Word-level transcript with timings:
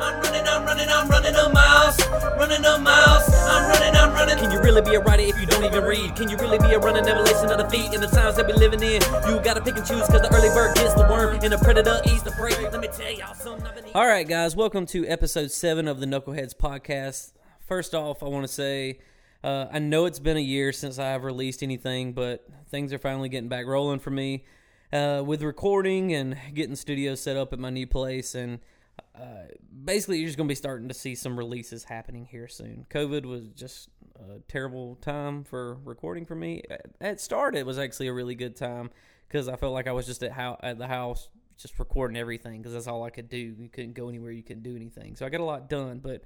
I'm 0.00 0.20
running, 0.22 0.46
I'm 0.46 0.64
running, 0.64 0.88
I'm 0.88 1.08
running 1.08 1.34
a 1.34 1.48
miles. 1.52 1.98
Running 2.38 2.64
a 2.64 2.78
miles. 2.78 3.24
I'm 3.34 3.68
running, 3.70 3.94
I'm 3.96 4.12
running. 4.12 4.38
Can 4.38 4.50
you 4.50 4.60
really 4.60 4.80
be 4.82 4.94
a 4.94 5.00
writer 5.00 5.22
if 5.22 5.38
you 5.40 5.46
don't 5.46 5.64
even 5.64 5.84
read? 5.84 6.16
Can 6.16 6.28
you 6.28 6.36
really 6.38 6.58
be 6.58 6.72
a 6.74 6.78
runner, 6.78 7.02
never 7.02 7.20
listen 7.22 7.48
to 7.50 7.56
the 7.56 7.68
feet 7.68 7.92
in 7.92 8.00
the 8.00 8.06
times 8.06 8.36
that 8.36 8.46
we 8.46 8.52
living 8.54 8.82
in? 8.82 9.02
You 9.28 9.40
gotta 9.42 9.60
pick 9.60 9.76
and 9.76 9.86
choose 9.86 10.06
because 10.06 10.22
the 10.22 10.34
early 10.34 10.48
bird 10.48 10.74
gets 10.76 10.94
the 10.94 11.02
worm 11.02 11.38
and 11.42 11.52
the 11.52 11.58
predator 11.58 12.00
eats 12.06 12.22
the 12.22 12.30
prey. 12.32 12.50
Let 12.70 12.80
me 12.80 12.88
tell 12.88 13.12
y'all 13.12 13.34
something. 13.34 13.66
I've 13.66 13.74
been 13.74 13.84
eating- 13.84 13.96
All 13.96 14.06
right, 14.06 14.26
guys, 14.26 14.56
welcome 14.56 14.86
to 14.86 15.06
episode 15.06 15.50
seven 15.50 15.86
of 15.86 16.00
the 16.00 16.06
Knuckleheads 16.06 16.54
podcast. 16.56 17.32
First 17.66 17.94
off, 17.94 18.22
I 18.22 18.26
want 18.26 18.46
to 18.46 18.52
say 18.52 19.00
uh, 19.44 19.66
I 19.70 19.78
know 19.80 20.06
it's 20.06 20.18
been 20.18 20.36
a 20.36 20.40
year 20.40 20.72
since 20.72 20.98
I 20.98 21.08
have 21.10 21.24
released 21.24 21.62
anything, 21.62 22.12
but 22.14 22.46
things 22.70 22.92
are 22.92 22.98
finally 22.98 23.28
getting 23.28 23.48
back 23.48 23.66
rolling 23.66 23.98
for 23.98 24.10
me 24.10 24.44
uh, 24.92 25.22
with 25.24 25.42
recording 25.42 26.14
and 26.14 26.36
getting 26.54 26.74
studio 26.76 27.14
set 27.14 27.36
up 27.36 27.52
at 27.52 27.58
my 27.58 27.70
new 27.70 27.86
place. 27.86 28.34
And 28.34 28.60
basically, 29.84 30.18
you're 30.18 30.28
just 30.28 30.36
going 30.36 30.48
to 30.48 30.52
be 30.52 30.56
starting 30.56 30.88
to 30.88 30.94
see 30.94 31.14
some 31.14 31.38
releases 31.38 31.84
happening 31.84 32.26
here 32.26 32.48
soon. 32.48 32.86
COVID 32.90 33.24
was 33.24 33.48
just 33.54 33.88
a 34.16 34.40
terrible 34.48 34.96
time 34.96 35.44
for 35.44 35.76
recording 35.84 36.26
for 36.26 36.34
me. 36.34 36.62
At 37.00 37.20
start, 37.20 37.54
it 37.54 37.66
was 37.66 37.78
actually 37.78 38.08
a 38.08 38.12
really 38.12 38.34
good 38.34 38.56
time 38.56 38.90
because 39.28 39.48
I 39.48 39.56
felt 39.56 39.72
like 39.72 39.88
I 39.88 39.92
was 39.92 40.06
just 40.06 40.22
at, 40.22 40.32
how, 40.32 40.58
at 40.62 40.78
the 40.78 40.86
house 40.86 41.28
just 41.56 41.78
recording 41.78 42.16
everything 42.16 42.60
because 42.60 42.72
that's 42.72 42.86
all 42.86 43.04
I 43.04 43.10
could 43.10 43.28
do. 43.28 43.36
You 43.36 43.68
couldn't 43.68 43.94
go 43.94 44.08
anywhere, 44.08 44.32
you 44.32 44.42
couldn't 44.42 44.62
do 44.62 44.76
anything. 44.76 45.16
So 45.16 45.26
I 45.26 45.28
got 45.28 45.40
a 45.40 45.44
lot 45.44 45.68
done, 45.68 45.98
but 45.98 46.22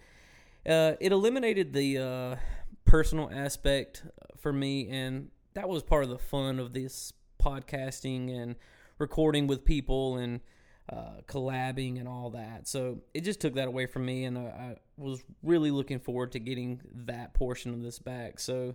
uh, 0.66 0.94
it 1.00 1.12
eliminated 1.12 1.72
the 1.72 1.98
uh, 1.98 2.36
personal 2.84 3.30
aspect 3.32 4.04
for 4.38 4.52
me, 4.52 4.88
and 4.88 5.28
that 5.54 5.68
was 5.68 5.82
part 5.82 6.04
of 6.04 6.10
the 6.10 6.18
fun 6.18 6.58
of 6.58 6.72
this 6.72 7.12
podcasting 7.42 8.34
and 8.34 8.54
recording 8.98 9.46
with 9.46 9.64
people 9.64 10.16
and 10.16 10.40
uh, 10.88 11.20
collabing 11.26 11.98
and 11.98 12.08
all 12.08 12.30
that. 12.30 12.68
So 12.68 12.98
it 13.14 13.22
just 13.22 13.40
took 13.40 13.54
that 13.54 13.68
away 13.68 13.86
from 13.86 14.04
me, 14.04 14.24
and 14.24 14.38
I, 14.38 14.42
I 14.42 14.76
was 14.96 15.22
really 15.42 15.70
looking 15.70 15.98
forward 15.98 16.32
to 16.32 16.38
getting 16.38 16.80
that 17.06 17.34
portion 17.34 17.72
of 17.72 17.82
this 17.82 17.98
back. 17.98 18.38
So 18.38 18.74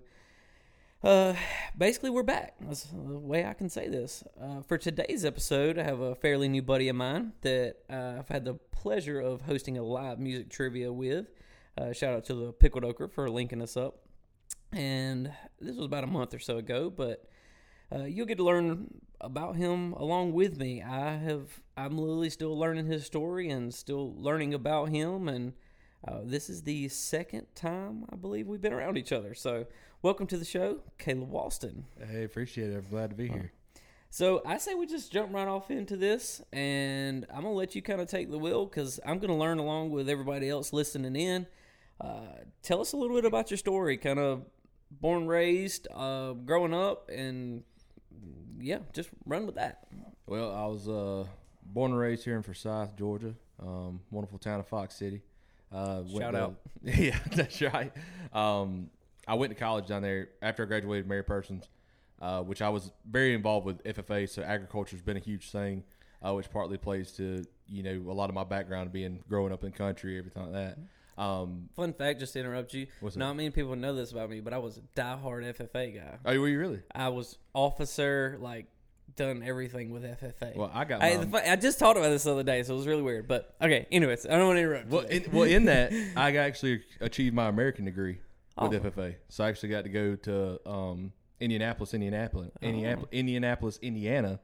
uh, 1.04 1.34
basically, 1.78 2.10
we're 2.10 2.24
back. 2.24 2.56
That's 2.60 2.84
the 2.84 2.98
way 2.98 3.46
I 3.46 3.54
can 3.54 3.70
say 3.70 3.88
this. 3.88 4.24
Uh, 4.42 4.62
for 4.64 4.78
today's 4.78 5.24
episode, 5.24 5.78
I 5.78 5.84
have 5.84 6.02
a 6.02 6.16
fairly 6.16 6.50
new 6.50 6.62
buddy 6.62 6.90
of 6.90 6.96
mine 6.96 7.34
that 7.42 7.78
uh, 7.90 8.16
I've 8.20 8.30
had 8.30 8.44
the 8.44 8.56
pleasure 8.56 9.20
of 9.20 9.42
hosting 9.42 9.78
a 9.78 9.84
live 9.84 10.20
music 10.20 10.50
trivia 10.50 10.92
with. 10.92 11.28
Uh, 11.78 11.94
shout 11.94 12.14
out 12.14 12.26
to 12.26 12.34
the 12.34 12.52
Pickled 12.52 12.84
Okra 12.84 13.08
for 13.08 13.30
linking 13.30 13.62
us 13.62 13.78
up. 13.78 14.00
And 14.74 15.32
this 15.60 15.78
was 15.78 15.86
about 15.86 16.04
a 16.04 16.08
month 16.08 16.34
or 16.34 16.40
so 16.40 16.58
ago, 16.58 16.90
but 16.90 17.26
uh, 17.94 18.04
you'll 18.04 18.26
get 18.26 18.38
to 18.38 18.44
learn 18.44 19.02
about 19.22 19.56
him 19.56 19.94
along 19.94 20.34
with 20.34 20.58
me. 20.58 20.82
I 20.82 21.18
have, 21.18 21.62
I'm 21.76 21.98
literally 21.98 22.30
still 22.30 22.58
learning 22.58 22.86
his 22.86 23.06
story 23.06 23.50
and 23.50 23.74
still 23.74 24.14
learning 24.18 24.54
about 24.54 24.90
him. 24.90 25.28
And 25.28 25.54
uh, 26.08 26.20
this 26.24 26.50
is 26.50 26.64
the 26.64 26.88
second 26.90 27.48
time 27.56 28.06
I 28.12 28.16
believe 28.16 28.48
we've 28.48 28.62
been 28.62 28.74
around 28.74 28.98
each 28.98 29.12
other. 29.12 29.34
So, 29.34 29.66
welcome 30.02 30.28
to 30.28 30.38
the 30.38 30.46
show, 30.46 30.82
Caleb 30.98 31.32
Walston. 31.32 31.84
Hey, 32.00 32.24
appreciate 32.24 32.70
it. 32.70 32.76
I'm 32.76 32.90
glad 32.90 33.10
to 33.10 33.16
be 33.16 33.28
here. 33.28 33.52
So 34.12 34.42
I 34.44 34.58
say 34.58 34.74
we 34.74 34.88
just 34.88 35.12
jump 35.12 35.34
right 35.34 35.48
off 35.48 35.70
into 35.70 35.96
this, 35.96 36.42
and 36.52 37.28
I'm 37.30 37.44
gonna 37.44 37.54
let 37.54 37.76
you 37.76 37.84
kind 37.84 38.02
of 38.02 38.08
take 38.08 38.32
the 38.32 38.40
wheel 38.40 38.66
because 38.66 39.00
I'm 39.06 39.20
gonna 39.20 39.38
learn 39.38 39.60
along 39.60 39.92
with 39.92 40.10
everybody 40.10 40.50
else 40.50 40.74
listening 40.74 41.16
in. 41.16 41.46
Uh, 42.02 42.40
tell 42.64 42.82
us 42.82 42.94
a 42.94 42.98
little 42.98 43.16
bit 43.16 43.26
about 43.26 43.52
your 43.52 43.60
story, 43.60 43.98
kind 43.98 44.18
of 44.18 44.46
born, 44.90 45.28
raised, 45.28 45.88
uh, 45.94 46.34
growing 46.34 46.74
up, 46.74 47.08
and 47.10 47.64
yeah, 48.60 48.80
just 48.94 49.10
run 49.26 49.46
with 49.46 49.56
that. 49.56 49.88
Well, 50.28 50.54
I 50.54 50.66
was 50.66 50.88
uh, 50.88 51.26
born 51.66 51.92
and 51.92 52.00
raised 52.00 52.24
here 52.24 52.36
in 52.36 52.44
Forsyth, 52.44 52.96
Georgia. 52.98 53.34
Um, 53.62 54.02
wonderful 54.12 54.38
town 54.40 54.60
of 54.60 54.68
Fox 54.68 54.96
City. 54.96 55.22
Uh, 55.72 56.04
Shout 56.06 56.34
to- 56.34 56.40
out. 56.40 56.56
Yeah, 56.84 57.18
that's 57.36 57.62
right. 57.62 57.92
Um, 58.34 58.90
I 59.28 59.36
went 59.36 59.52
to 59.52 59.60
college 59.60 59.88
down 59.88 60.02
there 60.02 60.30
after 60.42 60.64
I 60.64 60.66
graduated 60.66 61.08
Mary 61.08 61.24
Persons, 61.24 61.68
uh, 62.22 62.42
which 62.42 62.62
I 62.62 62.70
was 62.70 62.92
very 63.10 63.34
involved 63.34 63.66
with 63.66 63.84
FFA. 63.84 64.28
So 64.30 64.42
agriculture's 64.42 65.02
been 65.02 65.18
a 65.18 65.22
huge 65.22 65.52
thing, 65.52 65.84
uh, 66.26 66.34
which 66.34 66.50
partly 66.50 66.78
plays 66.78 67.12
to 67.14 67.44
you 67.68 67.84
know 67.84 68.12
a 68.12 68.14
lot 68.14 68.30
of 68.30 68.36
my 68.36 68.44
background 68.44 68.92
being 68.92 69.20
growing 69.30 69.54
up 69.54 69.64
in 69.64 69.72
country, 69.72 70.18
everything 70.18 70.44
like 70.44 70.54
that. 70.54 70.78
Um, 71.18 71.70
Fun 71.76 71.94
fact, 71.94 72.20
just 72.20 72.34
to 72.34 72.40
interrupt 72.40 72.74
you, 72.74 72.88
What's 73.02 73.16
not 73.18 73.36
many 73.36 73.50
people 73.50 73.76
know 73.76 73.94
this 73.94 74.12
about 74.12 74.30
me, 74.30 74.40
but 74.40 74.54
I 74.54 74.58
was 74.58 74.78
a 74.78 74.82
diehard 75.00 75.44
FFA 75.58 75.96
guy. 75.96 76.18
oh, 76.26 76.40
were 76.40 76.48
you 76.48 76.60
really? 76.60 76.82
I 76.96 77.10
was 77.10 77.38
officer, 77.54 78.38
like 78.40 78.68
done 79.16 79.44
everything 79.44 79.92
with 79.92 80.04
FFA. 80.04 80.56
Well, 80.56 80.72
I 80.74 80.86
got 80.86 81.02
I, 81.04 81.18
the 81.18 81.28
fu- 81.28 81.38
I 81.50 81.56
just 81.58 81.78
talked 81.80 81.98
about 81.98 82.10
this 82.10 82.24
the 82.24 82.32
other 82.32 82.44
day, 82.44 82.64
so 82.64 82.74
it 82.74 82.78
was 82.78 82.88
really 82.88 83.02
weird. 83.02 83.28
But 83.28 83.54
okay, 83.62 83.86
anyways, 83.92 84.26
I 84.26 84.38
don't 84.38 84.48
want 84.48 84.58
to 84.58 84.62
interrupt. 84.62 84.86
you 84.92 84.98
Well, 84.98 85.06
in, 85.08 85.26
well, 85.34 85.44
in 85.44 85.66
that, 85.66 85.92
I 86.16 86.36
actually 86.38 86.84
achieved 87.02 87.36
my 87.36 87.48
American 87.50 87.86
degree 87.86 88.20
with 88.62 88.74
Awesome. 88.74 88.92
FFA. 88.92 89.16
So 89.28 89.44
I 89.44 89.50
actually 89.50 89.70
got 89.70 89.84
to 89.84 89.90
go 89.90 90.16
to 90.16 90.70
um, 90.70 91.12
Indianapolis, 91.42 91.94
Indianapolis, 91.94 92.52
Oh. 92.62 92.66
Indianapolis, 92.66 93.10
Indianapolis, 93.12 93.80
Indiana, 93.82 94.40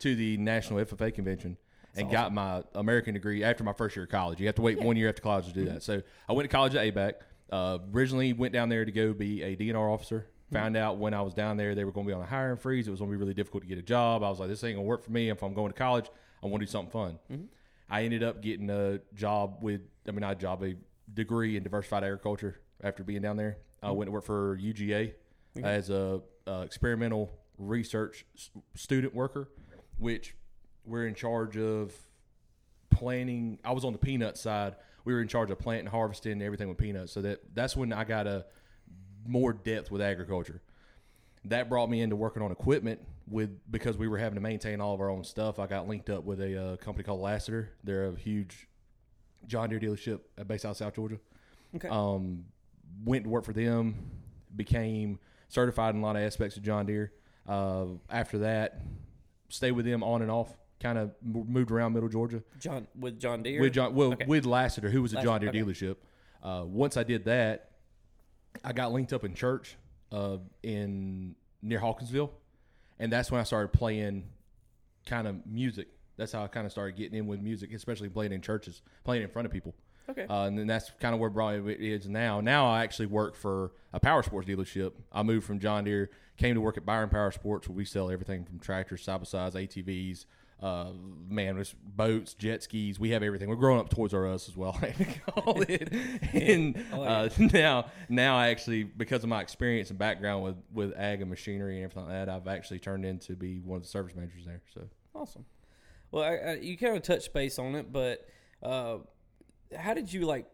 to 0.00 0.14
the 0.16 0.36
National 0.38 0.84
FFA 0.84 1.12
convention, 1.14 1.56
and 1.96 2.10
got 2.10 2.32
my 2.32 2.62
American 2.74 3.14
degree 3.14 3.42
after 3.42 3.64
my 3.64 3.72
first 3.72 3.96
year 3.96 4.04
of 4.04 4.10
college. 4.10 4.40
You 4.40 4.46
have 4.46 4.54
to 4.56 4.62
wait 4.62 4.80
one 4.80 4.96
year 4.96 5.08
after 5.08 5.22
college 5.22 5.46
to 5.46 5.52
do 5.52 5.64
Mm-hmm. 5.64 5.74
that. 5.74 5.82
So 5.82 6.02
I 6.28 6.32
went 6.32 6.48
to 6.48 6.54
college 6.54 6.74
at 6.74 6.94
ABAC. 6.94 7.14
Uh, 7.50 7.78
originally 7.94 8.32
went 8.34 8.52
down 8.52 8.68
there 8.68 8.84
to 8.84 8.92
go 8.92 9.12
be 9.14 9.42
a 9.42 9.56
DNR 9.56 9.92
officer. 9.92 10.26
Mm-hmm. 10.46 10.54
Found 10.56 10.76
out 10.76 10.98
when 10.98 11.14
I 11.14 11.22
was 11.22 11.34
down 11.34 11.56
there 11.56 11.74
they 11.74 11.84
were 11.84 11.92
going 11.92 12.06
to 12.06 12.10
be 12.10 12.14
on 12.14 12.22
a 12.22 12.26
hiring 12.26 12.56
freeze. 12.58 12.86
It 12.86 12.90
was 12.90 13.00
going 13.00 13.10
to 13.10 13.16
be 13.16 13.20
really 13.20 13.34
difficult 13.34 13.62
to 13.62 13.68
get 13.68 13.78
a 13.78 13.82
job. 13.82 14.22
I 14.22 14.28
was 14.28 14.38
like, 14.38 14.48
this 14.48 14.62
ain't 14.64 14.76
going 14.76 14.84
to 14.84 14.88
work 14.88 15.02
for 15.02 15.10
me. 15.12 15.30
If 15.30 15.42
I'm 15.42 15.54
going 15.54 15.72
to 15.72 15.78
college, 15.78 16.06
I 16.42 16.46
want 16.46 16.60
to 16.60 16.66
do 16.66 16.70
something 16.70 16.90
fun. 16.92 17.18
Mm-hmm. 17.32 17.44
I 17.90 18.02
ended 18.04 18.22
up 18.22 18.42
getting 18.42 18.68
a 18.70 19.00
job 19.14 19.58
with, 19.62 19.80
I 20.06 20.10
mean, 20.10 20.20
not 20.20 20.32
a 20.32 20.36
job, 20.36 20.62
a 20.62 20.74
degree 21.14 21.56
in 21.56 21.62
diversified 21.62 22.04
agriculture 22.04 22.60
after 22.82 23.02
being 23.02 23.22
down 23.22 23.36
there. 23.38 23.56
I 23.82 23.90
went 23.92 24.08
to 24.08 24.12
work 24.12 24.24
for 24.24 24.58
UGA 24.58 25.12
as 25.62 25.88
a 25.88 26.20
uh, 26.46 26.60
experimental 26.66 27.32
research 27.56 28.26
s- 28.36 28.50
student 28.74 29.14
worker, 29.14 29.48
which 29.96 30.34
we're 30.88 31.06
in 31.06 31.14
charge 31.14 31.56
of 31.56 31.94
planting. 32.90 33.58
I 33.64 33.72
was 33.72 33.84
on 33.84 33.92
the 33.92 33.98
peanut 33.98 34.36
side. 34.36 34.76
We 35.04 35.14
were 35.14 35.20
in 35.20 35.28
charge 35.28 35.50
of 35.50 35.58
planting, 35.58 35.86
harvesting, 35.86 36.32
and 36.32 36.42
everything 36.42 36.68
with 36.68 36.78
peanuts. 36.78 37.12
So 37.12 37.22
that 37.22 37.40
that's 37.54 37.76
when 37.76 37.92
I 37.92 38.04
got 38.04 38.26
a 38.26 38.46
more 39.26 39.52
depth 39.52 39.90
with 39.90 40.02
agriculture. 40.02 40.60
That 41.44 41.68
brought 41.68 41.88
me 41.88 42.00
into 42.00 42.16
working 42.16 42.42
on 42.42 42.50
equipment 42.50 43.00
with 43.30 43.58
because 43.70 43.96
we 43.96 44.08
were 44.08 44.18
having 44.18 44.34
to 44.34 44.40
maintain 44.40 44.80
all 44.80 44.94
of 44.94 45.00
our 45.00 45.10
own 45.10 45.24
stuff. 45.24 45.58
I 45.58 45.66
got 45.66 45.88
linked 45.88 46.10
up 46.10 46.24
with 46.24 46.40
a 46.40 46.62
uh, 46.62 46.76
company 46.76 47.04
called 47.04 47.20
Lasseter. 47.20 47.68
They're 47.84 48.06
a 48.06 48.16
huge 48.16 48.66
John 49.46 49.70
Deere 49.70 49.80
dealership 49.80 50.20
uh, 50.38 50.44
based 50.44 50.64
out 50.64 50.72
of 50.72 50.76
South 50.76 50.94
Georgia. 50.94 51.18
Okay. 51.76 51.88
Um, 51.88 52.44
went 53.04 53.24
to 53.24 53.30
work 53.30 53.44
for 53.44 53.52
them, 53.52 53.94
became 54.56 55.18
certified 55.48 55.94
in 55.94 56.00
a 56.00 56.04
lot 56.04 56.16
of 56.16 56.22
aspects 56.22 56.56
of 56.56 56.62
John 56.62 56.86
Deere. 56.86 57.12
Uh, 57.46 57.86
after 58.10 58.38
that, 58.38 58.80
stayed 59.48 59.72
with 59.72 59.86
them 59.86 60.02
on 60.02 60.22
and 60.22 60.30
off. 60.30 60.54
Kind 60.80 60.96
of 60.98 61.10
moved 61.22 61.70
around 61.72 61.92
Middle 61.94 62.08
Georgia 62.08 62.42
John 62.60 62.86
with 62.98 63.18
John 63.18 63.42
Deere. 63.42 63.60
with 63.60 63.72
John. 63.72 63.94
Well, 63.94 64.12
Okay. 64.12 64.26
with 64.26 64.44
Lasseter, 64.44 64.90
who 64.90 65.02
was 65.02 65.12
a 65.12 65.20
John 65.22 65.40
Deere 65.40 65.50
Lasseter, 65.52 65.66
dealership. 65.66 65.96
Uh, 66.42 66.64
once 66.66 66.96
I 66.96 67.02
did 67.02 67.24
that, 67.24 67.70
I 68.64 68.72
got 68.72 68.92
linked 68.92 69.12
up 69.12 69.24
in 69.24 69.34
church 69.34 69.76
uh, 70.12 70.36
in 70.62 71.34
near 71.62 71.80
Hawkinsville, 71.80 72.32
and 73.00 73.12
that's 73.12 73.30
when 73.32 73.40
I 73.40 73.44
started 73.44 73.72
playing 73.72 74.24
kind 75.06 75.26
of 75.26 75.44
music. 75.46 75.88
That's 76.16 76.30
how 76.32 76.44
I 76.44 76.46
kind 76.48 76.64
of 76.66 76.70
started 76.72 76.96
getting 76.96 77.18
in 77.18 77.26
with 77.26 77.40
music, 77.40 77.72
especially 77.72 78.08
playing 78.08 78.32
in 78.32 78.40
churches, 78.40 78.82
playing 79.04 79.22
in 79.22 79.28
front 79.30 79.46
of 79.46 79.52
people. 79.52 79.74
Okay. 80.08 80.26
Uh, 80.26 80.44
and 80.44 80.58
then 80.58 80.66
that's 80.66 80.90
kind 81.00 81.12
of 81.14 81.20
where 81.20 81.28
brought 81.28 81.54
it 81.56 81.80
is 81.80 82.08
now. 82.08 82.40
Now 82.40 82.66
I 82.66 82.82
actually 82.82 83.06
work 83.06 83.34
for 83.36 83.72
a 83.92 84.00
power 84.00 84.22
sports 84.22 84.48
dealership. 84.48 84.92
I 85.12 85.22
moved 85.22 85.44
from 85.46 85.58
John 85.58 85.84
Deere, 85.84 86.10
came 86.36 86.54
to 86.54 86.60
work 86.60 86.76
at 86.78 86.86
Byron 86.86 87.08
Power 87.10 87.30
Sports, 87.30 87.68
where 87.68 87.76
we 87.76 87.84
sell 87.84 88.10
everything 88.10 88.44
from 88.44 88.58
tractors, 88.58 89.02
side 89.02 89.18
by 89.18 89.24
sides, 89.24 89.54
ATVs, 89.54 90.24
uh, 90.62 90.90
man, 91.28 91.56
it's 91.58 91.72
boats, 91.72 92.34
jet 92.34 92.62
skis. 92.62 92.98
We 92.98 93.10
have 93.10 93.22
everything. 93.22 93.48
We're 93.48 93.56
growing 93.56 93.78
up 93.80 93.90
Toys 93.90 94.12
R 94.12 94.26
Us 94.26 94.48
as 94.48 94.56
well. 94.56 94.72
Call 95.28 95.62
it. 95.62 95.92
and 96.34 96.84
Oh, 96.92 97.02
uh, 97.02 97.28
now, 97.38 97.86
now 98.08 98.36
I 98.36 98.48
actually, 98.48 98.82
because 98.82 99.22
of 99.22 99.28
my 99.28 99.40
experience 99.40 99.90
and 99.90 99.98
background 99.98 100.42
with 100.44 100.56
with 100.72 100.96
ag 100.96 101.20
and 101.20 101.30
machinery 101.30 101.76
and 101.76 101.84
everything 101.84 102.04
like 102.08 102.26
that, 102.26 102.28
I've 102.28 102.48
actually 102.48 102.80
turned 102.80 103.04
into 103.04 103.36
be 103.36 103.60
one 103.60 103.76
of 103.76 103.82
the 103.82 103.88
service 103.88 104.14
managers 104.14 104.44
there. 104.44 104.62
So 104.74 104.82
Awesome. 105.14 105.44
Well, 106.10 106.24
I, 106.24 106.34
I, 106.36 106.54
you 106.54 106.76
kind 106.78 106.96
of 106.96 107.02
touched 107.02 107.32
base 107.32 107.58
on 107.58 107.74
it, 107.74 107.92
but 107.92 108.26
uh, 108.62 108.98
how 109.76 109.94
did 109.94 110.12
you 110.12 110.26
like? 110.26 110.46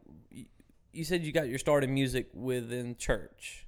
You 0.93 1.05
said 1.05 1.23
you 1.25 1.33
got 1.33 1.49
your 1.49 1.59
start 1.59 1.83
in 1.83 1.93
music 1.95 2.29
within 2.35 2.97
church. 2.97 3.67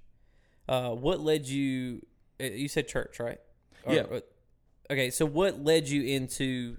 Uh, 0.69 0.90
what 0.90 1.20
led 1.20 1.46
you? 1.46 2.02
uh, 2.40 2.44
You 2.44 2.69
said 2.69 2.88
church, 2.88 3.19
right? 3.20 3.38
Or- 3.84 3.94
Yeah. 3.94 4.02
Okay, 4.90 5.10
so 5.10 5.26
what 5.26 5.62
led 5.62 5.88
you 5.88 6.02
into 6.02 6.76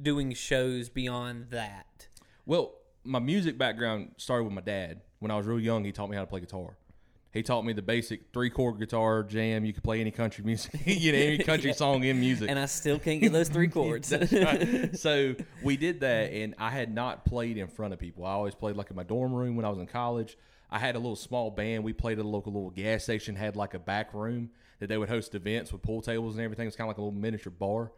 doing 0.00 0.32
shows 0.34 0.88
beyond 0.88 1.50
that? 1.50 2.08
Well, 2.46 2.74
my 3.04 3.18
music 3.18 3.58
background 3.58 4.12
started 4.16 4.44
with 4.44 4.52
my 4.52 4.60
dad. 4.60 5.00
When 5.18 5.30
I 5.30 5.36
was 5.36 5.46
real 5.46 5.60
young, 5.60 5.84
he 5.84 5.92
taught 5.92 6.08
me 6.08 6.16
how 6.16 6.22
to 6.22 6.26
play 6.26 6.40
guitar. 6.40 6.76
He 7.32 7.44
taught 7.44 7.64
me 7.64 7.72
the 7.72 7.82
basic 7.82 8.32
three 8.32 8.50
chord 8.50 8.80
guitar 8.80 9.22
jam. 9.22 9.64
You 9.64 9.72
could 9.72 9.84
play 9.84 10.00
any 10.00 10.10
country 10.10 10.42
music, 10.44 10.80
you 10.84 11.12
know, 11.12 11.18
any 11.18 11.38
country 11.44 11.72
song 11.72 12.02
in 12.02 12.18
music. 12.18 12.50
And 12.50 12.58
I 12.58 12.66
still 12.66 12.98
can't 12.98 13.20
get 13.20 13.32
those 13.32 13.48
three 13.48 13.68
chords. 13.68 14.12
Right. 14.32 14.96
So 14.96 15.34
we 15.62 15.76
did 15.76 16.00
that, 16.00 16.32
and 16.32 16.54
I 16.58 16.70
had 16.70 16.92
not 16.92 17.24
played 17.24 17.56
in 17.56 17.68
front 17.68 17.92
of 17.92 17.98
people. 17.98 18.24
I 18.24 18.32
always 18.32 18.54
played 18.54 18.76
like 18.76 18.90
in 18.90 18.96
my 18.96 19.02
dorm 19.02 19.32
room 19.32 19.54
when 19.54 19.64
I 19.64 19.68
was 19.68 19.78
in 19.78 19.86
college. 19.86 20.36
I 20.70 20.78
had 20.78 20.96
a 20.96 20.98
little 20.98 21.16
small 21.16 21.50
band. 21.50 21.84
We 21.84 21.92
played 21.92 22.18
at 22.18 22.24
a 22.24 22.28
local 22.28 22.52
little 22.52 22.70
gas 22.70 23.04
station. 23.04 23.36
Had 23.36 23.54
like 23.54 23.74
a 23.74 23.78
back 23.78 24.12
room 24.14 24.50
that 24.80 24.88
they 24.88 24.98
would 24.98 25.08
host 25.08 25.34
events 25.34 25.72
with 25.72 25.82
pool 25.82 26.00
tables 26.02 26.34
and 26.34 26.44
everything. 26.44 26.66
It's 26.66 26.76
kind 26.76 26.86
of 26.86 26.96
like 26.96 26.98
a 26.98 27.02
little 27.02 27.18
miniature 27.18 27.52
bar 27.52 27.92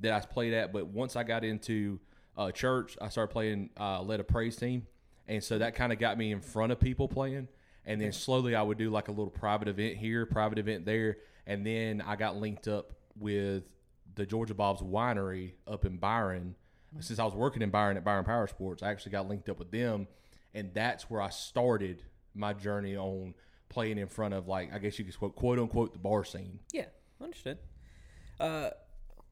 that 0.00 0.12
I 0.12 0.20
played 0.20 0.52
at. 0.52 0.72
But 0.72 0.86
once 0.86 1.16
I 1.16 1.24
got 1.24 1.44
into 1.44 1.98
uh, 2.36 2.52
church, 2.52 2.96
I 3.00 3.08
started 3.08 3.32
playing 3.32 3.70
uh, 3.80 4.02
led 4.02 4.20
a 4.20 4.24
praise 4.24 4.56
team, 4.56 4.86
and 5.26 5.42
so 5.42 5.58
that 5.58 5.74
kind 5.74 5.92
of 5.92 5.98
got 5.98 6.16
me 6.16 6.30
in 6.32 6.40
front 6.40 6.72
of 6.72 6.78
people 6.78 7.08
playing. 7.08 7.48
And 7.86 8.00
then 8.00 8.12
slowly 8.12 8.54
I 8.54 8.62
would 8.62 8.78
do 8.78 8.90
like 8.90 9.08
a 9.08 9.12
little 9.12 9.30
private 9.30 9.68
event 9.68 9.96
here, 9.96 10.26
private 10.26 10.58
event 10.58 10.84
there, 10.84 11.18
and 11.46 11.66
then 11.66 12.02
I 12.04 12.16
got 12.16 12.36
linked 12.36 12.68
up 12.68 12.92
with 13.18 13.62
the 14.14 14.26
Georgia 14.26 14.54
Bob's 14.54 14.82
Winery 14.82 15.52
up 15.66 15.84
in 15.84 15.96
Byron. 15.96 16.54
Since 17.00 17.18
I 17.18 17.24
was 17.24 17.34
working 17.34 17.62
in 17.62 17.70
Byron 17.70 17.96
at 17.96 18.04
Byron 18.04 18.24
Power 18.24 18.46
Sports, 18.46 18.82
I 18.82 18.90
actually 18.90 19.12
got 19.12 19.28
linked 19.28 19.48
up 19.48 19.58
with 19.58 19.70
them, 19.70 20.08
and 20.54 20.72
that's 20.74 21.08
where 21.08 21.20
I 21.20 21.28
started 21.28 22.02
my 22.34 22.52
journey 22.52 22.96
on 22.96 23.34
playing 23.68 23.98
in 23.98 24.06
front 24.08 24.34
of 24.34 24.46
like 24.48 24.72
I 24.72 24.78
guess 24.78 24.98
you 24.98 25.04
could 25.04 25.18
quote 25.18 25.36
quote 25.36 25.58
unquote 25.58 25.92
the 25.92 25.98
bar 25.98 26.24
scene. 26.24 26.58
Yeah, 26.72 26.86
understood. 27.22 27.58
Uh, 28.40 28.70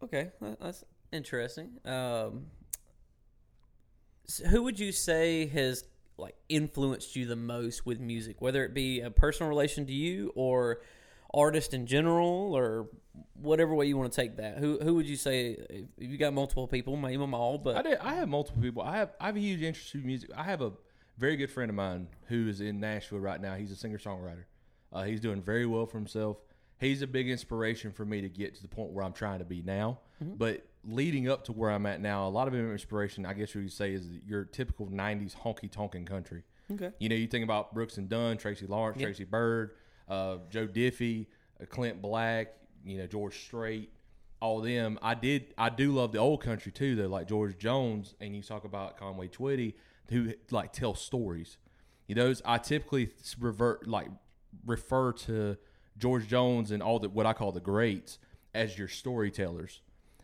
okay, 0.02 0.30
that's 0.60 0.84
interesting. 1.12 1.78
Um, 1.84 2.46
s- 4.28 4.42
who 4.50 4.62
would 4.62 4.78
you 4.78 4.92
say 4.92 5.46
has 5.46 5.84
like 6.16 6.36
influenced 6.48 7.16
you 7.16 7.26
the 7.26 7.36
most 7.36 7.84
with 7.86 8.00
music, 8.00 8.40
whether 8.40 8.64
it 8.64 8.72
be 8.74 9.00
a 9.00 9.10
personal 9.10 9.48
relation 9.48 9.86
to 9.86 9.92
you 9.92 10.32
or 10.34 10.80
artist 11.32 11.74
in 11.74 11.86
general, 11.86 12.56
or 12.56 12.88
whatever 13.34 13.74
way 13.74 13.86
you 13.86 13.96
want 13.96 14.12
to 14.12 14.16
take 14.20 14.36
that? 14.36 14.58
Who 14.58 14.78
who 14.80 14.94
would 14.94 15.06
you 15.08 15.16
say 15.16 15.56
if 15.98 16.10
you 16.10 16.16
got 16.16 16.32
multiple 16.32 16.66
people, 16.68 16.96
name 16.96 17.20
them 17.20 17.34
all, 17.34 17.58
but 17.58 17.76
I 17.76 17.82
did. 17.82 17.98
I 17.98 18.14
have 18.14 18.28
multiple 18.28 18.62
people. 18.62 18.82
I 18.82 18.96
have. 18.98 19.10
I 19.20 19.26
have 19.26 19.36
a 19.36 19.40
huge 19.40 19.62
interest 19.62 19.94
in 19.94 20.06
music. 20.06 20.30
I 20.36 20.44
have 20.44 20.60
a 20.62 20.72
very 21.18 21.36
good 21.36 21.50
friend 21.50 21.70
of 21.70 21.74
mine 21.76 22.08
who 22.26 22.48
is 22.48 22.60
in 22.60 22.80
Nashville 22.80 23.18
right 23.20 23.40
now. 23.40 23.54
He's 23.54 23.70
a 23.70 23.76
singer 23.76 23.98
songwriter. 23.98 24.44
Uh, 24.92 25.02
he's 25.04 25.20
doing 25.20 25.40
very 25.42 25.66
well 25.66 25.86
for 25.86 25.98
himself. 25.98 26.38
He's 26.78 27.02
a 27.02 27.06
big 27.06 27.28
inspiration 27.28 27.92
for 27.92 28.04
me 28.04 28.20
to 28.20 28.28
get 28.28 28.54
to 28.56 28.62
the 28.62 28.68
point 28.68 28.90
where 28.90 29.04
I'm 29.04 29.12
trying 29.12 29.38
to 29.38 29.44
be 29.44 29.62
now. 29.62 30.00
But 30.20 30.66
leading 30.84 31.28
up 31.28 31.44
to 31.44 31.52
where 31.52 31.70
I'm 31.70 31.86
at 31.86 32.00
now, 32.00 32.26
a 32.26 32.30
lot 32.30 32.48
of 32.48 32.54
inspiration, 32.54 33.26
I 33.26 33.32
guess 33.34 33.54
you 33.54 33.62
would 33.62 33.72
say, 33.72 33.92
is 33.92 34.06
your 34.26 34.44
typical 34.44 34.86
'90s 34.86 35.34
honky 35.36 35.70
tonkin' 35.70 36.04
country. 36.06 36.42
okay, 36.72 36.90
You 36.98 37.08
know, 37.08 37.14
you 37.16 37.26
think 37.26 37.44
about 37.44 37.74
Brooks 37.74 37.96
and 37.98 38.08
Dunn, 38.08 38.36
Tracy 38.38 38.66
Lawrence, 38.66 39.00
Tracy 39.00 39.24
Byrd, 39.24 39.72
uh, 40.08 40.38
Joe 40.50 40.66
Diffie, 40.66 41.26
uh, 41.60 41.66
Clint 41.66 42.00
Black, 42.00 42.54
you 42.84 42.98
know, 42.98 43.06
George 43.06 43.38
Strait, 43.40 43.90
all 44.40 44.58
of 44.58 44.64
them. 44.64 44.98
I 45.02 45.14
did, 45.14 45.54
I 45.58 45.68
do 45.68 45.92
love 45.92 46.12
the 46.12 46.18
old 46.18 46.42
country 46.42 46.72
too, 46.72 46.96
though, 46.96 47.08
like 47.08 47.28
George 47.28 47.56
Jones, 47.58 48.14
and 48.20 48.34
you 48.34 48.42
talk 48.42 48.64
about 48.64 48.96
Conway 48.96 49.28
Twitty, 49.28 49.74
who 50.10 50.32
like 50.50 50.72
tell 50.72 50.94
stories. 50.94 51.58
You 52.06 52.14
know, 52.14 52.34
I 52.44 52.58
typically 52.58 53.10
revert 53.38 53.86
like 53.86 54.08
refer 54.66 55.12
to 55.12 55.56
George 55.98 56.28
Jones 56.28 56.70
and 56.70 56.82
all 56.82 56.98
the 56.98 57.08
what 57.08 57.26
I 57.26 57.32
call 57.32 57.52
the 57.52 57.60
greats 57.60 58.18
as 58.54 58.78
your 58.78 58.88
storytellers. 58.88 59.80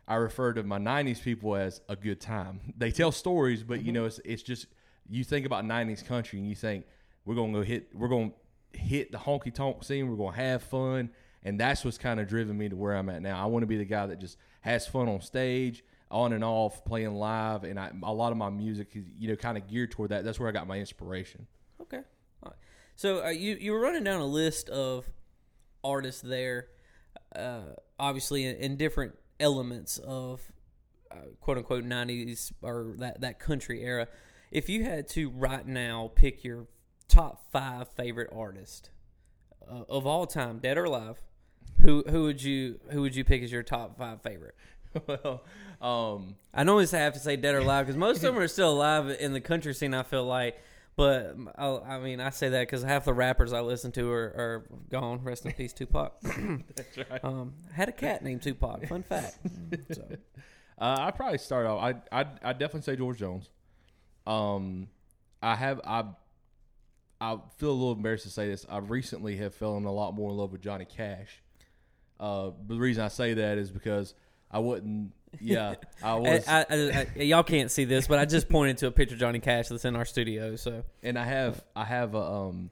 I 0.07 0.17
refer 0.17 0.53
to 0.55 0.63
my 0.63 0.79
'90s 0.79 1.23
people 1.23 1.57
as 1.57 1.81
a 1.89 1.97
good 1.97 2.21
time. 2.21 2.61
They 2.77 2.91
tell 2.91 3.13
stories, 3.13 3.63
but 3.63 3.79
you 3.81 3.87
mm-hmm. 3.87 3.95
know, 3.95 4.05
it's 4.07 4.21
it's 4.25 4.43
just 4.43 4.67
you 5.09 5.25
think 5.25 5.47
about 5.47 5.65
'90s 5.65 6.05
country 6.05 6.39
and 6.39 6.49
you 6.49 6.55
think 6.55 6.85
we're 7.25 7.35
gonna 7.35 7.53
go 7.53 7.63
hit, 7.63 7.95
we're 7.95 8.09
gonna 8.09 8.33
hit 8.73 9.13
the 9.13 9.19
honky 9.19 9.53
tonk 9.53 9.85
scene, 9.85 10.09
we're 10.09 10.17
gonna 10.17 10.37
have 10.37 10.63
fun, 10.63 11.11
and 11.43 11.59
that's 11.59 11.85
what's 11.85 11.99
kind 11.99 12.21
of 12.21 12.29
driven 12.29 12.57
me 12.57 12.69
to 12.69 12.77
where 12.77 12.97
I'm 12.97 13.09
at 13.09 13.23
now. 13.23 13.43
I 13.43 13.47
want 13.47 13.63
to 13.63 13.67
be 13.67 13.77
the 13.77 13.85
guy 13.85 14.07
that 14.07 14.19
just 14.19 14.37
has 14.63 14.87
fun 14.87 15.09
on 15.09 15.21
stage, 15.21 15.85
on 16.11 16.33
and 16.33 16.43
off, 16.43 16.85
playing 16.85 17.15
live, 17.15 17.65
and 17.65 17.79
I, 17.79 17.91
a 18.03 18.13
lot 18.13 18.33
of 18.33 18.39
my 18.39 18.51
music 18.51 18.89
is 18.95 19.05
you 19.19 19.29
know 19.29 19.37
kind 19.37 19.57
of 19.57 19.69
geared 19.69 19.91
toward 19.91 20.11
that. 20.11 20.25
That's 20.25 20.41
where 20.41 20.49
I 20.49 20.53
got 20.53 20.67
my 20.67 20.79
inspiration. 20.79 21.47
Okay. 21.81 22.01
So 23.01 23.25
uh, 23.25 23.31
you 23.31 23.57
you 23.59 23.73
were 23.73 23.81
running 23.81 24.05
down 24.05 24.21
a 24.21 24.27
list 24.27 24.69
of 24.69 25.07
artists 25.83 26.21
there, 26.21 26.67
uh, 27.35 27.63
obviously 27.99 28.45
in, 28.45 28.57
in 28.57 28.77
different 28.77 29.15
elements 29.41 29.97
of 29.97 30.43
uh, 31.11 31.15
quote 31.41 31.57
unquote 31.57 31.85
nineties 31.85 32.53
or 32.61 32.93
that 32.99 33.23
that 33.23 33.39
country 33.39 33.83
era. 33.85 34.07
If 34.51 34.69
you 34.69 34.85
had 34.85 35.09
to 35.13 35.31
right 35.31 35.67
now 35.67 36.13
pick 36.15 36.45
your 36.45 36.67
top 37.09 37.51
five 37.51 37.89
favorite 37.89 38.29
artists 38.37 38.91
uh, 39.67 39.85
of 39.89 40.07
all 40.07 40.27
time, 40.27 40.59
dead 40.59 40.77
or 40.77 40.85
alive, 40.85 41.23
who 41.81 42.05
who 42.07 42.25
would 42.25 42.43
you 42.43 42.81
who 42.91 43.01
would 43.01 43.17
you 43.17 43.25
pick 43.25 43.43
as 43.43 43.51
your 43.51 43.63
top 43.63 43.97
five 43.97 44.21
favorite? 44.21 44.57
well, 45.07 45.43
um, 45.81 46.37
I 46.53 46.65
know 46.65 46.79
I 46.79 46.85
have 46.87 47.15
to 47.15 47.19
say 47.21 47.37
dead 47.37 47.55
or 47.55 47.59
alive 47.59 47.87
because 47.87 47.97
most 47.97 48.17
of 48.19 48.23
them 48.35 48.39
are 48.39 48.49
still 48.57 48.73
alive 48.73 49.09
in 49.21 49.33
the 49.33 49.41
country 49.41 49.73
scene. 49.75 49.95
I 49.95 50.03
feel 50.03 50.25
like, 50.25 50.61
but 50.97 51.37
I, 51.57 51.67
I 51.69 51.99
mean, 52.01 52.21
I 52.21 52.31
say 52.31 52.49
that 52.51 52.61
because 52.61 52.83
half 52.83 53.05
the 53.05 53.15
rappers 53.15 53.53
I 53.53 53.61
listen 53.61 53.93
to 53.93 54.11
are, 54.11 54.25
are 54.37 54.67
gone. 54.91 55.23
Rest 55.23 55.47
in 55.47 55.53
peace, 55.53 55.73
Tupac. 55.73 56.13
that's 56.77 56.99
right. 56.99 57.25
um, 57.25 57.55
had 57.73 57.89
a 57.89 57.93
cat 57.93 58.23
named 58.25 58.43
Tupac. 58.43 58.87
Fun 58.89 59.03
fact. 59.03 59.39
So, 59.93 60.05
Uh, 60.79 60.97
I'd 61.01 61.15
probably 61.15 61.39
start 61.39 61.67
off. 61.67 61.83
I 61.83 62.21
I 62.21 62.27
I 62.43 62.53
definitely 62.53 62.83
say 62.83 62.97
George 62.97 63.19
Jones. 63.19 63.49
Um, 64.27 64.89
I 65.43 65.55
have 65.55 65.81
I 65.85 66.05
I 67.21 67.39
feel 67.59 67.71
a 67.71 67.73
little 67.73 67.93
embarrassed 67.93 68.25
to 68.25 68.31
say 68.31 68.49
this. 68.49 68.65
I 68.69 68.79
recently 68.79 69.37
have 69.37 69.55
fallen 69.55 69.85
a 69.85 69.93
lot 69.93 70.15
more 70.15 70.31
in 70.31 70.37
love 70.39 70.53
with 70.53 70.63
Johnny 70.63 70.87
Cash. 70.87 71.43
Uh, 72.19 72.51
but 72.51 72.75
the 72.75 72.81
reason 72.81 73.05
I 73.05 73.09
say 73.09 73.35
that 73.35 73.59
is 73.59 73.71
because 73.71 74.15
I 74.51 74.59
wouldn't. 74.59 75.13
Yeah, 75.41 75.77
I 76.03 76.11
I, 76.11 76.15
was, 76.17 76.49
I, 76.49 76.67
I, 76.69 77.07
I- 77.17 77.23
y'all 77.23 77.43
can't 77.45 77.71
see 77.71 77.85
this, 77.85 78.07
but 78.09 78.19
I 78.19 78.25
just 78.25 78.49
pointed 78.49 78.79
to 78.79 78.89
a 78.89 78.91
picture 78.91 79.15
of 79.15 79.21
Johnny 79.21 79.39
Cash 79.39 79.69
that's 79.69 79.85
in 79.85 79.95
our 79.97 80.05
studio. 80.05 80.57
So 80.57 80.83
and 81.03 81.19
I 81.19 81.25
have 81.25 81.63
I 81.77 81.85
have 81.85 82.15
a, 82.15 82.21
um 82.23 82.71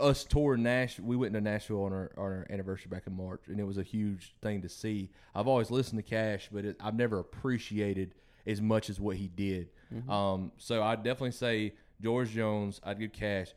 us 0.00 0.24
touring 0.24 0.62
Nash. 0.62 0.98
We 0.98 1.16
went 1.16 1.34
to 1.34 1.40
Nashville 1.40 1.82
on 1.84 1.92
our, 1.92 2.10
on 2.16 2.22
our 2.24 2.46
anniversary 2.50 2.88
back 2.88 3.02
in 3.06 3.14
March, 3.16 3.42
and 3.48 3.60
it 3.60 3.64
was 3.64 3.76
a 3.78 3.82
huge 3.82 4.34
thing 4.40 4.62
to 4.62 4.68
see. 4.68 5.10
I've 5.34 5.46
always 5.48 5.70
listened 5.70 5.98
to 5.98 6.08
Cash, 6.08 6.48
but 6.52 6.64
it, 6.64 6.76
I've 6.80 6.94
never 6.94 7.18
appreciated 7.18 8.14
as 8.46 8.62
much 8.62 8.88
as 8.88 8.98
what 8.98 9.16
he 9.16 9.28
did. 9.28 9.68
Um, 10.08 10.52
so 10.58 10.82
I'd 10.82 11.02
definitely 11.02 11.32
say 11.32 11.74
George 12.00 12.30
Jones. 12.30 12.80
I'd 12.84 12.98
give 13.00 13.12
Cash. 13.12 13.48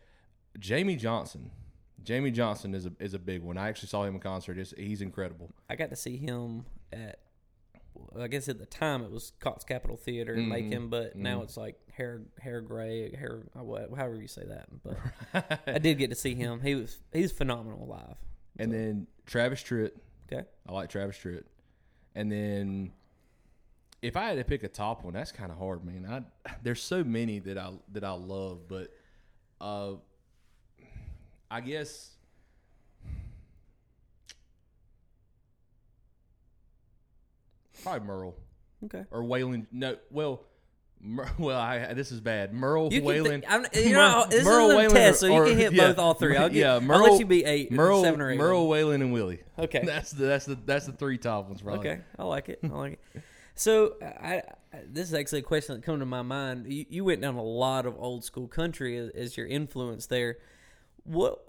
Jamey 0.60 0.98
Johnson. 1.00 1.52
Jamey 2.04 2.34
Johnson 2.34 2.74
is 2.74 2.86
a 2.86 2.92
is 3.00 3.14
a 3.14 3.20
big 3.20 3.42
one. 3.42 3.58
I 3.58 3.70
actually 3.70 3.90
saw 3.90 4.04
him 4.04 4.16
in 4.16 4.22
concert. 4.22 4.58
It's, 4.58 4.74
he's 4.78 5.02
incredible. 5.02 5.52
I 5.70 5.76
got 5.76 5.90
to 5.90 5.96
see 5.96 6.18
him 6.18 6.66
at. 6.92 7.20
I 8.20 8.28
guess 8.30 8.48
at 8.48 8.58
the 8.58 8.66
time 8.66 9.04
it 9.04 9.12
was 9.12 9.34
Cox 9.42 9.64
Capitol 9.66 9.98
Theater 9.98 10.34
in 10.34 10.46
Mhm. 10.46 10.48
Macon, 10.50 10.88
but 10.90 11.16
now 11.18 11.42
it's 11.42 11.58
like 11.58 11.76
hair 11.92 12.22
hair 12.40 12.62
gray 12.62 13.14
hair 13.16 13.42
uh, 13.56 13.64
however 13.96 14.16
you 14.22 14.28
say 14.30 14.46
that. 14.46 14.68
But 14.82 15.60
I 15.68 15.78
did 15.78 15.98
get 15.98 16.10
to 16.10 16.16
see 16.16 16.34
him. 16.34 16.62
He 16.62 16.74
was 16.76 17.00
he's 17.12 17.32
phenomenal 17.34 17.86
live. 17.86 18.16
And 18.58 18.72
then 18.72 19.08
Travis 19.26 19.62
Tritt. 19.62 19.92
Okay. 20.32 20.48
I 20.68 20.72
like 20.72 20.90
Travis 20.90 21.18
Tritt. 21.18 21.44
And 22.16 22.32
then 22.32 22.94
if 24.02 24.16
I 24.16 24.24
had 24.30 24.38
to 24.38 24.44
pick 24.46 24.64
a 24.64 24.68
top 24.70 25.04
one, 25.04 25.14
that's 25.14 25.32
kind 25.34 25.52
of 25.52 25.58
hard, 25.58 25.84
man. 25.86 26.06
I 26.10 26.50
there's 26.64 26.82
so 26.82 27.04
many 27.04 27.40
that 27.40 27.58
I 27.58 27.72
that 27.92 28.04
I 28.06 28.12
love, 28.14 28.68
but 28.70 28.90
uh 29.60 29.94
I 31.52 31.60
guess 31.60 32.12
probably 37.84 38.08
Merle 38.08 38.36
Okay. 38.86 39.04
or 39.12 39.22
Waylon. 39.22 39.68
No, 39.72 39.98
well, 40.10 40.44
Mer, 41.02 41.30
well, 41.38 41.60
I 41.60 41.94
this 41.94 42.12
is 42.12 42.22
bad. 42.22 42.54
Merle 42.54 42.92
You 42.94 43.02
Waylon. 43.02 43.28
think, 43.28 43.46
I'm, 43.48 43.66
you 43.74 43.94
know, 43.94 44.26
this 44.30 44.44
Merle 44.46 44.70
is 44.72 44.76
a 44.76 44.78
Waylon 44.78 44.94
test, 44.94 45.20
so 45.20 45.28
you 45.28 45.50
can 45.50 45.58
hit 45.58 45.74
yeah. 45.74 45.88
both 45.88 46.00
all 46.00 46.14
three. 46.14 46.38
I'll, 46.38 46.50
get, 46.50 46.58
yeah, 46.58 46.74
I'll 46.76 46.82
Merle- 46.82 47.12
let 47.12 47.20
you 47.20 47.26
be 47.26 47.44
eight, 47.44 47.72
Merle, 47.72 48.02
seven 48.04 48.22
or 48.22 48.32
eight. 48.32 48.38
Merle 48.38 48.68
Waylon 48.68 48.96
and 48.96 49.12
Willie. 49.12 49.42
Okay. 49.60 49.82
that's 49.86 50.12
the 50.12 50.26
that's 50.26 50.46
the 50.46 50.56
that's 50.66 50.86
the 50.86 50.94
three 50.94 51.18
top 51.18 51.48
ones, 51.48 51.62
probably. 51.62 51.90
Okay, 51.90 52.02
I 52.18 52.24
like 52.24 52.50
it. 52.50 52.60
I 52.64 52.68
like 52.68 52.94
it. 52.94 53.22
So, 53.56 53.96
I, 54.02 54.42
I 54.74 54.80
this 54.88 55.10
is 55.10 55.14
actually 55.14 55.40
a 55.40 55.44
question 55.44 55.76
that 55.76 55.84
come 55.84 56.00
to 56.00 56.06
my 56.06 56.22
mind. 56.22 56.72
You, 56.72 56.86
you 56.90 57.04
went 57.04 57.22
down 57.22 57.36
a 57.36 57.44
lot 57.44 57.86
of 57.86 57.96
old 58.00 58.24
school 58.24 58.48
country 58.48 58.98
as, 58.98 59.10
as 59.10 59.38
your 59.38 59.46
influence 59.48 60.06
there. 60.08 60.38
What 61.04 61.46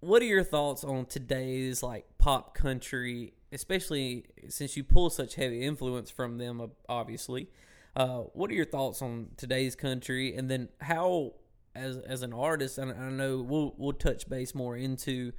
What 0.00 0.22
are 0.22 0.26
your 0.26 0.44
thoughts 0.44 0.84
on 0.84 1.06
today's 1.06 1.82
like 1.82 2.06
pop 2.18 2.54
country, 2.54 3.34
especially 3.52 4.26
since 4.48 4.76
you 4.76 4.84
pull 4.84 5.10
such 5.10 5.34
heavy 5.34 5.62
influence 5.62 6.10
from 6.10 6.38
them? 6.38 6.70
Obviously, 6.88 7.48
uh, 7.96 8.20
what 8.32 8.50
are 8.50 8.54
your 8.54 8.64
thoughts 8.64 9.02
on 9.02 9.30
today's 9.36 9.74
country, 9.74 10.36
and 10.36 10.48
then 10.48 10.68
how, 10.80 11.34
as 11.74 11.98
as 11.98 12.22
an 12.22 12.32
artist, 12.32 12.78
and 12.78 12.92
I 12.92 13.10
know 13.10 13.38
we'll 13.38 13.74
we'll 13.76 13.92
touch 13.92 14.28
base 14.28 14.54
more 14.54 14.76
into 14.76 15.32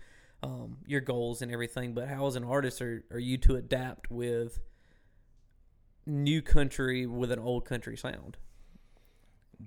um, 0.43 0.77
your 0.85 1.01
goals 1.01 1.41
and 1.41 1.51
everything, 1.51 1.93
but 1.93 2.07
how 2.07 2.27
as 2.27 2.35
an 2.35 2.43
artist 2.43 2.81
are, 2.81 3.03
are 3.11 3.19
you 3.19 3.37
to 3.39 3.55
adapt 3.55 4.11
with 4.11 4.59
new 6.05 6.41
country 6.41 7.05
with 7.05 7.31
an 7.31 7.39
old 7.39 7.65
country 7.65 7.95
sound? 7.95 8.37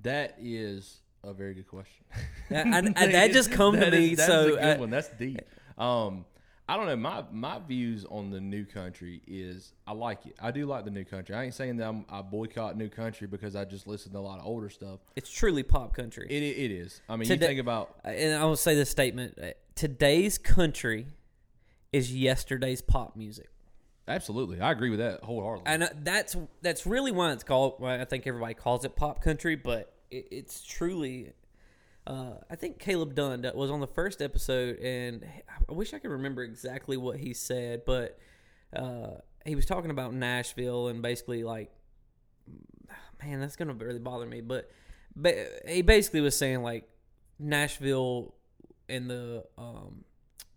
That 0.03 0.37
is 0.39 1.02
a 1.25 1.33
very 1.33 1.55
good 1.55 1.69
question. 1.69 2.05
and, 2.51 2.95
I, 2.99 3.07
that 3.07 3.33
just 3.33 3.51
come 3.53 3.75
to 3.75 3.81
That 3.81 3.93
me. 3.93 4.13
is- 4.13 4.19
that 4.19 4.23
is 4.23 4.27
so 4.29 4.43
a 4.47 4.51
good 4.51 4.77
uh, 4.77 4.79
one. 4.79 4.91
That's 4.91 5.09
deep. 5.11 5.41
Um, 5.79 6.25
I 6.69 6.77
don't 6.77 6.87
know. 6.87 6.97
My 6.97 7.25
my 7.33 7.59
views 7.59 8.07
on 8.09 8.31
the 8.31 8.41
new 8.41 8.65
country 8.65 9.21
is 9.27 9.73
I 9.87 9.93
like 9.93 10.25
it. 10.27 10.37
I 10.41 10.53
do 10.53 10.65
like 10.65 10.85
the 10.85 10.91
new 10.93 11.05
country. 11.05 11.35
I 11.35 11.45
ain't 11.45 11.55
saying 11.55 11.77
that 11.79 11.89
I'm, 11.89 12.05
I 12.09 12.23
boycott 12.23 12.77
new 12.77 12.89
country 12.89 13.27
because 13.27 13.57
I 13.57 13.65
just 13.65 13.87
listen 13.87 14.13
to 14.13 14.19
a 14.19 14.21
lot 14.21 14.39
of 14.39 14.47
older 14.47 14.71
stuff. 14.71 15.01
it's 15.17 15.31
truly 15.31 15.65
pop 15.65 15.95
country. 15.95 16.27
It 16.31 16.43
it 16.43 16.71
is. 16.71 17.01
I 17.09 17.17
mean, 17.17 17.29
Today- 17.29 17.47
you 17.47 17.49
think 17.49 17.61
about 17.61 17.97
and 18.05 18.35
I 18.35 18.45
will 18.45 18.57
say 18.57 18.75
this 18.75 18.91
statement: 18.91 19.39
uh, 19.43 19.49
today's 19.75 20.39
country 20.39 21.07
is 21.93 22.15
yesterday's 22.15 22.81
pop 22.81 23.17
music. 23.17 23.49
absolutely. 24.09 24.61
I 24.61 24.71
agree 24.71 24.91
with 24.91 25.01
that 25.01 25.25
wholeheartedly. 25.25 25.67
and 25.67 25.83
uh, 25.83 25.89
that's 26.03 26.37
that's 26.63 26.87
really 26.87 27.11
why 27.13 27.33
it's 27.33 27.45
called. 27.45 27.75
Why 27.79 28.01
I 28.01 28.05
think 28.05 28.27
everybody 28.27 28.55
calls 28.55 28.85
it 28.85 28.95
pop 28.97 29.21
country, 29.23 29.57
but 29.57 29.93
it, 30.13 30.29
it's 30.31 30.63
truly. 30.63 31.33
Uh, 32.07 32.35
I 32.51 32.57
think 32.57 32.79
Caleb 32.79 33.15
Dunn 33.15 33.49
was 33.55 33.71
on 33.71 33.81
the 33.81 33.87
first 33.87 34.21
episode, 34.21 34.79
and 34.79 35.25
I 35.69 35.73
wish 35.73 35.95
I 35.95 35.99
could 35.99 36.11
remember 36.11 36.43
exactly 36.43 36.97
what 36.97 37.19
he 37.19 37.33
said, 37.33 37.85
but 37.87 38.19
uh, 38.75 39.19
he 39.45 39.55
was 39.55 39.67
talking 39.67 39.91
about 39.91 40.13
Nashville 40.13 40.89
and 40.89 41.01
basically 41.01 41.45
like, 41.45 41.71
man, 43.23 43.41
that's 43.41 43.57
gonna 43.57 43.75
really 43.75 44.01
bother 44.01 44.27
me. 44.27 44.41
But, 44.41 44.71
but 45.15 45.37
he 45.67 45.83
basically 45.83 46.21
was 46.21 46.37
saying 46.37 46.63
like 46.63 46.89
Nashville 47.39 48.35
and 48.89 49.09
the 49.09 49.45
um, 49.57 50.05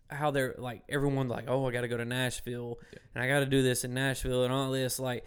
how 0.09 0.31
they're 0.31 0.55
like 0.57 0.83
everyone 0.89 1.27
like 1.27 1.45
oh 1.47 1.67
I 1.67 1.71
got 1.71 1.81
to 1.81 1.87
go 1.87 1.97
to 1.97 2.05
Nashville 2.05 2.77
and 3.13 3.23
I 3.23 3.27
got 3.27 3.39
to 3.39 3.45
do 3.45 3.63
this 3.63 3.83
in 3.83 3.93
Nashville 3.93 4.43
and 4.43 4.53
all 4.53 4.71
this 4.71 4.99
like 4.99 5.25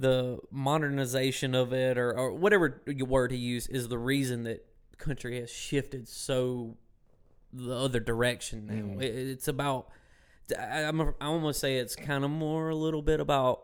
the 0.00 0.38
modernization 0.50 1.54
of 1.56 1.72
it 1.72 1.98
or, 1.98 2.16
or 2.16 2.32
whatever 2.32 2.80
word 3.00 3.32
he 3.32 3.36
used 3.38 3.68
is 3.70 3.88
the 3.88 3.98
reason 3.98 4.44
that 4.44 4.64
country 4.96 5.40
has 5.40 5.50
shifted 5.50 6.06
so 6.08 6.76
the 7.52 7.74
other 7.74 7.98
direction 7.98 8.66
now. 8.66 9.00
It, 9.00 9.06
it's 9.14 9.48
about 9.48 9.88
I, 10.56 10.82
I'm 10.84 11.00
a, 11.00 11.08
I 11.20 11.26
almost 11.26 11.58
say 11.60 11.78
it's 11.78 11.96
kind 11.96 12.24
of 12.24 12.30
more 12.30 12.68
a 12.68 12.74
little 12.76 13.02
bit 13.02 13.18
about 13.20 13.62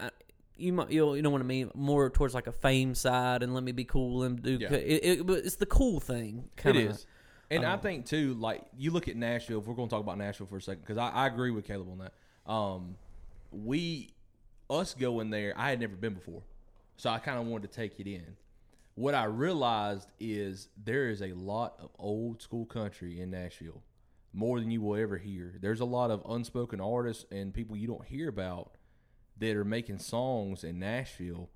I- 0.00 0.10
you 0.56 0.72
might 0.72 0.90
you'll, 0.90 1.16
you 1.16 1.22
know 1.22 1.30
what 1.30 1.40
I 1.40 1.44
mean 1.44 1.70
more 1.74 2.10
towards 2.10 2.34
like 2.34 2.46
a 2.46 2.52
fame 2.52 2.94
side 2.94 3.42
and 3.42 3.54
let 3.54 3.62
me 3.62 3.72
be 3.72 3.84
cool 3.84 4.22
and 4.24 4.42
do 4.42 4.58
Yeah. 4.60 4.72
it, 4.72 5.04
it, 5.20 5.26
but 5.26 5.38
it's 5.38 5.56
the 5.56 5.66
cool 5.66 6.00
thing 6.00 6.48
kinda. 6.56 6.80
is. 6.80 7.06
And 7.50 7.66
I 7.66 7.76
think 7.76 8.06
too, 8.06 8.32
like 8.34 8.62
you 8.78 8.90
look 8.92 9.08
at 9.08 9.16
Nashville. 9.16 9.58
If 9.60 9.66
we're 9.66 9.74
going 9.74 9.88
to 9.88 9.92
talk 9.94 10.00
about 10.02 10.16
Nashville 10.16 10.46
for 10.46 10.56
a 10.56 10.62
second, 10.62 10.82
because 10.86 10.96
I, 10.96 11.10
I 11.10 11.26
agree 11.26 11.50
with 11.50 11.66
Caleb 11.66 11.88
on 11.90 11.98
that. 11.98 12.50
Um, 12.50 12.96
we, 13.50 14.08
us 14.72 14.94
going 14.94 15.30
there, 15.30 15.52
I 15.56 15.70
had 15.70 15.80
never 15.80 15.96
been 15.96 16.14
before, 16.14 16.42
so 16.96 17.10
I 17.10 17.18
kind 17.18 17.38
of 17.38 17.46
wanted 17.46 17.70
to 17.70 17.76
take 17.76 18.00
it 18.00 18.06
in. 18.06 18.36
What 18.94 19.14
I 19.14 19.24
realized 19.24 20.08
is 20.20 20.68
there 20.82 21.08
is 21.08 21.22
a 21.22 21.32
lot 21.32 21.76
of 21.80 21.90
old 21.98 22.42
school 22.42 22.66
country 22.66 23.20
in 23.20 23.30
Nashville, 23.30 23.82
more 24.32 24.60
than 24.60 24.70
you 24.70 24.80
will 24.80 25.00
ever 25.00 25.18
hear. 25.18 25.54
There's 25.60 25.80
a 25.80 25.86
lot 25.86 26.10
of 26.10 26.22
unspoken 26.28 26.80
artists 26.80 27.24
and 27.30 27.54
people 27.54 27.76
you 27.76 27.86
don't 27.86 28.04
hear 28.04 28.28
about 28.28 28.76
that 29.38 29.56
are 29.56 29.64
making 29.64 29.98
songs 29.98 30.64
in 30.64 30.78
Nashville 30.78 31.48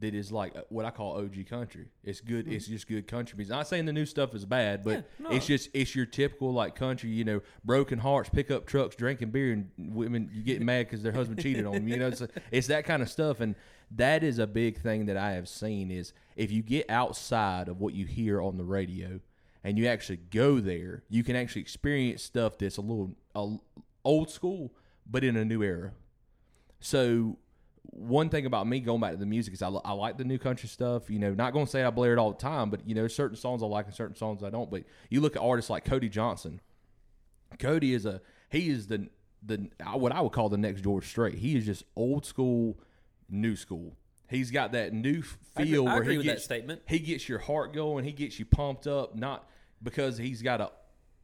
that 0.00 0.14
is 0.14 0.30
like 0.30 0.56
uh, 0.56 0.62
what 0.68 0.84
I 0.84 0.90
call 0.90 1.18
OG 1.18 1.46
country. 1.48 1.86
It's 2.04 2.20
good. 2.20 2.46
It's 2.46 2.66
just 2.66 2.86
good 2.86 3.06
country 3.06 3.36
music. 3.36 3.50
Not 3.50 3.66
saying 3.66 3.86
the 3.86 3.92
new 3.92 4.06
stuff 4.06 4.34
is 4.34 4.44
bad, 4.44 4.84
but. 4.84 4.92
Yeah, 4.92 5.00
no. 5.18 5.30
it's 5.30 5.46
just 5.46 5.70
it's 5.74 5.94
your 5.94 6.06
typical 6.06 6.52
like 6.52 6.74
country. 6.74 7.10
You 7.10 7.24
know, 7.24 7.40
broken 7.64 7.98
hearts, 7.98 8.28
pickup 8.30 8.66
trucks, 8.66 8.96
drinking 8.96 9.30
beer, 9.30 9.52
and 9.52 9.70
women 9.76 10.30
you 10.32 10.42
getting 10.42 10.64
mad 10.64 10.86
because 10.86 11.02
their 11.02 11.12
husband 11.12 11.40
cheated 11.40 11.66
on 11.66 11.74
them. 11.74 11.88
You 11.88 11.96
know, 11.96 12.08
it's, 12.08 12.22
it's 12.50 12.66
that 12.68 12.84
kind 12.84 13.02
of 13.02 13.08
stuff, 13.08 13.40
and 13.40 13.54
that 13.90 14.22
is 14.22 14.38
a 14.38 14.46
big 14.46 14.80
thing 14.80 15.06
that 15.06 15.16
I 15.16 15.32
have 15.32 15.48
seen 15.48 15.90
is 15.90 16.12
if 16.36 16.50
you 16.50 16.62
get 16.62 16.88
outside 16.90 17.68
of 17.68 17.80
what 17.80 17.94
you 17.94 18.06
hear 18.06 18.40
on 18.40 18.56
the 18.56 18.64
radio 18.64 19.20
and 19.64 19.78
you 19.78 19.86
actually 19.86 20.18
go 20.30 20.60
there, 20.60 21.02
you 21.08 21.24
can 21.24 21.36
actually 21.36 21.62
experience 21.62 22.22
stuff 22.22 22.58
that's 22.58 22.76
a 22.76 22.80
little 22.80 23.16
uh, 23.34 23.56
old 24.04 24.30
school, 24.30 24.72
but 25.06 25.24
in 25.24 25.36
a 25.36 25.44
new 25.44 25.62
era. 25.62 25.92
So 26.80 27.38
one 27.90 28.28
thing 28.28 28.46
about 28.46 28.66
me 28.66 28.80
going 28.80 29.00
back 29.00 29.12
to 29.12 29.16
the 29.16 29.26
music 29.26 29.54
is 29.54 29.62
I, 29.62 29.68
I 29.68 29.92
like 29.92 30.18
the 30.18 30.24
new 30.24 30.38
country 30.38 30.68
stuff. 30.68 31.08
You 31.10 31.18
know, 31.18 31.32
not 31.34 31.52
going 31.52 31.64
to 31.66 31.70
say 31.70 31.82
I 31.84 31.90
blare 31.90 32.12
it 32.12 32.18
all 32.18 32.30
the 32.32 32.38
time, 32.38 32.70
but 32.70 32.86
you 32.86 32.94
know, 32.94 33.08
certain 33.08 33.36
songs 33.36 33.62
I 33.62 33.66
like 33.66 33.86
and 33.86 33.94
certain 33.94 34.16
songs 34.16 34.42
I 34.44 34.50
don't. 34.50 34.70
But 34.70 34.84
you 35.10 35.20
look 35.20 35.36
at 35.36 35.42
artists 35.42 35.70
like 35.70 35.84
Cody 35.84 36.08
Johnson. 36.08 36.60
Cody 37.58 37.94
is 37.94 38.04
a 38.06 38.20
he 38.50 38.68
is 38.68 38.86
the 38.88 39.08
the 39.42 39.68
what 39.94 40.12
I 40.12 40.20
would 40.20 40.32
call 40.32 40.48
the 40.48 40.58
next 40.58 40.82
George 40.82 41.06
Strait. 41.06 41.36
He 41.36 41.56
is 41.56 41.64
just 41.64 41.84
old 41.96 42.26
school, 42.26 42.78
new 43.28 43.56
school. 43.56 43.96
He's 44.28 44.50
got 44.50 44.72
that 44.72 44.92
new 44.92 45.22
I 45.56 45.62
agree- 45.62 45.72
feel 45.72 45.88
I 45.88 45.92
where 45.94 46.02
agree 46.02 46.12
he 46.14 46.18
with 46.18 46.26
that 46.26 46.32
gets 46.34 46.44
statement. 46.44 46.82
he 46.86 46.98
gets 46.98 47.28
your 47.28 47.38
heart 47.38 47.72
going. 47.72 48.04
He 48.04 48.12
gets 48.12 48.38
you 48.38 48.44
pumped 48.44 48.86
up, 48.86 49.16
not 49.16 49.48
because 49.82 50.18
he's 50.18 50.42
got 50.42 50.60
a 50.60 50.70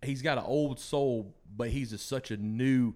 he's 0.02 0.22
got 0.22 0.38
an 0.38 0.44
old 0.46 0.80
soul, 0.80 1.34
but 1.54 1.68
he's 1.68 1.92
a, 1.92 1.98
such 1.98 2.30
a 2.30 2.36
new, 2.38 2.94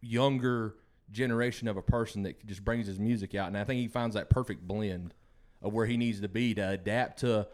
younger 0.00 0.74
generation 1.12 1.68
of 1.68 1.76
a 1.76 1.82
person 1.82 2.22
that 2.24 2.44
just 2.46 2.64
brings 2.64 2.86
his 2.86 2.98
music 2.98 3.34
out. 3.34 3.48
And 3.48 3.56
I 3.56 3.64
think 3.64 3.80
he 3.80 3.88
finds 3.88 4.14
that 4.14 4.30
perfect 4.30 4.66
blend 4.66 5.14
of 5.60 5.72
where 5.72 5.86
he 5.86 5.96
needs 5.96 6.20
to 6.20 6.28
be 6.28 6.54
to 6.54 6.70
adapt 6.70 7.20
to 7.20 7.46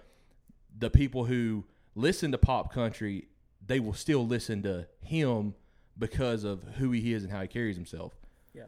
the 0.76 0.88
people 0.88 1.24
who 1.24 1.64
listen 1.94 2.32
to 2.32 2.38
pop 2.38 2.72
country. 2.72 3.28
They 3.66 3.80
will 3.80 3.94
still 3.94 4.26
listen 4.26 4.62
to 4.62 4.86
him 5.02 5.54
because 5.98 6.44
of 6.44 6.62
who 6.76 6.92
he 6.92 7.12
is 7.12 7.24
and 7.24 7.32
how 7.32 7.42
he 7.42 7.48
carries 7.48 7.76
himself. 7.76 8.14
Yeah, 8.54 8.64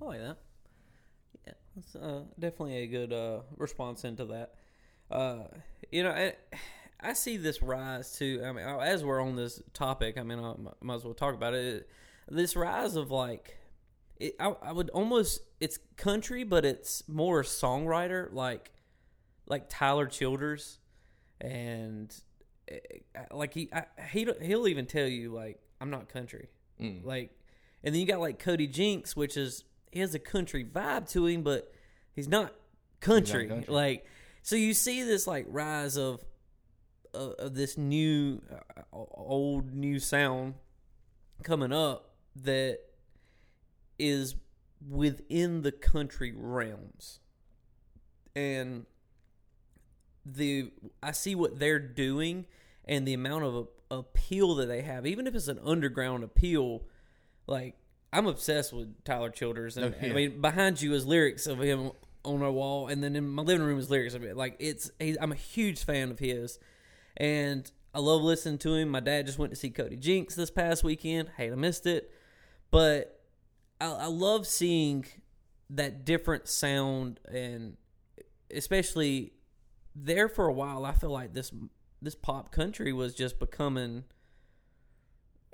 I 0.00 0.04
like 0.04 0.20
that. 0.20 0.38
Yeah, 1.46 1.52
that's 1.74 1.96
uh, 1.96 2.22
definitely 2.38 2.76
a 2.76 2.86
good 2.86 3.12
uh, 3.12 3.40
response 3.56 4.04
into 4.04 4.24
that. 4.26 4.54
Uh, 5.10 5.48
you 5.90 6.04
know, 6.04 6.12
I, 6.12 6.34
I 7.00 7.14
see 7.14 7.36
this 7.36 7.62
rise 7.62 8.12
too. 8.12 8.42
I 8.44 8.52
mean, 8.52 8.64
as 8.64 9.04
we're 9.04 9.20
on 9.20 9.34
this 9.34 9.60
topic, 9.74 10.16
I 10.16 10.22
mean, 10.22 10.38
I 10.38 10.54
might 10.80 10.94
as 10.94 11.04
well 11.04 11.14
talk 11.14 11.34
about 11.34 11.54
it. 11.54 11.88
This 12.28 12.54
rise 12.54 12.94
of 12.94 13.10
like, 13.10 13.56
it, 14.20 14.36
I, 14.38 14.54
I 14.62 14.72
would 14.72 14.90
almost 14.90 15.40
it's 15.58 15.78
country, 15.96 16.44
but 16.44 16.64
it's 16.64 17.02
more 17.08 17.42
songwriter, 17.42 18.32
like 18.32 18.70
like 19.46 19.68
Tyler 19.68 20.06
Childers, 20.06 20.78
and 21.40 22.14
eh, 22.68 22.78
like 23.32 23.54
he 23.54 23.68
I, 23.72 23.84
he 24.12 24.28
he'll 24.42 24.68
even 24.68 24.86
tell 24.86 25.08
you 25.08 25.34
like 25.34 25.58
I'm 25.80 25.90
not 25.90 26.08
country, 26.08 26.48
like, 27.02 27.30
and 27.82 27.94
then 27.94 28.00
you 28.00 28.06
got 28.06 28.20
like 28.20 28.38
Cody 28.38 28.66
Jinks, 28.66 29.16
which 29.16 29.36
is 29.36 29.64
he 29.90 30.00
has 30.00 30.14
a 30.14 30.18
country 30.18 30.64
vibe 30.64 31.10
to 31.12 31.26
him, 31.26 31.42
but 31.42 31.72
he's 32.14 32.28
not 32.28 32.54
country. 33.00 33.48
country. 33.48 33.72
Like, 33.72 34.06
so 34.42 34.56
you 34.56 34.74
see 34.74 35.02
this 35.02 35.26
like 35.26 35.46
rise 35.48 35.96
of 35.96 36.24
of, 37.14 37.32
of 37.38 37.54
this 37.54 37.76
new 37.76 38.40
uh, 38.52 38.82
old 38.92 39.72
new 39.74 39.98
sound 39.98 40.54
coming 41.42 41.72
up 41.72 42.10
that 42.36 42.78
is 44.00 44.34
within 44.88 45.62
the 45.62 45.72
country 45.72 46.32
realms 46.34 47.20
and 48.34 48.86
the 50.24 50.70
I 51.02 51.12
see 51.12 51.34
what 51.34 51.58
they're 51.58 51.78
doing 51.78 52.46
and 52.84 53.06
the 53.06 53.14
amount 53.14 53.44
of 53.44 53.68
appeal 53.90 54.54
that 54.56 54.66
they 54.66 54.82
have, 54.82 55.06
even 55.06 55.26
if 55.26 55.34
it's 55.34 55.48
an 55.48 55.60
underground 55.64 56.24
appeal. 56.24 56.82
Like 57.46 57.76
I'm 58.12 58.26
obsessed 58.26 58.72
with 58.72 59.04
Tyler 59.04 59.30
Childers, 59.30 59.76
and 59.76 59.94
Oh, 59.94 59.98
yeah. 60.00 60.10
I 60.10 60.14
mean 60.14 60.40
behind 60.40 60.80
you 60.80 60.94
is 60.94 61.06
lyrics 61.06 61.46
of 61.46 61.60
him 61.60 61.92
on 62.24 62.42
our 62.42 62.50
wall, 62.52 62.88
and 62.88 63.02
then 63.02 63.16
in 63.16 63.28
my 63.28 63.42
living 63.42 63.66
room 63.66 63.78
is 63.78 63.90
lyrics 63.90 64.14
of 64.14 64.24
it. 64.24 64.36
Like 64.36 64.56
it's 64.58 64.90
he's, 64.98 65.16
I'm 65.20 65.32
a 65.32 65.36
huge 65.36 65.84
fan 65.84 66.10
of 66.10 66.18
his, 66.18 66.58
and 67.16 67.70
I 67.94 67.98
love 67.98 68.22
listening 68.22 68.58
to 68.58 68.74
him. 68.74 68.88
My 68.90 69.00
dad 69.00 69.26
just 69.26 69.38
went 69.38 69.52
to 69.52 69.56
see 69.56 69.70
Cody 69.70 69.96
Jinks 69.96 70.34
this 70.34 70.50
past 70.50 70.84
weekend. 70.84 71.30
Hate 71.36 71.52
I 71.52 71.56
missed 71.56 71.86
it, 71.86 72.10
but 72.70 73.19
I, 73.80 73.86
I 73.86 74.06
love 74.06 74.46
seeing 74.46 75.06
that 75.70 76.04
different 76.04 76.48
sound 76.48 77.20
and 77.32 77.76
especially 78.50 79.32
there 79.94 80.28
for 80.28 80.46
a 80.46 80.52
while 80.52 80.84
i 80.84 80.92
feel 80.92 81.10
like 81.10 81.32
this 81.32 81.52
this 82.02 82.14
pop 82.16 82.50
country 82.50 82.92
was 82.92 83.14
just 83.14 83.38
becoming 83.38 84.02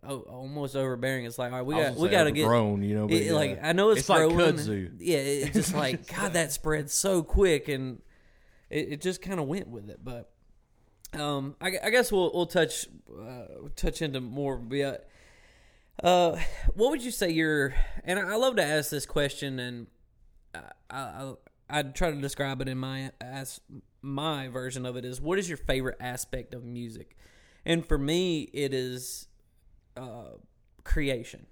oh, 0.02 0.21
almost 0.21 0.75
overbearing 0.76 1.25
it's 1.25 1.38
like 1.38 1.52
all 1.52 1.59
right 1.59 1.66
we 1.66 1.75
got 1.75 1.97
we 1.97 2.09
got 2.09 2.25
to 2.25 2.33
get 2.33 2.47
grown, 2.47 2.83
you 2.83 2.95
know, 2.95 3.06
it- 3.09 3.26
yeah. 3.26 3.33
like 3.33 3.59
i 3.62 3.73
know 3.73 3.90
it's, 3.90 4.00
It's 4.00 4.09
like 4.09 4.21
kudzu. 4.23 4.92
yeah 4.99 5.18
it- 5.18 5.42
it's 5.49 5.52
just 5.52 5.75
like 5.75 6.06
god 6.16 6.33
that 6.35 6.52
spread 6.52 6.90
so 6.90 7.23
quick 7.23 7.68
and 7.68 8.00
it, 8.71 8.92
it 8.92 9.00
just 9.00 9.21
kind 9.23 9.38
of 9.40 9.47
went 9.47 9.68
with 9.68 9.90
it 9.90 10.00
but 10.02 10.30
um 11.14 11.56
i, 11.61 11.73
I 11.85 11.90
guess 11.90 12.11
we'll 12.11 12.30
we'll 12.33 12.47
touch 12.47 12.87
uh, 13.21 13.45
touch 13.75 14.02
into 14.02 14.21
more 14.21 14.62
yeah 14.71 14.97
uh, 16.03 16.38
what 16.75 16.91
would 16.91 17.03
you 17.03 17.11
say 17.11 17.31
your? 17.31 17.75
And 18.05 18.19
I 18.19 18.37
love 18.37 18.57
to 18.57 18.65
ask 18.65 18.91
this 18.91 19.07
question, 19.07 19.59
and 19.59 19.87
I, 20.55 20.62
I 20.91 21.33
I 21.69 21.83
try 21.83 22.11
to 22.11 22.21
describe 22.21 22.61
it 22.61 22.69
in 22.69 22.79
my 22.79 23.12
as 23.21 23.61
my 24.03 24.49
version 24.49 24.87
of 24.87 24.97
it 24.97 25.05
is 25.05 25.21
what 25.21 25.38
is 25.38 25.49
your 25.49 25.59
favorite 25.59 25.97
aspect 26.00 26.55
of 26.55 26.65
music? 26.65 27.17
And 27.65 27.85
for 27.85 27.99
me, 27.99 28.43
it 28.53 28.73
is 28.73 29.26
uh, 29.97 30.37
creation. 30.85 31.47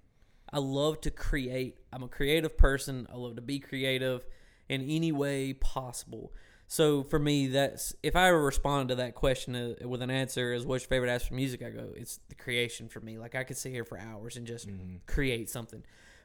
I 0.52 0.58
love 0.58 1.00
to 1.00 1.10
create. 1.10 1.78
I'm 1.92 2.04
a 2.04 2.08
creative 2.08 2.56
person. 2.56 3.08
I 3.12 3.16
love 3.16 3.34
to 3.36 3.42
be 3.42 3.58
creative 3.58 4.24
in 4.68 4.82
any 4.82 5.10
way 5.10 5.52
possible. 5.52 6.32
So 6.66 7.02
for 7.02 7.18
me, 7.18 7.48
that's 7.48 7.94
if 8.02 8.16
I 8.16 8.28
ever 8.28 8.42
respond 8.42 8.88
to 8.88 8.94
that 8.96 9.14
question 9.14 9.54
uh, 9.54 9.88
with 9.88 10.02
an 10.02 10.10
answer 10.10 10.52
as 10.52 10.64
what's 10.64 10.84
your 10.84 10.88
favorite 10.88 11.10
aspect 11.10 11.32
of 11.32 11.36
music, 11.36 11.62
I 11.62 11.70
go 11.70 11.88
it's 11.94 12.20
the 12.28 12.34
creation 12.34 12.88
for 12.88 13.00
me. 13.00 13.18
Like 13.18 13.34
I 13.34 13.44
could 13.44 13.56
sit 13.56 13.72
here 13.72 13.84
for 13.84 13.98
hours 13.98 14.36
and 14.36 14.46
just 14.46 14.68
create 15.06 15.50
something. 15.50 15.82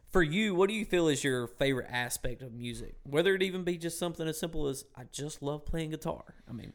For 0.09 0.23
you, 0.23 0.55
what 0.55 0.69
do 0.69 0.75
you 0.75 0.85
feel 0.85 1.07
is 1.07 1.23
your 1.23 1.45
favorite 1.45 1.87
aspect 1.89 2.41
of 2.41 2.51
music? 2.51 2.95
Whether 3.03 3.35
it 3.35 3.43
even 3.43 3.63
be 3.63 3.77
just 3.77 3.99
something 3.99 4.27
as 4.27 4.39
simple 4.39 4.67
as 4.67 4.85
I 4.95 5.03
just 5.11 5.43
love 5.43 5.65
playing 5.65 5.91
guitar. 5.91 6.23
I 6.49 6.53
mean, 6.53 6.73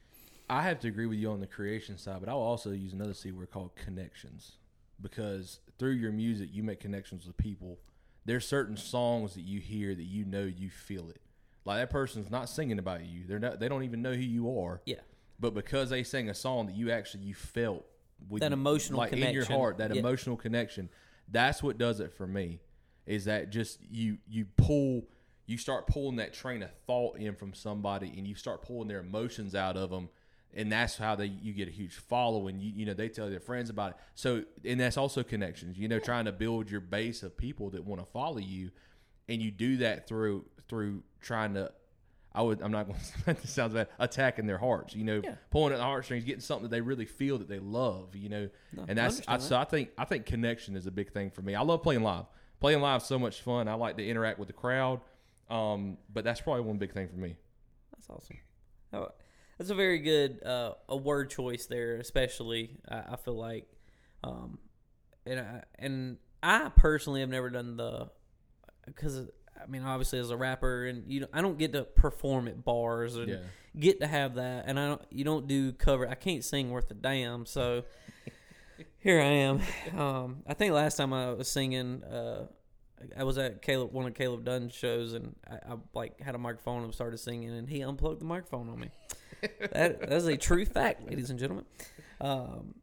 I 0.48 0.62
have 0.62 0.78
to 0.80 0.88
agree 0.88 1.06
with 1.06 1.18
you 1.18 1.30
on 1.30 1.40
the 1.40 1.46
creation 1.46 1.98
side, 1.98 2.20
but 2.20 2.28
I'll 2.28 2.36
also 2.36 2.70
use 2.70 2.92
another 2.92 3.14
C 3.14 3.32
word 3.32 3.50
called 3.50 3.74
connections 3.74 4.52
because 5.00 5.58
through 5.78 5.92
your 5.92 6.12
music 6.12 6.50
you 6.52 6.62
make 6.62 6.80
connections 6.80 7.26
with 7.26 7.36
people. 7.36 7.78
There's 8.24 8.46
certain 8.46 8.76
songs 8.76 9.34
that 9.34 9.42
you 9.42 9.60
hear 9.60 9.94
that 9.94 10.04
you 10.04 10.24
know 10.24 10.44
you 10.44 10.70
feel 10.70 11.10
it. 11.10 11.20
Like 11.64 11.78
that 11.78 11.90
person's 11.90 12.30
not 12.30 12.48
singing 12.48 12.78
about 12.78 13.04
you. 13.04 13.24
They're 13.26 13.38
not. 13.38 13.58
They 13.60 13.68
don't 13.68 13.84
even 13.84 14.02
know 14.02 14.12
who 14.12 14.20
you 14.22 14.58
are. 14.60 14.82
yeah, 14.84 14.96
But 15.40 15.54
because 15.54 15.90
they 15.90 16.02
sang 16.02 16.28
a 16.28 16.34
song 16.34 16.66
that 16.66 16.76
you 16.76 16.90
actually 16.90 17.24
you 17.24 17.34
felt 17.34 17.84
with 18.28 18.40
That 18.40 18.52
emotional 18.52 18.98
like 18.98 19.12
in 19.12 19.34
your 19.34 19.44
heart, 19.46 19.78
that 19.78 19.92
Yeah. 19.92 20.00
emotional 20.00 20.36
connection. 20.36 20.90
That's 21.28 21.62
what 21.62 21.78
does 21.78 22.00
it 22.00 22.12
for 22.12 22.26
me. 22.26 22.60
Is 23.06 23.24
that 23.26 23.50
just 23.50 23.78
you 23.90 24.18
you 24.26 24.46
pull 24.56 25.04
you 25.46 25.58
start 25.58 25.86
pulling 25.86 26.16
that 26.16 26.32
train 26.32 26.62
of 26.62 26.70
thought 26.86 27.18
in 27.18 27.34
from 27.34 27.52
somebody 27.54 28.12
and 28.16 28.26
you 28.26 28.34
start 28.34 28.62
pulling 28.62 28.88
their 28.88 29.00
emotions 29.00 29.54
out 29.54 29.76
of 29.76 29.90
them 29.90 30.08
and 30.54 30.72
that's 30.72 30.96
how 30.96 31.14
they 31.14 31.26
you 31.26 31.52
get 31.52 31.68
a 31.68 31.70
huge 31.70 31.96
following 31.96 32.58
you 32.60 32.72
you 32.74 32.86
know 32.86 32.94
they 32.94 33.10
tell 33.10 33.28
their 33.28 33.40
friends 33.40 33.68
about 33.68 33.90
it 33.90 33.96
so 34.14 34.42
and 34.64 34.80
that's 34.80 34.96
also 34.96 35.22
connections 35.22 35.76
you 35.76 35.86
know 35.86 35.98
trying 35.98 36.24
to 36.24 36.32
build 36.32 36.70
your 36.70 36.80
base 36.80 37.22
of 37.22 37.36
people 37.36 37.68
that 37.68 37.84
want 37.84 38.00
to 38.00 38.06
follow 38.10 38.38
you 38.38 38.70
and 39.28 39.42
you 39.42 39.50
do 39.50 39.76
that 39.76 40.08
through 40.08 40.46
through 40.66 41.02
trying 41.24 41.54
to 41.54 41.72
I 42.32 42.42
would 42.42 42.62
I'm 42.62 42.70
not 42.72 42.86
going 42.86 42.98
to 43.26 43.34
this 43.42 43.50
sounds 43.50 43.74
bad 43.74 43.88
attacking 43.98 44.46
their 44.46 44.58
hearts 44.58 44.94
you 44.94 45.04
know 45.04 45.20
Yeah. 45.24 45.34
pulling 45.50 45.72
at 45.72 45.78
the 45.78 45.84
heartstrings 45.84 46.24
getting 46.24 46.40
something 46.40 46.64
that 46.64 46.70
they 46.70 46.80
really 46.80 47.06
feel 47.06 47.38
that 47.38 47.48
they 47.48 47.58
love 47.58 48.14
you 48.14 48.28
know? 48.28 48.48
No, 48.72 48.84
and 48.88 48.98
that's 48.98 49.22
I, 49.26 49.32
understand 49.34 49.42
so 49.42 49.56
I 49.56 49.64
think 49.64 49.90
I 49.98 50.04
think 50.04 50.26
connection 50.26 50.76
is 50.76 50.86
a 50.86 50.90
big 50.90 51.12
thing 51.12 51.30
for 51.30 51.42
me. 51.42 51.54
I 51.54 51.62
love 51.62 51.82
playing 51.82 52.02
live. 52.02 52.26
Playing 52.60 52.80
live 52.80 53.02
is 53.02 53.06
so 53.08 53.18
much 53.18 53.42
fun. 53.42 53.68
I 53.68 53.74
like 53.74 53.96
to 53.98 54.06
interact 54.06 54.38
with 54.38 54.48
the 54.48 54.54
crowd 54.54 55.00
um, 55.50 55.98
but 56.12 56.24
that's 56.24 56.40
probably 56.40 56.62
one 56.62 56.78
big 56.78 56.92
thing 56.92 57.08
for 57.08 57.16
me. 57.16 57.36
That's 57.92 58.08
awesome. 58.08 58.36
Oh, 58.94 59.08
That's 59.58 59.70
a 59.70 59.74
very 59.74 59.98
good 59.98 60.42
uh, 60.42 60.72
a 60.88 60.96
word 60.96 61.30
choice 61.30 61.66
there, 61.66 61.96
especially 61.96 62.78
I, 62.88 63.02
I 63.12 63.16
feel 63.16 63.36
like, 63.36 63.66
um, 64.22 64.58
and 65.26 65.40
I, 65.40 65.62
and 65.78 66.16
I 66.42 66.70
personally 66.76 67.20
have 67.20 67.28
never 67.28 67.50
done 67.50 67.76
the 67.76 68.10
because 68.86 69.28
I 69.62 69.66
mean 69.66 69.82
obviously 69.82 70.18
as 70.18 70.30
a 70.30 70.36
rapper 70.36 70.86
and 70.86 71.10
you 71.10 71.26
I 71.32 71.40
don't 71.42 71.58
get 71.58 71.72
to 71.72 71.84
perform 71.84 72.48
at 72.48 72.64
bars 72.64 73.16
and 73.16 73.28
Yeah. 73.28 73.36
get 73.78 74.00
to 74.00 74.06
have 74.06 74.34
that 74.34 74.64
and 74.66 74.78
I 74.78 74.86
don't 74.88 75.02
you 75.10 75.24
don't 75.24 75.46
do 75.46 75.72
cover 75.72 76.08
I 76.08 76.14
can't 76.14 76.44
sing 76.44 76.70
worth 76.70 76.90
a 76.90 76.94
damn 76.94 77.46
so 77.46 77.84
here 78.98 79.20
I 79.20 79.24
am. 79.24 79.60
Um, 79.98 80.42
I 80.46 80.54
think 80.54 80.72
last 80.72 80.96
time 80.96 81.12
I 81.12 81.30
was 81.32 81.48
singing. 81.48 82.02
Uh, 82.02 82.46
I 83.18 83.24
was 83.24 83.36
at 83.36 83.60
Caleb 83.60 83.92
one 83.92 84.06
of 84.06 84.14
Caleb 84.14 84.44
Dunn's 84.46 84.72
shows, 84.74 85.12
and 85.12 85.36
I, 85.48 85.56
I 85.56 85.76
like 85.92 86.18
had 86.20 86.34
a 86.34 86.38
microphone 86.38 86.84
and 86.84 86.94
started 86.94 87.18
singing, 87.18 87.50
and 87.50 87.68
he 87.68 87.82
unplugged 87.82 88.20
the 88.20 88.24
microphone 88.24 88.70
on 88.70 88.80
me. 88.80 88.90
that 89.60 90.00
that 90.00 90.12
is 90.12 90.26
a 90.26 90.36
true 90.38 90.64
fact, 90.64 91.06
ladies 91.06 91.28
and 91.28 91.38
gentlemen. 91.38 91.66
Um, 92.20 92.76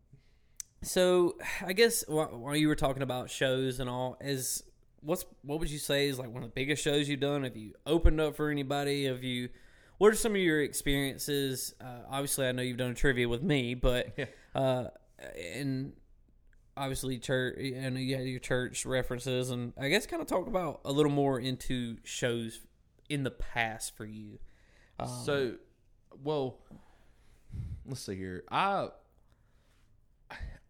so 0.84 1.38
I 1.66 1.74
guess 1.74 2.04
while, 2.08 2.38
while 2.38 2.56
you 2.56 2.68
were 2.68 2.76
talking 2.76 3.02
about 3.02 3.30
shows 3.32 3.80
and 3.80 3.90
all, 3.90 4.18
is 4.22 4.64
what's 5.02 5.26
what 5.44 5.60
would 5.60 5.70
you 5.72 5.80
say 5.80 6.08
is 6.08 6.18
like 6.20 6.30
one 6.32 6.44
of 6.44 6.50
the 6.50 6.54
biggest 6.54 6.84
shows 6.84 7.10
you've 7.10 7.20
done? 7.20 7.44
Have 7.44 7.58
you 7.58 7.74
opened 7.86 8.20
up 8.22 8.36
for 8.36 8.50
anybody? 8.50 9.06
Have 9.06 9.24
you? 9.24 9.50
What 9.98 10.12
are 10.12 10.16
some 10.16 10.32
of 10.34 10.42
your 10.42 10.62
experiences? 10.62 11.76
Uh, 11.80 12.00
obviously, 12.10 12.48
I 12.48 12.52
know 12.54 12.64
you've 12.64 12.78
done 12.78 12.96
trivia 12.96 13.30
with 13.30 13.44
me, 13.44 13.76
but 13.76 14.14
Yeah. 14.18 14.26
uh, 14.56 14.88
and 15.56 15.94
obviously 16.78 17.20
church 17.20 17.58
and 17.60 17.98
you 18.00 18.16
had 18.16 18.26
your 18.26 18.40
church 18.40 18.86
references 18.86 19.50
and 19.52 19.74
I 19.80 19.90
guess 19.90 20.08
kind 20.08 20.22
of 20.22 20.28
talk 20.28 20.48
about 20.48 20.82
a 20.86 20.92
little 20.92 21.12
more 21.12 21.40
into 21.40 21.98
shows 22.04 22.62
in 23.10 23.24
the 23.24 23.30
past 23.32 23.96
for 23.96 24.06
you. 24.06 24.40
Um, 25.00 25.08
So, 25.26 25.56
well, 26.24 26.58
let's 27.86 28.02
see 28.02 28.16
here. 28.16 28.44
I 28.50 28.90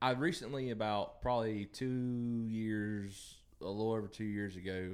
I 0.01 0.12
recently, 0.12 0.71
about 0.71 1.21
probably 1.21 1.65
two 1.65 2.45
years, 2.49 3.38
a 3.62 3.67
little 3.67 3.93
over 3.93 4.08
two 4.08 4.24
years 4.24 4.56
ago, 4.56 4.91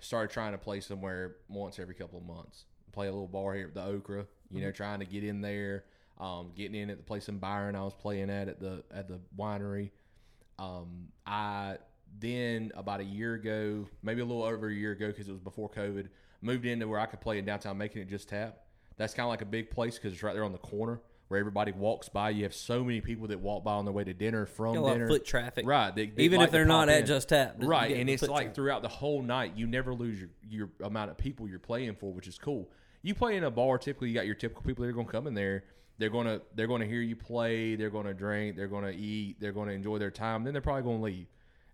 started 0.00 0.32
trying 0.32 0.52
to 0.52 0.58
play 0.58 0.80
somewhere 0.80 1.36
once 1.48 1.78
every 1.78 1.94
couple 1.94 2.18
of 2.18 2.24
months. 2.24 2.64
Play 2.92 3.06
a 3.06 3.10
little 3.10 3.28
bar 3.28 3.54
here 3.54 3.68
at 3.68 3.74
the 3.74 3.84
Okra. 3.84 4.26
You 4.50 4.62
know, 4.62 4.70
trying 4.70 5.00
to 5.00 5.04
get 5.04 5.24
in 5.24 5.40
there. 5.40 5.84
Um, 6.18 6.50
getting 6.56 6.80
in 6.80 6.90
at 6.90 6.96
the 6.96 7.04
place 7.04 7.28
in 7.28 7.38
Byron 7.38 7.76
I 7.76 7.82
was 7.82 7.94
playing 7.94 8.28
at 8.28 8.48
at 8.48 8.58
the 8.58 8.82
at 8.92 9.06
the 9.06 9.20
winery. 9.38 9.90
Um, 10.58 11.08
I 11.26 11.76
then 12.18 12.72
about 12.74 13.00
a 13.00 13.04
year 13.04 13.34
ago, 13.34 13.86
maybe 14.02 14.20
a 14.20 14.24
little 14.24 14.42
over 14.42 14.68
a 14.68 14.74
year 14.74 14.92
ago, 14.92 15.08
because 15.08 15.28
it 15.28 15.32
was 15.32 15.40
before 15.40 15.70
COVID, 15.70 16.08
moved 16.40 16.66
into 16.66 16.88
where 16.88 16.98
I 16.98 17.06
could 17.06 17.20
play 17.20 17.38
in 17.38 17.44
downtown, 17.44 17.78
Macon 17.78 18.02
at 18.02 18.08
Just 18.08 18.28
Tap. 18.30 18.64
That's 18.96 19.14
kind 19.14 19.26
of 19.26 19.30
like 19.30 19.42
a 19.42 19.46
big 19.46 19.70
place 19.70 19.96
because 19.96 20.12
it's 20.12 20.22
right 20.22 20.34
there 20.34 20.44
on 20.44 20.52
the 20.52 20.58
corner 20.58 21.00
where 21.28 21.38
everybody 21.38 21.72
walks 21.72 22.08
by. 22.08 22.30
You 22.30 22.44
have 22.44 22.54
so 22.54 22.82
many 22.82 23.00
people 23.00 23.28
that 23.28 23.40
walk 23.40 23.62
by 23.62 23.72
on 23.72 23.84
their 23.84 23.92
way 23.92 24.04
to 24.04 24.14
dinner 24.14 24.46
from 24.46 24.74
got 24.74 24.80
a 24.80 24.82
lot 24.82 24.92
dinner, 24.94 25.04
of 25.04 25.10
foot 25.10 25.24
traffic, 25.24 25.66
right? 25.66 25.94
They, 25.94 26.06
they 26.06 26.24
Even 26.24 26.38
like 26.40 26.46
if 26.46 26.52
they're 26.52 26.64
not 26.64 26.88
pop 26.88 26.96
at. 26.96 27.06
Just 27.06 27.28
Tap, 27.28 27.56
right? 27.58 27.94
And 27.96 28.08
it's 28.08 28.26
like 28.26 28.54
throughout 28.54 28.82
the 28.82 28.88
whole 28.88 29.22
night, 29.22 29.52
you 29.56 29.66
never 29.66 29.94
lose 29.94 30.18
your 30.20 30.30
your 30.48 30.70
amount 30.82 31.10
of 31.10 31.18
people 31.18 31.48
you're 31.48 31.58
playing 31.58 31.96
for, 31.96 32.12
which 32.12 32.26
is 32.26 32.38
cool. 32.38 32.70
You 33.02 33.14
play 33.14 33.36
in 33.36 33.44
a 33.44 33.50
bar, 33.50 33.78
typically 33.78 34.08
you 34.08 34.14
got 34.14 34.26
your 34.26 34.34
typical 34.34 34.62
people 34.64 34.82
that 34.82 34.88
are 34.88 34.94
going 34.94 35.06
to 35.06 35.12
come 35.12 35.26
in 35.26 35.34
there. 35.34 35.64
They're 35.98 36.10
gonna 36.10 36.40
they're 36.54 36.68
gonna 36.68 36.86
hear 36.86 37.02
you 37.02 37.16
play. 37.16 37.74
They're 37.74 37.90
gonna 37.90 38.14
drink. 38.14 38.56
They're 38.56 38.68
gonna 38.68 38.92
eat. 38.96 39.40
They're 39.40 39.52
gonna 39.52 39.72
enjoy 39.72 39.98
their 39.98 40.12
time. 40.12 40.44
Then 40.44 40.52
they're 40.52 40.62
probably 40.62 40.84
gonna 40.84 41.02
leave. 41.02 41.26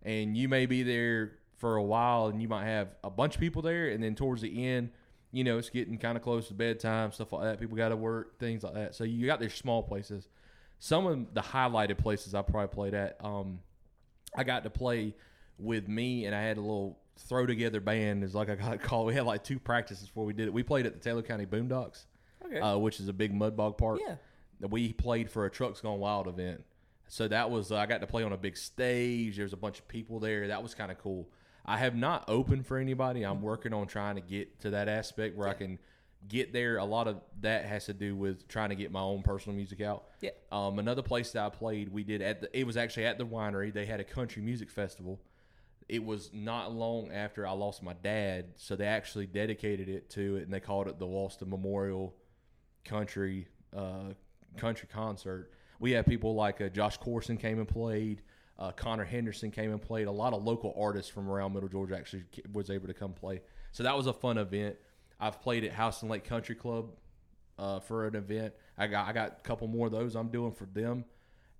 And 0.02 0.36
you 0.36 0.48
may 0.48 0.66
be 0.66 0.82
there 0.82 1.32
for 1.58 1.76
a 1.76 1.82
while, 1.82 2.26
and 2.28 2.40
you 2.40 2.48
might 2.48 2.64
have 2.64 2.88
a 3.04 3.10
bunch 3.10 3.34
of 3.34 3.40
people 3.40 3.62
there. 3.62 3.88
And 3.88 4.02
then 4.02 4.14
towards 4.14 4.40
the 4.42 4.66
end, 4.66 4.90
you 5.34 5.42
know, 5.44 5.58
it's 5.58 5.68
getting 5.70 5.98
kind 5.98 6.16
of 6.16 6.22
close 6.22 6.48
to 6.48 6.54
bedtime, 6.54 7.10
stuff 7.12 7.32
like 7.32 7.42
that. 7.44 7.60
People 7.60 7.76
got 7.76 7.88
to 7.90 7.96
work, 7.96 8.38
things 8.38 8.62
like 8.62 8.74
that. 8.74 8.94
So 8.94 9.04
you 9.04 9.26
got 9.26 9.40
these 9.40 9.54
small 9.54 9.82
places. 9.82 10.28
Some 10.78 11.06
of 11.06 11.34
the 11.34 11.40
highlighted 11.40 11.98
places 11.98 12.34
I 12.34 12.42
probably 12.42 12.68
played 12.74 12.94
at. 12.94 13.16
Um, 13.24 13.58
I 14.36 14.44
got 14.44 14.64
to 14.64 14.70
play 14.70 15.14
with 15.58 15.88
me, 15.88 16.26
and 16.26 16.34
I 16.34 16.42
had 16.42 16.56
a 16.56 16.60
little 16.60 16.98
throw 17.16 17.46
together 17.46 17.80
band, 17.80 18.22
is 18.24 18.34
like 18.34 18.48
I 18.48 18.54
got 18.54 18.80
called. 18.82 19.06
We 19.06 19.14
had 19.14 19.24
like 19.24 19.42
two 19.44 19.58
practices 19.58 20.08
before 20.08 20.24
we 20.24 20.32
did 20.32 20.46
it. 20.46 20.52
We 20.52 20.62
played 20.62 20.86
at 20.86 20.92
the 20.94 21.00
Taylor 21.00 21.22
County 21.22 21.46
Boondocks, 21.46 22.04
Okay. 22.44 22.60
uh, 22.60 22.76
which 22.78 23.00
is 23.00 23.08
a 23.08 23.12
big 23.12 23.34
mud 23.34 23.56
bog 23.56 23.76
park. 23.76 24.00
Yeah. 24.06 24.16
We 24.60 24.92
played 24.92 25.30
for 25.30 25.46
a 25.46 25.50
Trucks 25.50 25.80
Gone 25.80 25.98
Wild 25.98 26.28
event. 26.28 26.62
So 27.08 27.28
that 27.28 27.50
was, 27.50 27.70
uh, 27.72 27.76
I 27.76 27.86
got 27.86 28.00
to 28.00 28.06
play 28.06 28.22
on 28.22 28.32
a 28.32 28.36
big 28.36 28.56
stage. 28.56 29.36
There 29.36 29.44
was 29.44 29.52
a 29.52 29.56
bunch 29.58 29.78
of 29.78 29.86
people 29.88 30.20
there. 30.20 30.48
That 30.48 30.62
was 30.62 30.74
kind 30.74 30.90
of 30.90 30.98
cool. 30.98 31.28
I 31.64 31.78
have 31.78 31.96
not 31.96 32.24
opened 32.28 32.66
for 32.66 32.76
anybody. 32.76 33.22
I'm 33.22 33.40
working 33.40 33.72
on 33.72 33.86
trying 33.86 34.16
to 34.16 34.20
get 34.20 34.60
to 34.60 34.70
that 34.70 34.88
aspect 34.88 35.36
where 35.36 35.48
I 35.48 35.54
can 35.54 35.78
get 36.28 36.52
there. 36.52 36.76
A 36.76 36.84
lot 36.84 37.08
of 37.08 37.20
that 37.40 37.64
has 37.64 37.86
to 37.86 37.94
do 37.94 38.14
with 38.14 38.46
trying 38.48 38.68
to 38.68 38.74
get 38.74 38.92
my 38.92 39.00
own 39.00 39.22
personal 39.22 39.56
music 39.56 39.80
out. 39.80 40.04
Yeah. 40.20 40.30
Um, 40.52 40.78
another 40.78 41.02
place 41.02 41.32
that 41.32 41.44
I 41.44 41.48
played, 41.48 41.90
we 41.90 42.04
did 42.04 42.20
at 42.20 42.42
the. 42.42 42.58
It 42.58 42.66
was 42.66 42.76
actually 42.76 43.06
at 43.06 43.18
the 43.18 43.26
winery. 43.26 43.72
They 43.72 43.86
had 43.86 44.00
a 44.00 44.04
country 44.04 44.42
music 44.42 44.70
festival. 44.70 45.20
It 45.88 46.04
was 46.04 46.30
not 46.32 46.72
long 46.72 47.10
after 47.12 47.46
I 47.46 47.52
lost 47.52 47.82
my 47.82 47.92
dad, 47.92 48.52
so 48.56 48.74
they 48.74 48.86
actually 48.86 49.26
dedicated 49.26 49.88
it 49.88 50.08
to 50.10 50.36
it, 50.36 50.44
and 50.44 50.52
they 50.52 50.60
called 50.60 50.88
it 50.88 50.98
the 50.98 51.06
Walston 51.06 51.48
Memorial 51.48 52.14
Country 52.84 53.48
uh, 53.74 54.12
Country 54.56 54.88
Concert. 54.92 55.50
We 55.78 55.92
had 55.92 56.06
people 56.06 56.34
like 56.34 56.60
uh, 56.60 56.68
Josh 56.68 56.96
Corson 56.98 57.36
came 57.36 57.58
and 57.58 57.68
played. 57.68 58.22
Uh, 58.58 58.70
Connor 58.70 59.04
Henderson 59.04 59.50
came 59.50 59.72
and 59.72 59.82
played. 59.82 60.06
A 60.06 60.12
lot 60.12 60.32
of 60.32 60.44
local 60.44 60.74
artists 60.78 61.10
from 61.10 61.28
around 61.28 61.54
Middle 61.54 61.68
Georgia 61.68 61.96
actually 61.96 62.24
was 62.52 62.70
able 62.70 62.86
to 62.86 62.94
come 62.94 63.12
play. 63.12 63.40
So 63.72 63.82
that 63.82 63.96
was 63.96 64.06
a 64.06 64.12
fun 64.12 64.38
event. 64.38 64.76
I've 65.18 65.40
played 65.40 65.64
at 65.64 65.74
Houston 65.74 66.08
Lake 66.08 66.24
Country 66.24 66.54
Club 66.54 66.90
uh, 67.58 67.80
for 67.80 68.06
an 68.06 68.14
event. 68.14 68.54
I 68.78 68.86
got 68.86 69.08
I 69.08 69.12
got 69.12 69.28
a 69.28 69.42
couple 69.42 69.66
more 69.68 69.86
of 69.86 69.92
those 69.92 70.14
I'm 70.14 70.28
doing 70.28 70.52
for 70.52 70.66
them, 70.66 71.04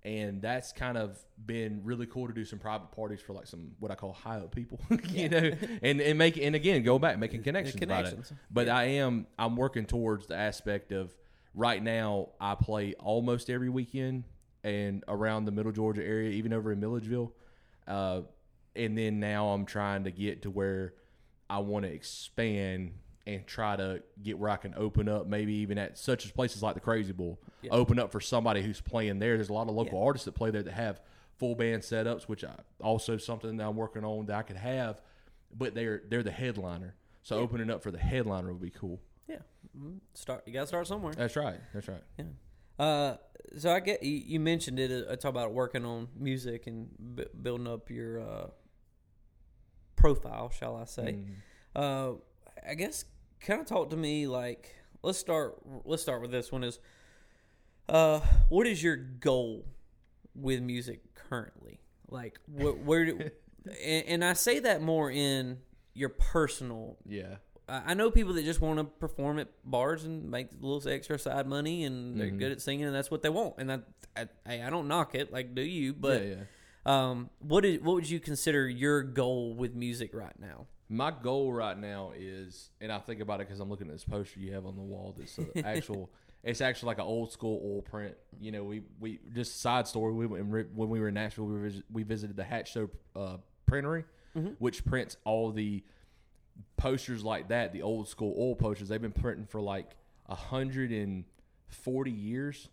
and 0.03 0.41
that's 0.41 0.71
kind 0.71 0.97
of 0.97 1.17
been 1.45 1.81
really 1.83 2.05
cool 2.05 2.27
to 2.27 2.33
do 2.33 2.45
some 2.45 2.59
private 2.59 2.91
parties 2.91 3.21
for 3.21 3.33
like 3.33 3.47
some 3.47 3.71
what 3.79 3.91
I 3.91 3.95
call 3.95 4.13
high 4.13 4.37
up 4.37 4.53
people, 4.53 4.79
you 5.09 5.29
know, 5.29 5.51
and 5.81 6.01
and 6.01 6.17
make 6.17 6.37
and 6.37 6.55
again 6.55 6.83
go 6.83 6.99
back 6.99 7.17
making 7.17 7.43
connections, 7.43 7.79
connections. 7.79 8.31
But 8.51 8.69
I 8.69 8.85
am 8.85 9.27
I'm 9.37 9.55
working 9.55 9.85
towards 9.85 10.27
the 10.27 10.35
aspect 10.35 10.91
of 10.91 11.13
right 11.53 11.81
now 11.81 12.29
I 12.39 12.55
play 12.55 12.93
almost 12.95 13.49
every 13.49 13.69
weekend 13.69 14.25
and 14.65 15.03
around 15.07 15.45
the 15.45 15.51
Middle 15.51 15.71
Georgia 15.71 16.03
area, 16.03 16.31
even 16.31 16.51
over 16.51 16.71
in 16.71 16.79
Milledgeville, 16.79 17.31
uh, 17.87 18.21
and 18.75 18.97
then 18.97 19.19
now 19.19 19.49
I'm 19.49 19.65
trying 19.65 20.03
to 20.05 20.11
get 20.11 20.41
to 20.41 20.49
where 20.49 20.93
I 21.49 21.59
want 21.59 21.85
to 21.85 21.91
expand 21.91 22.93
and 23.27 23.45
try 23.47 23.75
to 23.75 24.01
get 24.23 24.37
where 24.39 24.49
I 24.49 24.57
can 24.57 24.73
open 24.75 25.07
up, 25.07 25.27
maybe 25.27 25.53
even 25.53 25.77
at 25.77 25.97
such 25.97 26.25
as 26.25 26.31
places 26.31 26.61
like 26.63 26.73
the 26.73 26.79
Crazy 26.79 27.11
Bull, 27.13 27.39
open 27.71 27.99
up 27.99 28.11
for 28.11 28.19
somebody 28.19 28.61
who's 28.63 28.81
playing 28.81 29.19
there. 29.19 29.35
There's 29.37 29.49
a 29.49 29.53
lot 29.53 29.67
of 29.69 29.75
local 29.75 30.01
artists 30.03 30.25
that 30.25 30.33
play 30.33 30.49
there 30.51 30.63
that 30.63 30.73
have 30.73 30.99
full 31.37 31.55
band 31.55 31.83
setups, 31.83 32.23
which 32.23 32.43
I 32.43 32.55
also 32.81 33.17
something 33.17 33.57
that 33.57 33.67
I'm 33.67 33.75
working 33.75 34.03
on 34.03 34.25
that 34.27 34.35
I 34.35 34.41
could 34.43 34.57
have, 34.57 35.01
but 35.55 35.75
they're 35.75 36.01
they're 36.09 36.23
the 36.23 36.31
headliner. 36.31 36.95
So 37.23 37.37
opening 37.37 37.69
up 37.69 37.81
for 37.83 37.91
the 37.91 37.97
headliner 37.99 38.51
would 38.51 38.61
be 38.61 38.69
cool. 38.71 38.99
Yeah, 39.27 39.37
Mhm. 39.77 39.99
start. 40.13 40.43
You 40.47 40.53
got 40.53 40.61
to 40.61 40.67
start 40.67 40.87
somewhere. 40.87 41.13
That's 41.13 41.35
right. 41.35 41.59
That's 41.73 41.87
right. 41.87 42.03
Yeah. 42.19 42.25
Uh, 42.77 43.15
so 43.57 43.71
I 43.73 43.79
get 43.79 44.03
you, 44.03 44.11
you 44.25 44.39
mentioned 44.39 44.79
it. 44.79 45.07
I 45.09 45.15
talk 45.15 45.29
about 45.29 45.53
working 45.53 45.85
on 45.85 46.07
music 46.17 46.67
and 46.67 46.89
b- 47.15 47.25
building 47.41 47.67
up 47.67 47.89
your 47.89 48.19
uh, 48.21 48.47
profile, 49.95 50.49
shall 50.49 50.75
I 50.75 50.85
say? 50.85 51.15
Mhm. 51.19 51.35
Uh, 51.75 52.13
I 52.67 52.73
guess 52.75 53.05
kind 53.39 53.61
of 53.61 53.67
talk 53.67 53.89
to 53.91 53.97
me 53.97 54.27
like 54.27 54.75
let's 55.03 55.17
start. 55.17 55.55
Let's 55.85 56.01
start 56.01 56.21
with 56.21 56.31
this 56.31 56.51
one. 56.51 56.63
Is 56.63 56.79
uh, 57.87 58.19
what 58.49 58.65
is 58.67 58.81
your 58.81 58.95
goal 58.95 59.65
with 60.33 60.61
music 60.61 61.01
currently? 61.13 61.79
Like, 62.09 62.39
wh- 62.45 62.85
where 62.85 63.05
do? 63.05 63.19
and, 63.83 64.05
and 64.07 64.25
I 64.25 64.33
say 64.33 64.59
that 64.59 64.81
more 64.81 65.11
in 65.11 65.59
your 65.93 66.09
personal 66.09 66.97
Yeah. 67.05 67.35
I 67.67 67.93
know 67.95 68.11
people 68.11 68.33
that 68.33 68.45
just 68.45 68.61
want 68.61 68.77
to 68.77 68.83
perform 68.85 69.39
at 69.39 69.47
bars 69.63 70.03
and 70.05 70.29
make 70.29 70.51
a 70.51 70.65
little 70.65 70.87
extra 70.91 71.17
side 71.17 71.47
money, 71.47 71.83
and 71.83 72.19
they're 72.19 72.27
Mhm. 72.29 72.37
good 72.39 72.51
at 72.51 72.61
singing, 72.61 72.85
and 72.85 72.93
that's 72.95 73.09
what 73.09 73.21
they 73.23 73.29
want. 73.29 73.55
And 73.57 73.69
that, 73.69 73.83
I, 74.15 74.27
I, 74.45 74.63
I 74.67 74.69
don't 74.69 74.87
knock 74.87 75.15
it, 75.15 75.31
like 75.33 75.55
do 75.55 75.61
you? 75.61 75.93
But 75.93 76.21
yeah, 76.25 76.35
yeah. 76.85 77.09
um, 77.09 77.29
what 77.39 77.65
is 77.65 77.81
what 77.81 77.95
would 77.95 78.09
you 78.09 78.19
consider 78.19 78.67
your 78.69 79.01
goal 79.03 79.53
with 79.55 79.73
music 79.73 80.13
right 80.13 80.37
now? 80.39 80.67
My 80.89 81.09
goal 81.09 81.51
right 81.51 81.77
now 81.77 82.11
is, 82.15 82.69
and 82.79 82.91
I 82.91 82.99
think 82.99 83.19
about 83.19 83.41
it 83.41 83.47
because 83.47 83.59
I'm 83.59 83.69
looking 83.69 83.87
at 83.87 83.93
this 83.93 84.05
poster 84.05 84.39
you 84.39 84.53
have 84.53 84.67
on 84.67 84.75
the 84.75 84.83
wall. 84.83 85.15
That's 85.17 85.39
actual. 85.65 86.11
It's 86.43 86.61
actually 86.61 86.87
like 86.87 86.99
an 86.99 87.05
old 87.05 87.31
school 87.31 87.59
oil 87.65 87.81
print. 87.81 88.13
You 88.39 88.51
know, 88.51 88.63
we 88.63 88.83
we 88.99 89.19
just 89.33 89.61
side 89.61 89.87
story. 89.87 90.13
We 90.13 90.27
when 90.27 90.89
we 90.89 90.99
were 90.99 91.07
in 91.07 91.15
Nashville, 91.15 91.45
we 91.45 91.81
we 91.91 92.03
visited 92.03 92.35
the 92.37 92.43
Hatch 92.43 92.71
Show 92.73 92.91
uh, 93.15 93.37
printery, 93.65 94.03
which 94.59 94.85
prints 94.85 95.17
all 95.23 95.51
the 95.51 95.83
posters 96.77 97.23
like 97.23 97.49
that. 97.49 97.73
The 97.73 97.81
old 97.81 98.07
school 98.07 98.35
oil 98.37 98.55
posters. 98.55 98.89
They've 98.89 99.01
been 99.01 99.11
printing 99.11 99.45
for 99.45 99.61
like 99.61 99.95
a 100.27 100.35
hundred 100.35 100.91
and 100.91 101.25
forty 101.67 102.11
years. 102.11 102.69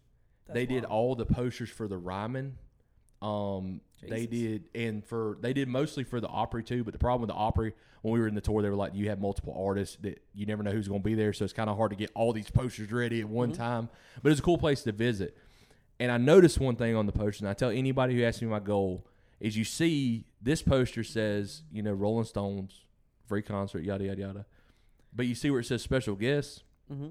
they 0.52 0.66
did 0.66 0.84
all 0.84 1.14
the 1.14 1.26
posters 1.26 1.70
for 1.70 1.88
the 1.88 1.96
Ryman. 1.96 2.56
Um, 3.20 3.80
they 4.08 4.26
did, 4.26 4.64
and 4.74 5.04
for 5.04 5.38
they 5.40 5.52
did 5.52 5.68
mostly 5.68 6.02
for 6.02 6.20
the 6.20 6.26
Opry 6.28 6.64
too. 6.64 6.82
But 6.82 6.92
the 6.92 6.98
problem 6.98 7.20
with 7.22 7.28
the 7.28 7.36
Opry, 7.36 7.72
when 8.02 8.12
we 8.14 8.18
were 8.20 8.26
in 8.26 8.34
the 8.34 8.40
tour, 8.40 8.62
they 8.62 8.68
were 8.68 8.74
like, 8.76 8.94
you 8.94 9.08
have 9.10 9.20
multiple 9.20 9.54
artists 9.66 9.96
that 10.02 10.20
you 10.34 10.44
never 10.44 10.62
know 10.64 10.72
who's 10.72 10.88
going 10.88 11.00
to 11.02 11.04
be 11.04 11.14
there, 11.14 11.32
so 11.32 11.44
it's 11.44 11.52
kind 11.52 11.70
of 11.70 11.76
hard 11.76 11.90
to 11.90 11.96
get 11.96 12.10
all 12.14 12.32
these 12.32 12.50
posters 12.50 12.90
ready 12.90 13.20
at 13.20 13.28
one 13.28 13.52
time. 13.52 13.88
But 14.22 14.32
it's 14.32 14.40
a 14.40 14.42
cool 14.42 14.58
place 14.58 14.82
to 14.82 14.92
visit. 14.92 15.36
And 16.00 16.10
I 16.10 16.16
noticed 16.16 16.58
one 16.58 16.74
thing 16.74 16.96
on 16.96 17.06
the 17.06 17.12
poster, 17.12 17.44
and 17.44 17.48
I 17.48 17.54
tell 17.54 17.70
anybody 17.70 18.16
who 18.16 18.24
asks 18.24 18.42
me 18.42 18.48
my 18.48 18.58
goal 18.58 19.06
is, 19.38 19.56
you 19.56 19.62
see 19.64 20.24
this 20.40 20.60
poster 20.60 21.04
says, 21.04 21.62
you 21.70 21.82
know, 21.82 21.92
Rolling 21.92 22.24
Stones, 22.24 22.80
free 23.26 23.42
concert, 23.42 23.82
yada 23.84 24.04
yada 24.04 24.20
yada. 24.20 24.46
But 25.14 25.26
you 25.26 25.34
see 25.34 25.50
where 25.50 25.60
it 25.60 25.64
says 25.66 25.82
special 25.82 26.14
guests, 26.14 26.62
Mm-hmm. 26.92 27.08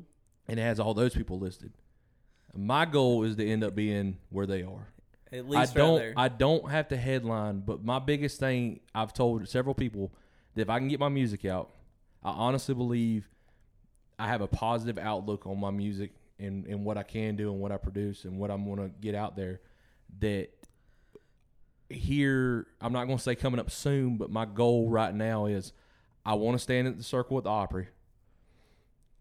and 0.48 0.60
it 0.60 0.64
has 0.64 0.80
all 0.80 0.94
those 0.94 1.14
people 1.16 1.40
listed. 1.40 1.72
My 2.56 2.86
goal 2.86 3.24
is 3.24 3.36
to 3.38 3.48
end 3.48 3.64
up 3.64 3.74
being 3.74 4.18
where 4.30 4.46
they 4.46 4.62
are. 4.64 4.90
At 5.32 5.48
least 5.50 5.76
I 5.76 5.78
don't 5.80 5.98
there. 6.00 6.14
I 6.18 6.28
don't 6.28 6.70
have 6.70 6.90
to 6.90 6.98
headline, 6.98 7.62
but 7.62 7.84
my 7.84 7.98
biggest 8.00 8.40
thing 8.40 8.82
I've 8.94 9.14
told 9.14 9.48
several 9.48 9.74
people 9.74 10.12
that 10.56 10.62
if 10.64 10.70
I 10.70 10.78
can 10.78 10.88
get 10.90 11.00
my 11.00 11.08
music 11.10 11.46
out, 11.46 11.72
I 12.24 12.32
honestly 12.32 12.76
believe 12.76 13.28
I 14.20 14.28
have 14.28 14.42
a 14.42 14.48
positive 14.48 14.98
outlook 15.00 15.48
on 15.48 15.60
my 15.60 15.72
music 15.72 16.12
and, 16.38 16.66
and 16.68 16.84
what 16.86 16.98
I 16.98 17.04
can 17.04 17.36
do 17.38 17.52
and 17.52 17.60
what 17.62 17.72
I 17.72 17.78
produce 17.78 18.26
and 18.26 18.38
what 18.38 18.52
I'm 18.52 18.68
gonna 18.68 18.90
get 19.00 19.16
out 19.16 19.36
there 19.38 19.62
that 20.20 20.50
here 21.90 22.68
I'm 22.80 22.94
not 22.94 23.06
gonna 23.06 23.20
say 23.20 23.36
coming 23.36 23.60
up 23.60 23.72
soon, 23.72 24.18
but 24.18 24.30
my 24.30 24.46
goal 24.46 24.90
right 24.90 25.14
now 25.14 25.46
is 25.46 25.74
I 26.26 26.34
wanna 26.36 26.60
stand 26.60 26.88
at 26.88 26.98
the 26.98 27.04
circle 27.04 27.38
at 27.38 27.44
the 27.44 27.50
Opry. 27.50 27.88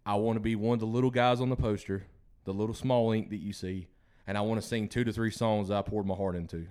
I 0.04 0.14
wanna 0.14 0.40
be 0.40 0.56
one 0.56 0.74
of 0.74 0.80
the 0.80 0.86
little 0.86 1.10
guys 1.10 1.40
on 1.40 1.48
the 1.48 1.56
poster, 1.56 2.06
the 2.44 2.54
little 2.54 2.74
small 2.74 3.12
ink 3.12 3.30
that 3.30 3.38
you 3.38 3.52
see 3.52 3.88
and 4.30 4.38
I 4.38 4.42
want 4.42 4.62
to 4.62 4.66
sing 4.66 4.88
two 4.88 5.02
to 5.02 5.12
three 5.12 5.32
songs 5.32 5.68
that 5.68 5.76
I 5.76 5.82
poured 5.82 6.06
my 6.06 6.14
heart 6.14 6.36
into. 6.36 6.68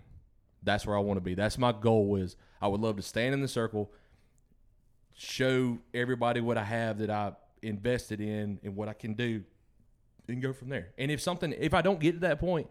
That's 0.64 0.86
where 0.86 0.96
I 0.96 1.02
want 1.02 1.18
to 1.18 1.22
be. 1.22 1.36
That's 1.36 1.58
my 1.58 1.74
goal. 1.74 2.16
Is 2.16 2.38
I 2.62 2.70
would 2.70 2.80
love 2.80 2.96
to 2.96 3.02
stand 3.02 3.34
in 3.34 3.42
the 3.42 3.50
circle, 3.50 3.92
show 5.14 5.78
everybody 5.94 6.40
what 6.40 6.58
I 6.58 6.64
have 6.64 7.00
that 7.00 7.10
I 7.10 7.34
invested 7.62 8.22
in 8.22 8.62
and 8.64 8.78
what 8.78 8.88
I 8.88 8.94
can 8.94 9.14
do, 9.14 9.44
and 10.30 10.42
go 10.42 10.54
from 10.54 10.70
there. 10.70 10.94
And 10.98 11.12
if 11.12 11.20
something, 11.20 11.54
if 11.60 11.74
I 11.74 11.82
don't 11.82 12.00
get 12.00 12.14
to 12.14 12.20
that 12.20 12.40
point, 12.40 12.68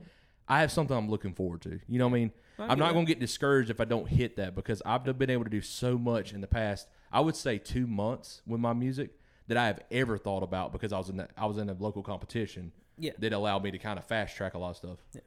I 0.49 0.61
have 0.61 0.73
something 0.73 0.97
I'm 0.97 1.11
looking 1.11 1.35
forward 1.35 1.61
to. 1.62 1.81
You 1.87 1.99
know 1.99 2.09
what 2.09 2.16
I 2.16 2.21
mean? 2.21 2.33
I'm 2.59 2.79
not 2.79 2.94
going 2.94 3.05
to 3.05 3.11
get 3.11 3.21
discouraged 3.21 3.68
if 3.68 3.83
I 3.83 3.85
don't 3.85 4.09
hit 4.09 4.37
that 4.37 4.55
because 4.55 4.81
I've 4.87 5.05
been 5.05 5.29
able 5.29 5.44
to 5.44 5.51
do 5.51 5.61
so 5.61 5.99
much 5.99 6.33
in 6.33 6.40
the 6.40 6.47
past. 6.47 6.88
I 7.12 7.21
would 7.21 7.37
say 7.37 7.59
two 7.59 7.87
months 7.87 8.42
with 8.47 8.61
my 8.61 8.73
music 8.73 9.11
that 9.49 9.57
I 9.57 9.66
have 9.66 9.81
ever 9.90 10.18
thought 10.18 10.42
about 10.42 10.73
because 10.73 10.92
I 10.92 10.99
was 10.99 11.09
in 11.09 11.16
that 11.18 11.31
I 11.37 11.47
was 11.47 11.59
in 11.59 11.68
a 11.71 11.75
local 11.79 12.03
competition 12.03 12.73
Yeah. 12.99 13.12
that 13.18 13.33
allowed 13.33 13.62
me 13.64 13.71
to 13.71 13.79
kind 13.79 13.99
of 13.99 14.05
fast 14.05 14.37
track 14.37 14.55
a 14.55 14.59
lot 14.59 14.71
of 14.71 14.77
stuff. 14.77 14.99
Yeah. 15.14 15.21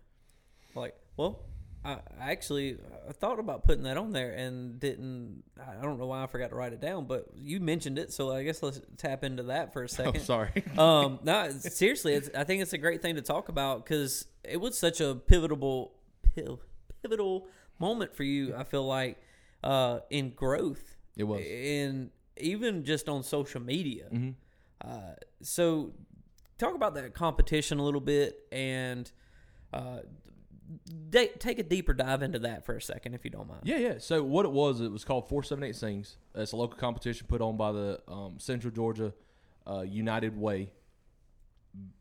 Like, 0.75 0.95
well, 1.17 1.39
I 1.83 1.97
actually 2.19 2.77
I 3.09 3.11
thought 3.13 3.39
about 3.39 3.63
putting 3.63 3.83
that 3.83 3.97
on 3.97 4.11
there 4.11 4.31
and 4.33 4.79
didn't. 4.79 5.43
I 5.59 5.81
don't 5.81 5.97
know 5.97 6.05
why 6.05 6.23
I 6.23 6.27
forgot 6.27 6.51
to 6.51 6.55
write 6.55 6.73
it 6.73 6.79
down, 6.79 7.05
but 7.05 7.25
you 7.35 7.59
mentioned 7.59 7.97
it, 7.97 8.13
so 8.13 8.31
I 8.31 8.43
guess 8.43 8.61
let's 8.61 8.79
tap 8.97 9.23
into 9.23 9.43
that 9.43 9.73
for 9.73 9.83
a 9.83 9.89
second. 9.89 10.17
Oh, 10.17 10.19
second. 10.19 10.25
sorry. 10.25 10.63
um, 10.77 11.19
no, 11.23 11.49
seriously, 11.49 12.13
it's, 12.13 12.29
I 12.35 12.43
think 12.43 12.61
it's 12.61 12.73
a 12.73 12.77
great 12.77 13.01
thing 13.01 13.15
to 13.15 13.21
talk 13.23 13.49
about 13.49 13.83
because 13.83 14.27
it 14.43 14.57
was 14.61 14.77
such 14.77 15.01
a 15.01 15.15
pivotal, 15.15 15.93
pivotal 17.01 17.47
moment 17.79 18.15
for 18.15 18.23
you. 18.23 18.55
I 18.55 18.63
feel 18.63 18.85
like 18.85 19.17
uh, 19.63 19.99
in 20.11 20.29
growth, 20.29 20.90
It 21.17 21.23
was. 21.25 21.41
and 21.45 22.09
even 22.37 22.83
just 22.85 23.09
on 23.09 23.23
social 23.23 23.61
media. 23.61 24.07
Mhm. 24.11 24.35
Uh, 24.79 25.13
so, 25.41 25.93
talk 26.57 26.73
about 26.75 26.95
that 26.95 27.13
competition 27.13 27.77
a 27.79 27.83
little 27.83 28.01
bit 28.01 28.39
and 28.51 29.11
uh, 29.73 29.99
take 31.11 31.59
a 31.59 31.63
deeper 31.63 31.93
dive 31.93 32.21
into 32.23 32.39
that 32.39 32.65
for 32.65 32.75
a 32.75 32.81
second, 32.81 33.13
if 33.13 33.23
you 33.25 33.31
don't 33.31 33.47
mind. 33.47 33.61
Yeah, 33.63 33.77
yeah. 33.77 33.97
So 33.99 34.23
what 34.23 34.45
it 34.45 34.51
was, 34.51 34.79
it 34.81 34.91
was 34.91 35.03
called 35.03 35.27
Four 35.27 35.43
Seven 35.43 35.63
Eight 35.63 35.75
Sings. 35.75 36.17
It's 36.35 36.51
a 36.53 36.55
local 36.55 36.77
competition 36.77 37.27
put 37.27 37.41
on 37.41 37.57
by 37.57 37.71
the 37.71 38.01
um, 38.07 38.39
Central 38.39 38.71
Georgia 38.73 39.13
uh, 39.67 39.81
United 39.81 40.37
Way, 40.37 40.71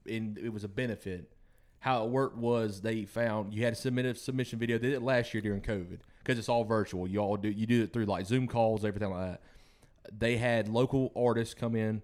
and 0.09 0.39
it 0.39 0.51
was 0.53 0.65
a 0.65 0.69
benefit. 0.69 1.33
How 1.81 2.05
it 2.05 2.11
worked 2.11 2.37
was 2.37 2.83
they 2.83 3.05
found 3.07 3.55
you 3.55 3.65
had 3.65 3.75
to 3.75 3.81
submit 3.81 4.05
a 4.05 4.15
submission 4.15 4.59
video. 4.59 4.79
They 4.79 4.89
did 4.89 4.97
it 4.97 5.03
last 5.03 5.33
year 5.33 5.41
during 5.41 5.63
COVID 5.63 5.99
because 6.21 6.39
it's 6.39 6.49
all 6.49 6.65
virtual. 6.65 7.09
You 7.09 7.19
all 7.19 7.37
do 7.37 7.49
you 7.49 7.67
do 7.67 7.83
it 7.83 7.93
through 7.93 8.07
like 8.07 8.27
Zoom 8.27 8.47
calls, 8.47 8.85
everything 8.85 9.11
like 9.11 9.33
that. 9.33 9.43
They 10.17 10.37
had 10.37 10.69
local 10.69 11.13
artists 11.17 11.55
come 11.55 11.75
in. 11.75 12.03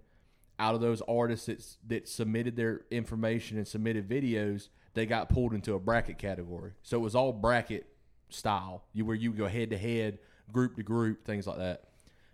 Out 0.58 0.74
of 0.74 0.80
those 0.80 1.02
artists 1.02 1.46
that, 1.46 1.62
that 1.88 2.08
submitted 2.08 2.56
their 2.56 2.80
information 2.90 3.58
and 3.58 3.68
submitted 3.68 4.08
videos, 4.08 4.68
they 4.94 5.04
got 5.04 5.28
pulled 5.28 5.52
into 5.52 5.74
a 5.74 5.78
bracket 5.78 6.16
category. 6.16 6.72
So 6.82 6.96
it 6.96 7.00
was 7.00 7.14
all 7.14 7.30
bracket 7.30 7.86
style, 8.30 8.82
you 8.94 9.04
where 9.04 9.14
you 9.14 9.32
go 9.32 9.48
head 9.48 9.68
to 9.70 9.78
head, 9.78 10.18
group 10.50 10.76
to 10.76 10.82
group, 10.82 11.26
things 11.26 11.46
like 11.46 11.58
that. 11.58 11.84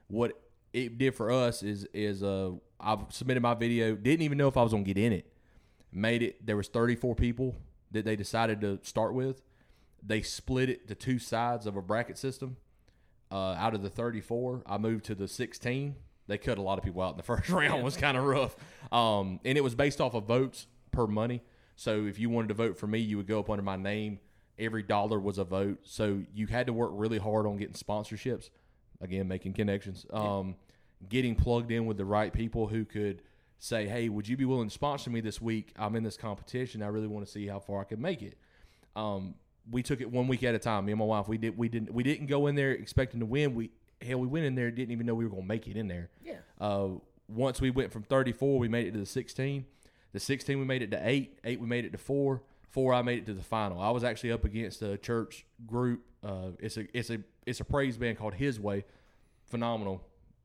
What 0.06 0.40
it 0.72 0.98
did 0.98 1.14
for 1.16 1.30
us 1.30 1.62
is 1.62 1.86
is 1.92 2.22
uh 2.22 2.52
I've 2.80 3.00
submitted 3.10 3.42
my 3.42 3.54
video, 3.54 3.94
didn't 3.94 4.22
even 4.22 4.38
know 4.38 4.48
if 4.48 4.56
I 4.56 4.62
was 4.62 4.72
gonna 4.72 4.84
get 4.84 4.98
in 4.98 5.12
it. 5.12 5.26
Made 5.92 6.22
it. 6.22 6.46
There 6.46 6.56
was 6.56 6.68
34 6.68 7.14
people 7.14 7.56
that 7.90 8.04
they 8.04 8.16
decided 8.16 8.60
to 8.62 8.78
start 8.82 9.14
with. 9.14 9.42
They 10.04 10.22
split 10.22 10.68
it 10.68 10.88
to 10.88 10.94
two 10.94 11.18
sides 11.18 11.66
of 11.66 11.76
a 11.76 11.82
bracket 11.82 12.18
system. 12.18 12.56
Uh, 13.30 13.54
out 13.54 13.74
of 13.74 13.82
the 13.82 13.88
34, 13.88 14.62
I 14.66 14.78
moved 14.78 15.04
to 15.06 15.14
the 15.14 15.28
16. 15.28 15.94
They 16.26 16.38
cut 16.38 16.58
a 16.58 16.62
lot 16.62 16.78
of 16.78 16.84
people 16.84 17.02
out 17.02 17.12
in 17.12 17.16
the 17.16 17.22
first 17.22 17.48
round. 17.48 17.80
It 17.80 17.84
was 17.84 17.96
kind 17.96 18.16
of 18.16 18.24
rough. 18.24 18.56
Um, 18.90 19.40
and 19.44 19.56
it 19.56 19.62
was 19.62 19.74
based 19.74 20.00
off 20.00 20.14
of 20.14 20.24
votes 20.24 20.66
per 20.90 21.06
money. 21.06 21.42
So 21.76 22.04
if 22.04 22.18
you 22.18 22.30
wanted 22.30 22.48
to 22.48 22.54
vote 22.54 22.78
for 22.78 22.86
me, 22.86 22.98
you 22.98 23.16
would 23.16 23.26
go 23.26 23.38
up 23.38 23.50
under 23.50 23.62
my 23.62 23.76
name. 23.76 24.18
Every 24.58 24.82
dollar 24.82 25.18
was 25.18 25.38
a 25.38 25.44
vote. 25.44 25.80
So 25.84 26.22
you 26.34 26.46
had 26.46 26.66
to 26.66 26.72
work 26.72 26.90
really 26.92 27.18
hard 27.18 27.46
on 27.46 27.56
getting 27.56 27.74
sponsorships. 27.74 28.50
Again, 29.00 29.26
making 29.26 29.54
connections. 29.54 30.06
Um, 30.12 30.56
getting 31.08 31.34
plugged 31.34 31.72
in 31.72 31.86
with 31.86 31.96
the 31.96 32.04
right 32.04 32.32
people 32.32 32.68
who 32.68 32.84
could 32.84 33.22
say, 33.58 33.88
"Hey, 33.88 34.08
would 34.08 34.28
you 34.28 34.36
be 34.36 34.44
willing 34.44 34.68
to 34.68 34.72
sponsor 34.72 35.10
me 35.10 35.20
this 35.20 35.40
week? 35.40 35.72
I'm 35.76 35.96
in 35.96 36.04
this 36.04 36.16
competition. 36.16 36.82
I 36.82 36.86
really 36.86 37.08
want 37.08 37.26
to 37.26 37.32
see 37.32 37.46
how 37.46 37.58
far 37.58 37.80
I 37.80 37.84
can 37.84 38.00
make 38.00 38.22
it." 38.22 38.36
Um, 38.94 39.34
we 39.70 39.82
took 39.82 40.00
it 40.00 40.10
one 40.10 40.28
week 40.28 40.42
at 40.44 40.54
a 40.54 40.58
time. 40.58 40.86
Me 40.86 40.92
and 40.92 40.98
my 40.98 41.04
wife, 41.04 41.28
we 41.28 41.38
did 41.38 41.56
we 41.56 41.68
didn't 41.68 41.92
we 41.92 42.02
didn't 42.02 42.26
go 42.26 42.46
in 42.46 42.54
there 42.54 42.72
expecting 42.72 43.20
to 43.20 43.26
win. 43.26 43.54
We 43.54 43.70
hell, 44.00 44.18
we 44.18 44.26
went 44.26 44.44
in 44.44 44.54
there 44.54 44.70
didn't 44.70 44.92
even 44.92 45.06
know 45.06 45.14
we 45.14 45.24
were 45.24 45.30
going 45.30 45.42
to 45.42 45.48
make 45.48 45.68
it 45.68 45.76
in 45.76 45.88
there. 45.88 46.10
Yeah. 46.24 46.38
Uh, 46.60 46.88
once 47.28 47.60
we 47.60 47.70
went 47.70 47.92
from 47.92 48.02
34, 48.02 48.58
we 48.58 48.68
made 48.68 48.86
it 48.86 48.92
to 48.92 48.98
the 48.98 49.06
16. 49.06 49.64
The 50.12 50.20
16 50.20 50.58
we 50.58 50.64
made 50.64 50.82
it 50.82 50.90
to 50.90 51.08
eight. 51.08 51.38
Eight 51.44 51.60
we 51.60 51.66
made 51.66 51.84
it 51.84 51.92
to 51.92 51.98
four. 51.98 52.42
Four 52.70 52.94
I 52.94 53.02
made 53.02 53.18
it 53.18 53.26
to 53.26 53.34
the 53.34 53.42
final. 53.42 53.80
I 53.80 53.90
was 53.90 54.04
actually 54.04 54.32
up 54.32 54.44
against 54.44 54.82
a 54.82 54.98
church 54.98 55.46
group. 55.66 56.02
Uh, 56.22 56.50
it's 56.58 56.76
a 56.76 56.86
it's 56.96 57.10
a 57.10 57.18
it's 57.46 57.60
a 57.60 57.64
praise 57.64 57.96
band 57.96 58.18
called 58.18 58.34
His 58.34 58.60
Way. 58.60 58.84
Phenomenal 59.46 60.02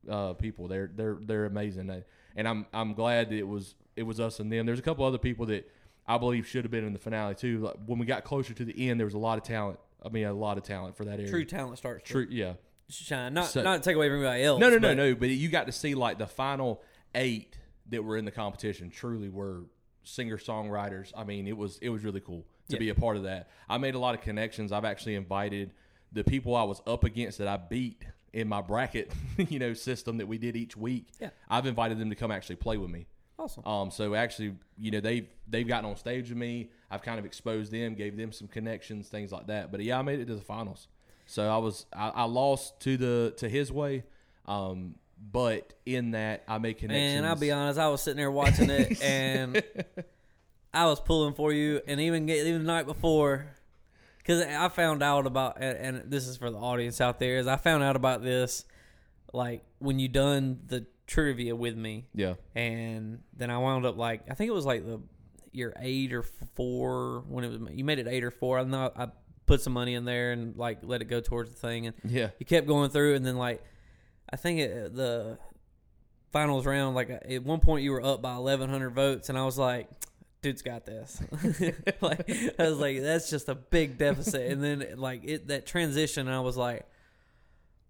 uh, 0.08 0.34
people. 0.34 0.68
They're 0.68 0.90
they're 0.94 1.18
they're 1.20 1.44
amazing. 1.46 1.90
And 2.36 2.48
I'm 2.48 2.66
I'm 2.72 2.94
glad 2.94 3.30
that 3.30 3.36
it 3.36 3.46
was 3.46 3.74
it 3.96 4.04
was 4.04 4.20
us 4.20 4.40
and 4.40 4.50
them. 4.52 4.64
There's 4.66 4.78
a 4.78 4.82
couple 4.82 5.04
other 5.04 5.18
people 5.18 5.46
that 5.46 5.70
I 6.08 6.18
believe 6.18 6.46
should 6.46 6.64
have 6.64 6.70
been 6.70 6.84
in 6.86 6.92
the 6.94 6.98
finale 6.98 7.34
too. 7.34 7.58
Like 7.60 7.76
when 7.86 7.98
we 7.98 8.06
got 8.06 8.24
closer 8.24 8.54
to 8.54 8.64
the 8.64 8.88
end, 8.90 8.98
there 8.98 9.04
was 9.06 9.14
a 9.14 9.18
lot 9.18 9.36
of 9.38 9.44
talent. 9.44 9.78
I 10.04 10.08
mean, 10.08 10.24
a 10.26 10.32
lot 10.32 10.56
of 10.58 10.64
talent 10.64 10.96
for 10.96 11.04
that 11.04 11.18
area. 11.18 11.28
True 11.30 11.44
talent 11.44 11.76
starts 11.78 12.04
to 12.06 12.12
True. 12.12 12.26
Yeah. 12.30 12.54
shine. 12.88 13.34
Not 13.34 13.46
So- 13.46 13.62
not 13.62 13.76
to 13.76 13.82
take 13.82 13.96
away 13.96 14.08
from 14.08 14.18
anybody 14.20 14.42
else. 14.44 14.60
No, 14.60 14.70
no, 14.70 14.76
no, 14.78 14.88
but- 14.88 14.96
no. 14.96 15.14
But 15.14 15.28
you 15.28 15.48
got 15.50 15.66
to 15.66 15.72
see 15.72 15.94
like 15.94 16.18
the 16.18 16.26
final 16.26 16.82
eight 17.14 17.58
that 17.90 18.02
were 18.02 18.16
in 18.16 18.24
the 18.24 18.30
competition 18.30 18.90
truly 18.90 19.28
were 19.28 19.64
singer 20.04 20.38
songwriters. 20.38 21.12
I 21.16 21.24
mean, 21.24 21.46
it 21.46 21.56
was 21.56 21.78
it 21.82 21.90
was 21.90 22.02
really 22.04 22.20
cool 22.20 22.46
to 22.68 22.74
Yeah. 22.74 22.78
be 22.78 22.88
a 22.88 22.94
part 22.94 23.16
of 23.16 23.24
that. 23.24 23.50
I 23.68 23.76
made 23.78 23.94
a 23.94 23.98
lot 23.98 24.14
of 24.14 24.20
connections. 24.22 24.72
I've 24.72 24.84
actually 24.86 25.14
invited 25.16 25.72
the 26.12 26.24
people 26.24 26.54
I 26.56 26.62
was 26.62 26.80
up 26.86 27.04
against 27.04 27.36
that 27.38 27.48
I 27.48 27.56
beat 27.58 28.02
in 28.32 28.48
my 28.48 28.60
bracket, 28.62 29.10
you 29.36 29.58
know, 29.58 29.74
system 29.74 30.18
that 30.18 30.26
we 30.28 30.38
did 30.38 30.54
each 30.56 30.76
week. 30.76 31.06
Yeah. 31.20 31.30
I've 31.50 31.66
invited 31.66 31.98
them 31.98 32.08
to 32.10 32.16
come 32.16 32.30
actually 32.30 32.56
play 32.56 32.76
with 32.78 32.90
me. 32.90 33.06
Awesome. 33.38 33.64
Um, 33.64 33.90
so 33.90 34.14
actually, 34.14 34.56
you 34.76 34.90
know, 34.90 35.00
they've 35.00 35.28
they've 35.46 35.66
gotten 35.66 35.88
on 35.88 35.96
stage 35.96 36.28
with 36.28 36.38
me. 36.38 36.70
I've 36.90 37.02
kind 37.02 37.18
of 37.18 37.24
exposed 37.24 37.70
them, 37.70 37.94
gave 37.94 38.16
them 38.16 38.32
some 38.32 38.48
connections, 38.48 39.08
things 39.08 39.30
like 39.30 39.46
that. 39.46 39.70
But 39.70 39.80
yeah, 39.80 39.98
I 39.98 40.02
made 40.02 40.18
it 40.18 40.26
to 40.26 40.34
the 40.34 40.40
finals. 40.40 40.88
So 41.26 41.48
I 41.48 41.58
was 41.58 41.86
I, 41.92 42.08
I 42.08 42.24
lost 42.24 42.80
to 42.80 42.96
the 42.96 43.34
to 43.36 43.48
his 43.48 43.70
way, 43.70 44.02
um, 44.46 44.96
but 45.30 45.74
in 45.86 46.12
that 46.12 46.42
I 46.48 46.58
made 46.58 46.78
connections. 46.78 47.14
And 47.14 47.26
I'll 47.26 47.36
be 47.36 47.52
honest, 47.52 47.78
I 47.78 47.88
was 47.88 48.02
sitting 48.02 48.16
there 48.16 48.30
watching 48.30 48.70
it, 48.70 49.00
and 49.02 49.62
I 50.74 50.86
was 50.86 51.00
pulling 51.00 51.34
for 51.34 51.52
you, 51.52 51.80
and 51.86 52.00
even 52.00 52.26
get, 52.26 52.44
even 52.46 52.64
the 52.64 52.66
night 52.66 52.86
before, 52.86 53.46
because 54.18 54.42
I 54.42 54.68
found 54.68 55.02
out 55.02 55.26
about, 55.26 55.58
and, 55.60 55.96
and 55.98 56.10
this 56.10 56.26
is 56.26 56.36
for 56.36 56.50
the 56.50 56.58
audience 56.58 57.00
out 57.00 57.18
there, 57.18 57.36
is 57.38 57.46
I 57.46 57.56
found 57.56 57.84
out 57.84 57.94
about 57.94 58.22
this, 58.22 58.64
like 59.32 59.62
when 59.78 59.98
you 59.98 60.08
done 60.08 60.60
the 60.66 60.86
trivia 61.08 61.56
with 61.56 61.76
me, 61.76 62.06
Yeah, 62.14 62.34
and 62.54 63.18
then 63.36 63.50
I 63.50 63.58
wound 63.58 63.84
up 63.84 63.96
like 63.96 64.30
I 64.30 64.34
think 64.34 64.48
it 64.48 64.54
was 64.54 64.64
like 64.66 64.86
the 64.86 65.00
year 65.50 65.72
eight 65.80 66.12
or 66.12 66.22
four 66.22 67.24
when 67.26 67.42
it 67.42 67.48
was 67.48 67.58
you 67.72 67.84
made 67.84 67.98
it 67.98 68.06
eight 68.06 68.22
or 68.22 68.30
four. 68.30 68.60
I 68.60 68.64
know 68.64 68.92
I 68.94 69.08
put 69.46 69.60
some 69.62 69.72
money 69.72 69.94
in 69.94 70.04
there 70.04 70.30
and 70.30 70.56
like 70.56 70.78
let 70.82 71.00
it 71.00 71.06
go 71.06 71.20
towards 71.20 71.50
the 71.50 71.56
thing, 71.56 71.86
and 71.88 71.96
yeah, 72.04 72.30
you 72.38 72.46
kept 72.46 72.68
going 72.68 72.90
through, 72.90 73.16
and 73.16 73.26
then 73.26 73.36
like 73.36 73.64
I 74.30 74.36
think 74.36 74.60
it, 74.60 74.94
the 74.94 75.38
finals 76.30 76.66
round, 76.66 76.94
like 76.94 77.10
at 77.10 77.42
one 77.42 77.60
point 77.60 77.82
you 77.82 77.90
were 77.92 78.04
up 78.04 78.22
by 78.22 78.34
eleven 78.34 78.68
hundred 78.70 78.90
votes, 78.90 79.30
and 79.30 79.38
I 79.38 79.44
was 79.44 79.56
like, 79.58 79.88
"Dude's 80.42 80.62
got 80.62 80.84
this." 80.84 81.20
like 82.02 82.30
I 82.58 82.68
was 82.68 82.78
like, 82.78 83.00
"That's 83.00 83.30
just 83.30 83.48
a 83.48 83.54
big 83.54 83.96
deficit," 83.96 84.52
and 84.52 84.62
then 84.62 84.86
like 84.96 85.24
it 85.24 85.48
that 85.48 85.66
transition, 85.66 86.28
and 86.28 86.36
I 86.36 86.40
was 86.40 86.56
like. 86.56 86.86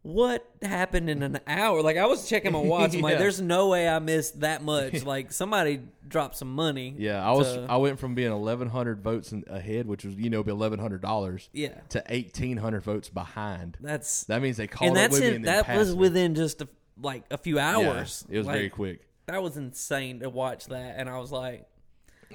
What 0.02 0.48
happened 0.62 1.10
in 1.10 1.22
an 1.22 1.40
hour? 1.46 1.82
Like 1.82 1.96
I 1.96 2.06
was 2.06 2.28
checking 2.28 2.52
my 2.52 2.60
watch. 2.60 2.94
I'm 2.94 3.00
like, 3.02 3.18
"There's 3.18 3.40
no 3.40 3.68
way 3.68 3.88
I 3.88 3.98
missed 3.98 4.40
that 4.40 4.62
much." 4.74 5.04
Like 5.04 5.32
somebody 5.32 5.80
dropped 6.06 6.36
some 6.36 6.54
money. 6.54 6.94
yeah. 6.96 7.22
I 7.26 7.32
was 7.32 7.52
to- 7.52 7.66
I 7.68 7.76
went 7.76 7.98
from 7.98 8.14
being 8.14 8.32
eleven 8.32 8.68
hundred 8.68 9.02
votes 9.02 9.32
in, 9.32 9.44
ahead, 9.48 9.86
which 9.86 10.04
was 10.04 10.14
you 10.14 10.30
know 10.30 10.42
be 10.42 10.50
eleven 10.52 10.78
hundred 10.78 11.02
dollars, 11.02 11.50
yeah. 11.52 11.80
to 11.90 12.02
eighteen 12.08 12.56
hundred 12.58 12.84
votes 12.84 13.08
behind. 13.08 13.76
That's 13.80 14.24
That 14.24 14.40
means 14.40 14.56
they 14.56 14.66
called 14.68 14.88
and 14.88 14.96
that's 14.96 15.14
with 15.18 15.28
me 15.28 15.34
in, 15.36 15.42
that 15.42 15.68
was 15.76 15.90
me. 15.92 15.98
within 16.00 16.34
just 16.36 16.62
a, 16.62 16.68
like 17.02 17.24
a 17.30 17.36
few 17.36 17.56
Yeah, 17.56 17.76
hours. 17.76 18.24
it 18.30 18.38
was 18.38 18.46
Like, 18.46 18.54
very 18.56 18.70
quick. 18.70 19.00
that 19.26 19.42
was 19.42 19.56
insane 19.56 20.20
to 20.20 20.30
watch 20.30 20.66
that 20.66 20.94
and 20.96 21.08
i 21.08 21.18
was 21.18 21.30
like 21.30 21.66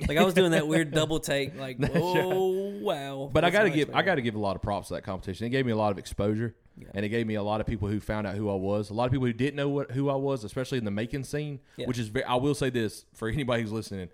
like 0.07 0.17
i 0.17 0.23
was 0.23 0.33
doing 0.33 0.51
that 0.51 0.67
weird 0.67 0.91
double 0.91 1.19
take 1.19 1.57
like 1.59 1.77
oh 1.95 2.69
wow 2.81 3.29
But 3.33 3.43
I 3.45 3.49
got 3.49 3.59
to 3.59 3.69
next, 3.69 3.75
give 3.75 3.95
I 3.95 4.01
got 4.03 4.15
to 4.15 4.21
give 4.21 4.35
a 4.35 4.39
lot 4.39 4.55
of 4.55 4.61
props 4.61 4.89
to 4.89 4.93
that 4.95 5.03
competition. 5.03 5.47
It 5.47 5.49
gave 5.51 5.65
me 5.65 5.71
a 5.71 5.75
lot 5.75 5.91
of 5.91 5.97
exposure, 5.97 6.55
Yeah. 6.77 6.87
and 6.95 7.05
it 7.05 7.09
gave 7.09 7.27
me 7.27 7.35
a 7.35 7.43
lot 7.43 7.61
of 7.61 7.67
people 7.67 7.87
who 7.87 7.99
found 7.99 8.25
out 8.25 8.35
who 8.35 8.49
I 8.49 8.55
was. 8.55 8.89
A 8.89 8.93
lot 8.93 9.05
of 9.05 9.11
people 9.11 9.27
who 9.27 9.33
didn't 9.33 9.55
know 9.55 9.69
what, 9.69 9.91
who 9.91 10.09
I 10.09 10.15
was, 10.15 10.43
especially 10.43 10.79
in 10.79 10.85
the 10.85 10.91
Macon 10.91 11.23
scene. 11.23 11.59
Yeah. 11.77 11.85
Which 11.85 11.99
is 11.99 12.07
very. 12.07 12.25
I 12.25 12.35
will 12.35 12.55
say 12.55 12.69
this 12.71 13.05
for 13.13 13.27
anybody 13.37 13.61
who's 13.61 13.71
listening: 13.71 14.09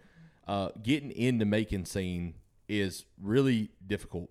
uh, 0.47 0.69
getting 0.83 1.11
in 1.11 1.37
the 1.37 1.45
Macon 1.45 1.85
scene 1.85 2.33
is 2.67 3.05
really 3.21 3.69
difficult. 3.87 4.29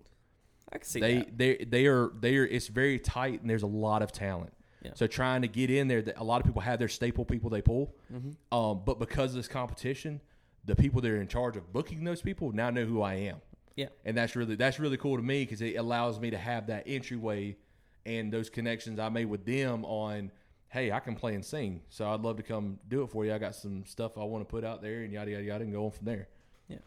i 0.71 0.77
can 0.77 0.87
see 0.87 0.99
They 0.99 1.15
that 1.17 1.37
they 1.37 1.55
they 1.67 1.85
are 1.87 2.11
they 2.19 2.37
are. 2.37 2.45
It's 2.45 2.67
very 2.67 2.99
tight, 2.99 3.41
and 3.41 3.49
there's 3.49 3.63
a 3.63 3.67
lot 3.67 4.01
of 4.01 4.11
talent. 4.11 4.53
Yeah. 4.83 4.91
So 4.93 5.07
trying 5.07 5.41
to 5.41 5.47
get 5.49 5.69
in 5.69 5.87
there, 5.89 6.01
that 6.03 6.17
a 6.17 6.23
lot 6.23 6.39
of 6.39 6.45
people 6.45 6.61
have 6.61 6.79
their 6.79 6.87
staple 6.87 7.25
people 7.25 7.49
they 7.49 7.61
pull, 7.61 7.93
Mm-hmm. 8.13 8.57
um, 8.57 8.81
but 8.85 8.97
because 8.99 9.31
of 9.31 9.35
this 9.37 9.47
competition, 9.49 10.21
the 10.63 10.75
people 10.75 11.01
that 11.01 11.09
are 11.11 11.19
in 11.19 11.27
charge 11.27 11.57
of 11.57 11.73
booking 11.73 12.03
those 12.05 12.21
people 12.21 12.51
now 12.53 12.69
know 12.69 12.85
who 12.85 13.01
I 13.01 13.15
am 13.15 13.37
yeah 13.75 13.87
and 14.03 14.17
that's 14.17 14.35
really 14.35 14.55
that's 14.55 14.77
really 14.79 14.97
cool 14.97 15.15
to 15.15 15.23
me 15.23 15.43
because 15.45 15.61
it 15.61 15.75
allows 15.75 16.19
me 16.19 16.29
to 16.31 16.37
have 16.37 16.67
that 16.67 16.83
entryway 16.85 17.55
and 18.09 18.31
those 18.33 18.49
connections 18.49 18.99
I 18.99 19.09
made 19.09 19.25
with 19.25 19.45
them 19.45 19.85
on. 19.85 20.31
Hey, 20.71 20.91
I 20.91 20.99
can 20.99 21.15
play 21.15 21.33
and 21.33 21.43
sing, 21.43 21.81
so 21.89 22.07
I'd 22.13 22.21
love 22.21 22.37
to 22.37 22.43
come 22.43 22.77
do 22.87 23.01
it 23.03 23.09
for 23.09 23.25
you. 23.25 23.33
I 23.33 23.39
got 23.39 23.55
some 23.55 23.85
stuff 23.85 24.17
I 24.19 24.23
want 24.23 24.41
to 24.47 24.51
put 24.51 24.63
out 24.63 24.81
there, 24.83 25.01
and 25.01 25.11
yada 25.11 25.31
yada 25.31 25.43
yada, 25.43 25.63
and 25.63 25.73
go 25.73 25.85
on 25.85 25.91
from 25.91 26.05
there. 26.05 26.27
Yeah. 26.67 26.77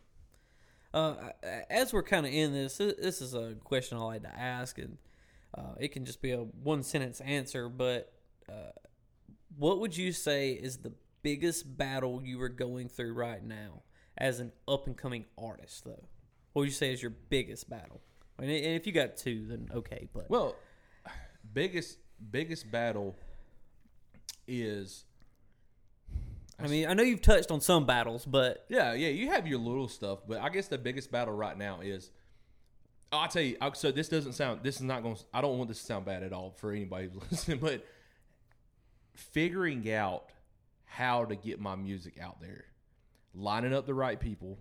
Uh 0.94 1.30
as 1.70 1.92
we're 1.92 2.02
kind 2.02 2.26
of 2.26 2.32
in 2.32 2.52
this 2.52 2.76
this 2.78 3.20
is 3.22 3.34
a 3.34 3.54
question 3.64 3.96
i 3.98 4.02
like 4.02 4.22
to 4.22 4.38
ask 4.38 4.78
and 4.78 4.98
uh, 5.56 5.74
it 5.80 5.88
can 5.88 6.04
just 6.04 6.20
be 6.22 6.32
a 6.32 6.38
one 6.38 6.82
sentence 6.82 7.20
answer 7.22 7.68
but 7.68 8.12
uh, 8.48 8.70
what 9.56 9.80
would 9.80 9.96
you 9.96 10.12
say 10.12 10.50
is 10.52 10.78
the 10.78 10.92
biggest 11.22 11.76
battle 11.76 12.20
you 12.24 12.40
are 12.42 12.48
going 12.48 12.88
through 12.88 13.12
right 13.14 13.44
now 13.44 13.82
as 14.18 14.38
an 14.40 14.52
up 14.68 14.86
and 14.86 14.96
coming 14.96 15.24
artist 15.38 15.84
though 15.84 16.04
what 16.52 16.60
would 16.62 16.68
you 16.68 16.72
say 16.74 16.92
is 16.92 17.00
your 17.02 17.12
biggest 17.30 17.68
battle 17.70 18.00
and 18.38 18.50
i- 18.50 18.54
if 18.54 18.86
you 18.86 18.92
got 18.92 19.16
two 19.16 19.46
then 19.46 19.68
okay 19.74 20.08
but 20.14 20.28
Well, 20.30 20.54
biggest 21.52 21.98
biggest 22.30 22.70
battle 22.70 23.16
is 24.46 25.04
I 26.62 26.68
mean, 26.68 26.86
I 26.86 26.94
know 26.94 27.02
you've 27.02 27.22
touched 27.22 27.50
on 27.50 27.60
some 27.60 27.86
battles, 27.86 28.24
but 28.24 28.64
Yeah, 28.68 28.92
yeah, 28.92 29.08
you 29.08 29.30
have 29.30 29.46
your 29.46 29.58
little 29.58 29.88
stuff, 29.88 30.20
but 30.28 30.40
I 30.40 30.48
guess 30.48 30.68
the 30.68 30.78
biggest 30.78 31.10
battle 31.10 31.34
right 31.34 31.56
now 31.56 31.80
is. 31.80 32.10
Oh, 33.10 33.18
I'll 33.18 33.28
tell 33.28 33.42
you. 33.42 33.56
So 33.74 33.92
this 33.92 34.08
doesn't 34.08 34.32
sound. 34.32 34.60
This 34.62 34.76
is 34.76 34.82
not 34.82 35.02
going. 35.02 35.16
to 35.16 35.22
I 35.34 35.40
don't 35.40 35.58
want 35.58 35.68
this 35.68 35.80
to 35.80 35.84
sound 35.84 36.04
bad 36.06 36.22
at 36.22 36.32
all 36.32 36.54
for 36.56 36.72
anybody 36.72 37.10
who's 37.12 37.22
listening, 37.30 37.58
but 37.58 37.84
figuring 39.14 39.92
out 39.92 40.30
how 40.84 41.24
to 41.24 41.36
get 41.36 41.60
my 41.60 41.74
music 41.74 42.18
out 42.20 42.40
there, 42.40 42.64
lining 43.34 43.74
up 43.74 43.86
the 43.86 43.94
right 43.94 44.18
people, 44.18 44.58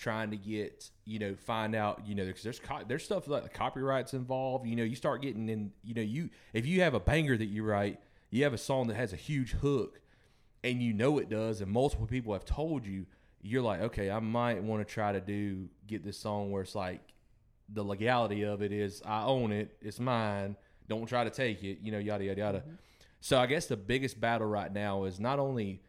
trying 0.00 0.30
to 0.30 0.36
get 0.36 0.90
you 1.04 1.18
know 1.18 1.34
find 1.34 1.74
out 1.74 2.06
you 2.06 2.14
know 2.14 2.24
because 2.24 2.42
there's 2.42 2.58
co- 2.58 2.84
there's 2.86 3.04
stuff 3.04 3.28
like 3.28 3.44
the 3.44 3.48
copyrights 3.48 4.14
involved. 4.14 4.66
You 4.66 4.76
know, 4.76 4.84
you 4.84 4.96
start 4.96 5.22
getting 5.22 5.48
in. 5.48 5.72
You 5.84 5.94
know, 5.94 6.02
you 6.02 6.30
if 6.52 6.66
you 6.66 6.80
have 6.80 6.94
a 6.94 7.00
banger 7.00 7.36
that 7.36 7.46
you 7.46 7.62
write, 7.62 8.00
you 8.30 8.42
have 8.44 8.54
a 8.54 8.58
song 8.58 8.88
that 8.88 8.96
has 8.96 9.12
a 9.12 9.16
huge 9.16 9.52
hook 9.52 10.00
and 10.62 10.82
you 10.82 10.92
know 10.92 11.18
it 11.18 11.28
does, 11.28 11.60
and 11.60 11.70
multiple 11.70 12.06
people 12.06 12.32
have 12.32 12.44
told 12.44 12.84
you, 12.84 13.06
you're 13.42 13.62
like, 13.62 13.80
okay, 13.80 14.10
I 14.10 14.20
might 14.20 14.62
want 14.62 14.86
to 14.86 14.92
try 14.92 15.12
to 15.12 15.20
do 15.20 15.68
get 15.86 16.04
this 16.04 16.18
song 16.18 16.50
where 16.50 16.62
it's 16.62 16.74
like 16.74 17.00
the 17.68 17.82
legality 17.82 18.42
of 18.42 18.62
it 18.62 18.72
is 18.72 19.02
I 19.04 19.24
own 19.24 19.52
it, 19.52 19.76
it's 19.80 19.98
mine. 19.98 20.56
Don't 20.88 21.06
try 21.06 21.24
to 21.24 21.30
take 21.30 21.62
it, 21.62 21.78
you 21.82 21.92
know, 21.92 21.98
yada 21.98 22.24
yada 22.24 22.40
yada. 22.40 22.58
Mm-hmm. 22.58 22.74
So 23.20 23.38
I 23.38 23.46
guess 23.46 23.66
the 23.66 23.76
biggest 23.76 24.20
battle 24.20 24.46
right 24.46 24.72
now 24.72 25.04
is 25.04 25.20
not 25.20 25.38
only 25.38 25.82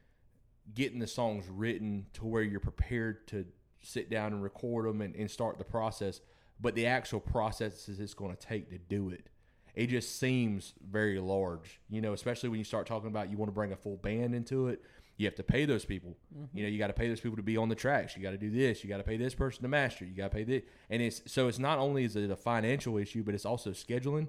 getting 0.74 1.00
the 1.00 1.08
songs 1.08 1.46
written 1.50 2.06
to 2.14 2.26
where 2.26 2.44
you're 2.44 2.60
prepared 2.60 3.28
to 3.28 3.46
sit 3.82 4.10
down 4.10 4.34
and 4.34 4.44
record 4.44 4.86
them 4.86 5.02
and, 5.02 5.16
and 5.16 5.30
start 5.30 5.58
the 5.58 5.64
process, 5.64 6.22
but 6.60 6.76
the 6.76 6.86
actual 6.86 7.20
processes 7.20 8.00
it's 8.00 8.14
going 8.14 8.36
to 8.36 8.48
take 8.48 8.70
to 8.70 8.78
do 8.78 9.10
it. 9.10 9.28
It 9.74 9.88
just 9.88 10.20
seems 10.20 10.74
very 10.90 11.20
large, 11.20 11.80
you 11.90 12.02
know, 12.02 12.14
especially 12.14 12.50
when 12.50 12.60
you 12.60 12.66
start 12.66 12.88
talking 12.88 13.08
about 13.08 13.32
you 13.32 13.38
want 13.38 13.50
to 13.50 13.54
bring 13.54 13.72
a 13.72 13.78
full 13.78 13.98
band 13.98 14.36
into 14.36 14.68
it. 14.68 14.82
You 15.18 15.28
have 15.28 15.36
to 15.36 15.44
pay 15.44 15.66
those 15.66 15.86
people. 15.86 16.18
Mm-hmm. 16.36 16.58
You 16.58 16.64
know, 16.64 16.70
you 16.70 16.80
got 16.80 16.88
to 16.88 16.94
pay 16.94 17.08
those 17.08 17.20
people 17.22 17.38
to 17.38 17.44
be 17.44 17.56
on 17.56 17.70
the 17.70 17.76
tracks. 17.76 18.18
You 18.18 18.24
got 18.24 18.32
to 18.32 18.38
do 18.38 18.50
this. 18.50 18.84
You 18.84 18.90
got 18.90 18.98
to 18.98 19.04
pay 19.04 19.18
this 19.18 19.36
person 19.36 19.62
to 19.62 19.68
master. 19.68 20.04
You 20.04 20.16
got 20.16 20.32
to 20.32 20.36
pay 20.36 20.44
this, 20.44 20.64
and 20.90 21.02
it's 21.02 21.22
so 21.28 21.48
it's 21.48 21.60
not 21.60 21.78
only 21.78 22.04
is 22.04 22.16
it 22.16 22.30
a 22.32 22.36
financial 22.36 22.98
issue, 22.98 23.24
but 23.24 23.36
it's 23.36 23.46
also 23.46 23.72
scheduling 23.72 24.28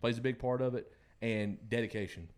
plays 0.00 0.18
a 0.18 0.20
big 0.20 0.38
part 0.38 0.62
of 0.62 0.74
it 0.74 0.92
and 1.20 1.58
dedication 1.68 2.28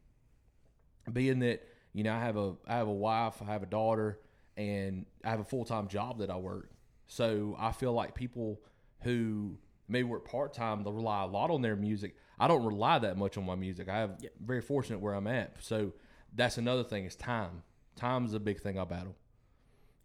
being 1.12 1.40
that 1.40 1.66
you 1.92 2.04
know 2.04 2.14
I 2.14 2.20
have 2.20 2.36
a 2.36 2.54
I 2.66 2.74
have 2.76 2.88
a 2.88 2.92
wife, 2.92 3.42
I 3.42 3.46
have 3.46 3.62
a 3.62 3.66
daughter, 3.66 4.18
and 4.60 5.06
I 5.24 5.30
have 5.30 5.40
a 5.40 5.44
full 5.44 5.64
time 5.64 5.88
job 5.88 6.18
that 6.18 6.30
I 6.30 6.36
work. 6.36 6.70
So 7.06 7.56
I 7.58 7.72
feel 7.72 7.92
like 7.92 8.14
people 8.14 8.60
who 9.00 9.56
maybe 9.88 10.04
work 10.04 10.28
part 10.28 10.52
time, 10.52 10.84
they'll 10.84 10.92
rely 10.92 11.22
a 11.22 11.26
lot 11.26 11.50
on 11.50 11.62
their 11.62 11.76
music. 11.76 12.14
I 12.38 12.46
don't 12.46 12.64
rely 12.64 12.98
that 12.98 13.16
much 13.16 13.38
on 13.38 13.46
my 13.46 13.54
music. 13.54 13.88
I 13.88 13.98
have 13.98 14.18
very 14.44 14.60
fortunate 14.60 15.00
where 15.00 15.14
I'm 15.14 15.26
at. 15.26 15.56
So 15.60 15.94
that's 16.34 16.58
another 16.58 16.84
thing 16.84 17.06
is 17.06 17.16
time. 17.16 17.62
Time's 17.96 18.34
a 18.34 18.40
big 18.40 18.60
thing 18.60 18.78
I 18.78 18.84
battle. 18.84 19.16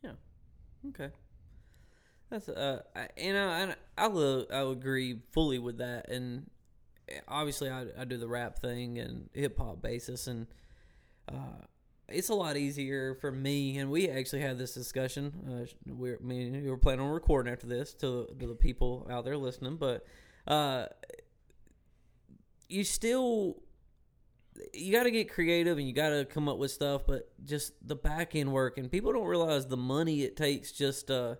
yeah, 0.02 0.12
okay. 0.90 1.10
That's 2.30 2.50
uh, 2.50 2.82
I, 2.96 3.08
and 3.18 3.38
I 3.38 3.60
and 3.60 3.76
I 3.98 4.08
will 4.08 4.48
I 4.52 4.64
will 4.64 4.72
agree 4.72 5.20
fully 5.32 5.60
with 5.60 5.78
that, 5.78 6.10
and 6.10 6.50
obviously 7.28 7.70
I, 7.70 7.86
I 7.98 8.06
do 8.06 8.18
the 8.18 8.28
rap 8.28 8.60
thing 8.60 8.98
and 8.98 9.30
hip 9.34 9.58
hop 9.60 9.82
basis, 9.82 10.26
and 10.28 10.48
uh, 11.30 11.66
it's 12.10 12.30
a 12.30 12.34
lot 12.36 12.56
easier 12.58 13.16
for 13.16 13.32
me. 13.32 13.78
And 13.78 13.90
we 13.90 14.10
actually 14.10 14.42
had 14.42 14.58
this 14.58 14.74
discussion. 14.74 15.34
Uh, 15.48 15.92
we're 15.94 16.20
me 16.20 16.48
and 16.48 16.64
you 16.64 16.70
were 16.70 16.78
planning 16.78 17.06
on 17.06 17.12
recording 17.12 17.52
after 17.52 17.68
this 17.68 17.94
to 17.96 18.28
to 18.40 18.48
the 18.48 18.56
people 18.56 19.08
out 19.10 19.26
there 19.26 19.38
listening, 19.38 19.78
but 19.78 20.06
uh, 20.48 20.86
you 22.70 22.84
still 22.84 23.58
you 24.74 24.92
got 24.92 25.04
to 25.04 25.12
get 25.12 25.30
creative 25.32 25.78
and 25.78 25.86
you 25.88 25.94
got 25.94 26.10
to 26.10 26.24
come 26.24 26.48
up 26.48 26.58
with 26.58 26.72
stuff, 26.72 27.02
but 27.06 27.30
just 27.44 27.74
the 27.86 27.96
back 27.96 28.36
end 28.36 28.52
work 28.54 28.78
and 28.78 28.90
people 28.90 29.12
don't 29.12 29.28
realize 29.28 29.68
the 29.68 29.76
money 29.78 30.24
it 30.24 30.38
takes 30.38 30.72
just 30.72 31.08
to 31.08 31.38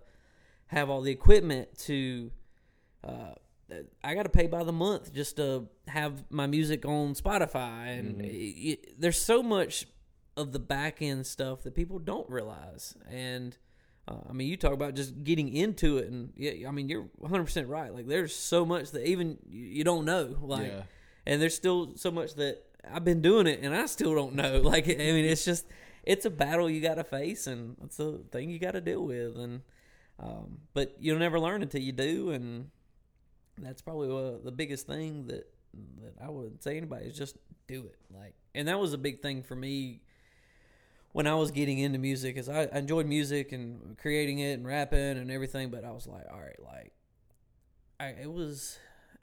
have 0.66 0.90
all 0.90 1.00
the 1.00 1.10
equipment 1.12 1.78
to. 1.78 2.30
Uh, 3.02 3.32
I 4.04 4.14
got 4.14 4.24
to 4.24 4.28
pay 4.28 4.46
by 4.46 4.62
the 4.62 4.72
month 4.72 5.12
just 5.12 5.36
to 5.38 5.66
have 5.88 6.24
my 6.30 6.46
music 6.46 6.84
on 6.84 7.14
Spotify, 7.14 7.98
and 7.98 8.20
y- 8.22 8.54
y- 8.64 8.78
there's 8.96 9.18
so 9.20 9.42
much 9.42 9.86
of 10.36 10.52
the 10.52 10.58
back 10.58 11.00
end 11.00 11.26
stuff 11.26 11.62
that 11.62 11.74
people 11.74 11.98
don't 11.98 12.28
realize. 12.28 12.94
And 13.10 13.56
uh, 14.08 14.16
I 14.28 14.32
mean, 14.32 14.48
you 14.48 14.56
talk 14.56 14.72
about 14.72 14.94
just 14.94 15.24
getting 15.24 15.48
into 15.54 15.98
it, 15.98 16.08
and 16.10 16.32
yeah, 16.36 16.68
I 16.68 16.70
mean, 16.72 16.88
you're 16.88 17.06
100 17.16 17.44
percent 17.44 17.68
right. 17.68 17.92
Like, 17.92 18.06
there's 18.06 18.34
so 18.34 18.64
much 18.64 18.90
that 18.92 19.06
even 19.08 19.38
you, 19.48 19.64
you 19.66 19.84
don't 19.84 20.04
know. 20.04 20.36
Like, 20.40 20.68
Yeah. 20.68 20.82
and 21.26 21.40
there's 21.42 21.54
still 21.56 21.92
so 21.96 22.10
much 22.10 22.34
that 22.34 22.62
I've 22.88 23.04
been 23.04 23.20
doing 23.22 23.46
it, 23.46 23.60
and 23.62 23.74
I 23.74 23.86
still 23.86 24.14
don't 24.14 24.34
know. 24.34 24.60
Like, 24.64 24.84
I 24.88 24.94
mean, 24.94 25.24
it's 25.24 25.44
just 25.44 25.66
it's 26.04 26.24
a 26.24 26.30
battle 26.30 26.70
you 26.70 26.80
got 26.80 26.94
to 26.96 27.04
face, 27.04 27.46
and 27.48 27.76
it's 27.82 27.98
a 27.98 28.18
thing 28.30 28.50
you 28.50 28.58
got 28.60 28.72
to 28.72 28.80
deal 28.80 29.04
with, 29.04 29.36
and 29.36 29.62
um, 30.20 30.58
but 30.72 30.94
you'll 31.00 31.18
never 31.18 31.40
learn 31.40 31.62
until 31.62 31.82
you 31.82 31.92
do, 31.92 32.30
and 32.30 32.70
that's 33.58 33.82
probably 33.82 34.08
uh, 34.10 34.38
the 34.44 34.52
biggest 34.52 34.86
thing 34.86 35.26
that 35.26 35.50
that 36.00 36.14
I 36.24 36.30
would 36.30 36.62
say 36.62 36.76
anybody 36.76 37.06
is 37.06 37.16
just 37.18 37.36
do 37.66 37.86
it. 37.86 37.96
Like, 38.14 38.34
and 38.54 38.68
that 38.68 38.78
was 38.78 38.92
a 38.92 38.98
big 38.98 39.20
thing 39.20 39.42
for 39.42 39.56
me 39.56 40.00
when 41.16 41.26
I 41.26 41.34
was 41.34 41.50
getting 41.50 41.78
into 41.78 41.98
music, 41.98 42.36
is 42.36 42.46
I, 42.46 42.64
I 42.72 42.78
enjoyed 42.78 43.06
music 43.06 43.52
and 43.52 43.96
creating 43.96 44.40
it 44.40 44.52
and 44.58 44.66
rapping 44.66 44.98
and 45.16 45.30
everything, 45.30 45.70
but 45.70 45.82
I 45.82 45.90
was 45.92 46.06
like, 46.06 46.24
all 46.30 46.38
right, 46.40 46.60
like, 46.62 46.92
I 47.98 48.08
it 48.08 48.30
was 48.30 48.78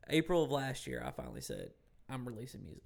April 0.09 0.43
of 0.43 0.49
last 0.49 0.87
year. 0.87 1.03
I 1.05 1.11
finally 1.11 1.41
said 1.41 1.69
I'm 2.09 2.25
releasing 2.25 2.63
music. 2.63 2.81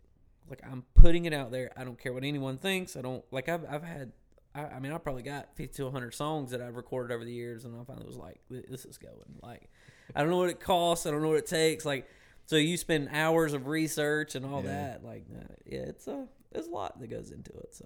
Like 0.50 0.62
I'm 0.70 0.84
putting 0.94 1.24
it 1.24 1.34
out 1.34 1.52
there. 1.52 1.72
I 1.78 1.86
don't 1.86 1.98
care 1.98 2.12
what 2.12 2.26
anyone 2.26 2.58
thinks. 2.58 2.98
I 2.98 3.02
don't 3.02 3.24
like. 3.32 3.48
I've 3.48 3.64
I've 3.70 3.84
had. 3.84 4.12
I, 4.54 4.64
I 4.66 4.80
mean, 4.80 4.92
I 4.92 4.98
probably 4.98 5.24
got 5.24 5.56
50 5.56 5.76
to 5.78 5.84
100 5.86 6.14
songs 6.14 6.52
that 6.52 6.62
I've 6.62 6.76
recorded 6.76 7.14
over 7.16 7.24
the 7.24 7.32
years, 7.32 7.64
and 7.64 7.80
I 7.80 7.84
finally 7.86 8.08
was 8.08 8.18
like, 8.18 8.42
"This 8.50 8.84
is 8.84 8.98
going." 8.98 9.40
Like, 9.42 9.70
I 10.16 10.20
don't 10.22 10.30
know 10.30 10.38
what 10.38 10.50
it 10.50 10.60
costs. 10.60 11.06
I 11.06 11.12
don't 11.12 11.22
know 11.22 11.30
what 11.30 11.38
it 11.38 11.48
takes. 11.48 11.86
Like, 11.86 12.10
so 12.46 12.56
you 12.58 12.76
spend 12.76 13.08
hours 13.14 13.54
of 13.54 13.68
research 13.68 14.36
and 14.36 14.46
all 14.46 14.62
Yeah. 14.64 14.70
that. 14.72 15.04
Like, 15.06 15.26
uh, 15.34 15.54
yeah, 15.66 15.80
it's 15.80 16.08
a 16.08 16.28
there's 16.52 16.68
a 16.68 16.72
lot 16.72 17.00
that 17.00 17.08
goes 17.10 17.32
into 17.32 17.52
it. 17.60 17.74
So, 17.74 17.86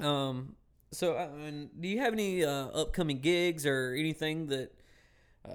um, 0.00 0.56
so 0.92 1.16
I 1.16 1.28
mean, 1.28 1.70
do 1.78 1.88
you 1.88 1.98
have 1.98 2.12
any 2.12 2.44
uh, 2.44 2.66
upcoming 2.68 3.20
gigs 3.20 3.66
or 3.66 3.94
anything 3.98 4.46
that 4.48 4.72
uh, 5.44 5.52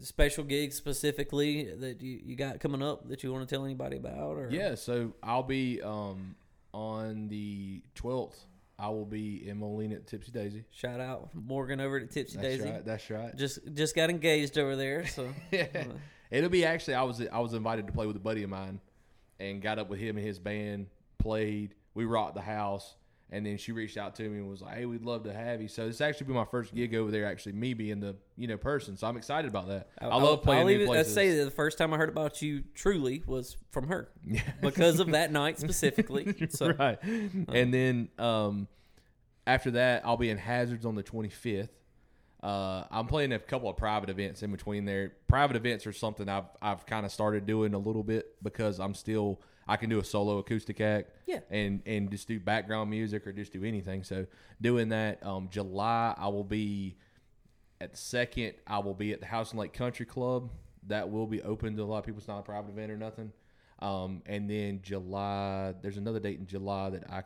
special 0.00 0.44
gigs 0.44 0.76
specifically 0.76 1.64
that 1.64 2.00
you, 2.02 2.20
you 2.24 2.36
got 2.36 2.60
coming 2.60 2.82
up 2.82 3.08
that 3.08 3.22
you 3.22 3.32
want 3.32 3.48
to 3.48 3.54
tell 3.54 3.64
anybody 3.64 3.96
about? 3.96 4.36
Or 4.36 4.48
Yeah, 4.50 4.74
so 4.74 5.14
I'll 5.22 5.42
be 5.42 5.82
um, 5.82 6.36
on 6.72 7.28
the 7.28 7.82
12th. 7.94 8.36
I 8.80 8.88
will 8.90 9.04
be 9.04 9.48
in 9.48 9.58
Moline 9.58 9.92
at 9.92 10.06
Tipsy 10.06 10.30
Daisy. 10.30 10.64
shout 10.70 11.00
out 11.00 11.30
Morgan 11.34 11.80
over 11.80 11.98
at 11.98 12.12
Tipsy 12.12 12.36
That's 12.36 12.48
Daisy. 12.58 12.70
right. 12.70 12.84
That's 12.84 13.10
right. 13.10 13.36
Just 13.36 13.58
just 13.74 13.96
got 13.96 14.08
engaged 14.08 14.56
over 14.56 14.76
there, 14.76 15.04
so 15.06 15.28
yeah. 15.50 15.66
It'll 16.30 16.50
be 16.50 16.64
actually 16.64 16.94
I 16.94 17.02
was 17.02 17.20
I 17.32 17.40
was 17.40 17.54
invited 17.54 17.88
to 17.88 17.92
play 17.92 18.06
with 18.06 18.14
a 18.14 18.20
buddy 18.20 18.44
of 18.44 18.50
mine 18.50 18.80
and 19.40 19.60
got 19.60 19.80
up 19.80 19.88
with 19.88 19.98
him 19.98 20.16
and 20.16 20.24
his 20.24 20.38
band, 20.38 20.86
played, 21.18 21.74
we 21.94 22.04
rocked 22.04 22.34
the 22.34 22.40
house, 22.40 22.94
and 23.30 23.44
then 23.44 23.58
she 23.58 23.72
reached 23.72 23.96
out 23.96 24.14
to 24.16 24.22
me 24.22 24.38
and 24.38 24.48
was 24.48 24.62
like, 24.62 24.76
Hey, 24.76 24.86
we'd 24.86 25.04
love 25.04 25.24
to 25.24 25.32
have 25.32 25.60
you. 25.60 25.68
So 25.68 25.86
this 25.86 26.00
actually 26.00 26.28
be 26.28 26.32
my 26.32 26.44
first 26.44 26.74
gig 26.74 26.94
over 26.94 27.10
there, 27.10 27.26
actually 27.26 27.52
me 27.52 27.74
being 27.74 28.00
the 28.00 28.16
you 28.36 28.46
know 28.48 28.56
person. 28.56 28.96
So 28.96 29.06
I'm 29.06 29.16
excited 29.16 29.50
about 29.50 29.68
that. 29.68 29.88
I, 30.00 30.06
love 30.06 30.42
playing 30.42 30.60
I'll 30.60 30.66
new 30.66 30.74
even- 30.74 30.86
places. 30.86 31.08
Let's 31.08 31.14
say 31.14 31.36
that 31.38 31.44
the 31.44 31.50
first 31.50 31.78
time 31.78 31.92
I 31.92 31.98
heard 31.98 32.08
about 32.08 32.40
you 32.40 32.64
truly 32.74 33.22
was 33.26 33.56
from 33.70 33.88
her 33.88 34.10
yeah. 34.24 34.40
because 34.60 35.00
of 35.00 35.10
that 35.12 35.30
night 35.32 35.58
specifically. 35.58 36.34
So 36.50 36.70
right. 36.70 36.98
And 37.02 37.74
then 37.74 38.08
um, 38.18 38.68
after 39.46 39.72
that, 39.72 40.06
I'll 40.06 40.16
be 40.16 40.30
in 40.30 40.38
Hazards 40.38 40.86
on 40.86 40.94
the 40.94 41.02
25th. 41.02 41.68
Uh, 42.42 42.84
I'm 42.90 43.06
playing 43.06 43.32
a 43.32 43.38
couple 43.38 43.68
of 43.68 43.76
private 43.76 44.10
events 44.10 44.42
in 44.42 44.52
between 44.52 44.84
there. 44.84 45.12
Private 45.26 45.56
events 45.56 45.86
are 45.86 45.92
something 45.92 46.28
I've 46.28 46.44
I've 46.62 46.86
kind 46.86 47.04
of 47.04 47.12
started 47.12 47.46
doing 47.46 47.74
a 47.74 47.78
little 47.78 48.04
bit 48.04 48.42
because 48.42 48.78
I'm 48.78 48.94
still 48.94 49.40
I 49.68 49.76
can 49.76 49.90
do 49.90 49.98
a 49.98 50.04
solo 50.04 50.38
acoustic 50.38 50.80
act, 50.80 51.10
Yeah. 51.26 51.40
and 51.50 51.82
and 51.86 52.10
just 52.10 52.26
do 52.26 52.40
background 52.40 52.88
music 52.90 53.26
or 53.26 53.32
just 53.32 53.52
do 53.52 53.62
anything. 53.64 54.02
So 54.02 54.26
doing 54.60 54.88
that, 54.88 55.24
um, 55.24 55.48
July 55.50 56.14
I 56.16 56.28
will 56.28 56.44
be 56.44 56.96
at 57.80 57.92
the 57.92 57.98
second. 57.98 58.54
I 58.66 58.78
will 58.78 58.94
be 58.94 59.12
at 59.12 59.20
the 59.20 59.26
Houston 59.26 59.58
Lake 59.58 59.72
Country 59.74 60.06
Club. 60.06 60.50
That 60.86 61.10
will 61.10 61.26
be 61.26 61.42
open 61.42 61.76
to 61.76 61.82
a 61.82 61.84
lot 61.84 61.98
of 61.98 62.04
people. 62.06 62.18
It's 62.18 62.28
not 62.28 62.38
a 62.38 62.42
private 62.42 62.70
event 62.70 62.90
or 62.90 62.96
nothing. 62.96 63.30
Um, 63.80 64.22
and 64.26 64.48
then 64.50 64.80
July, 64.82 65.74
there's 65.82 65.98
another 65.98 66.18
date 66.18 66.38
in 66.40 66.46
July 66.46 66.90
that 66.90 67.04
I 67.10 67.22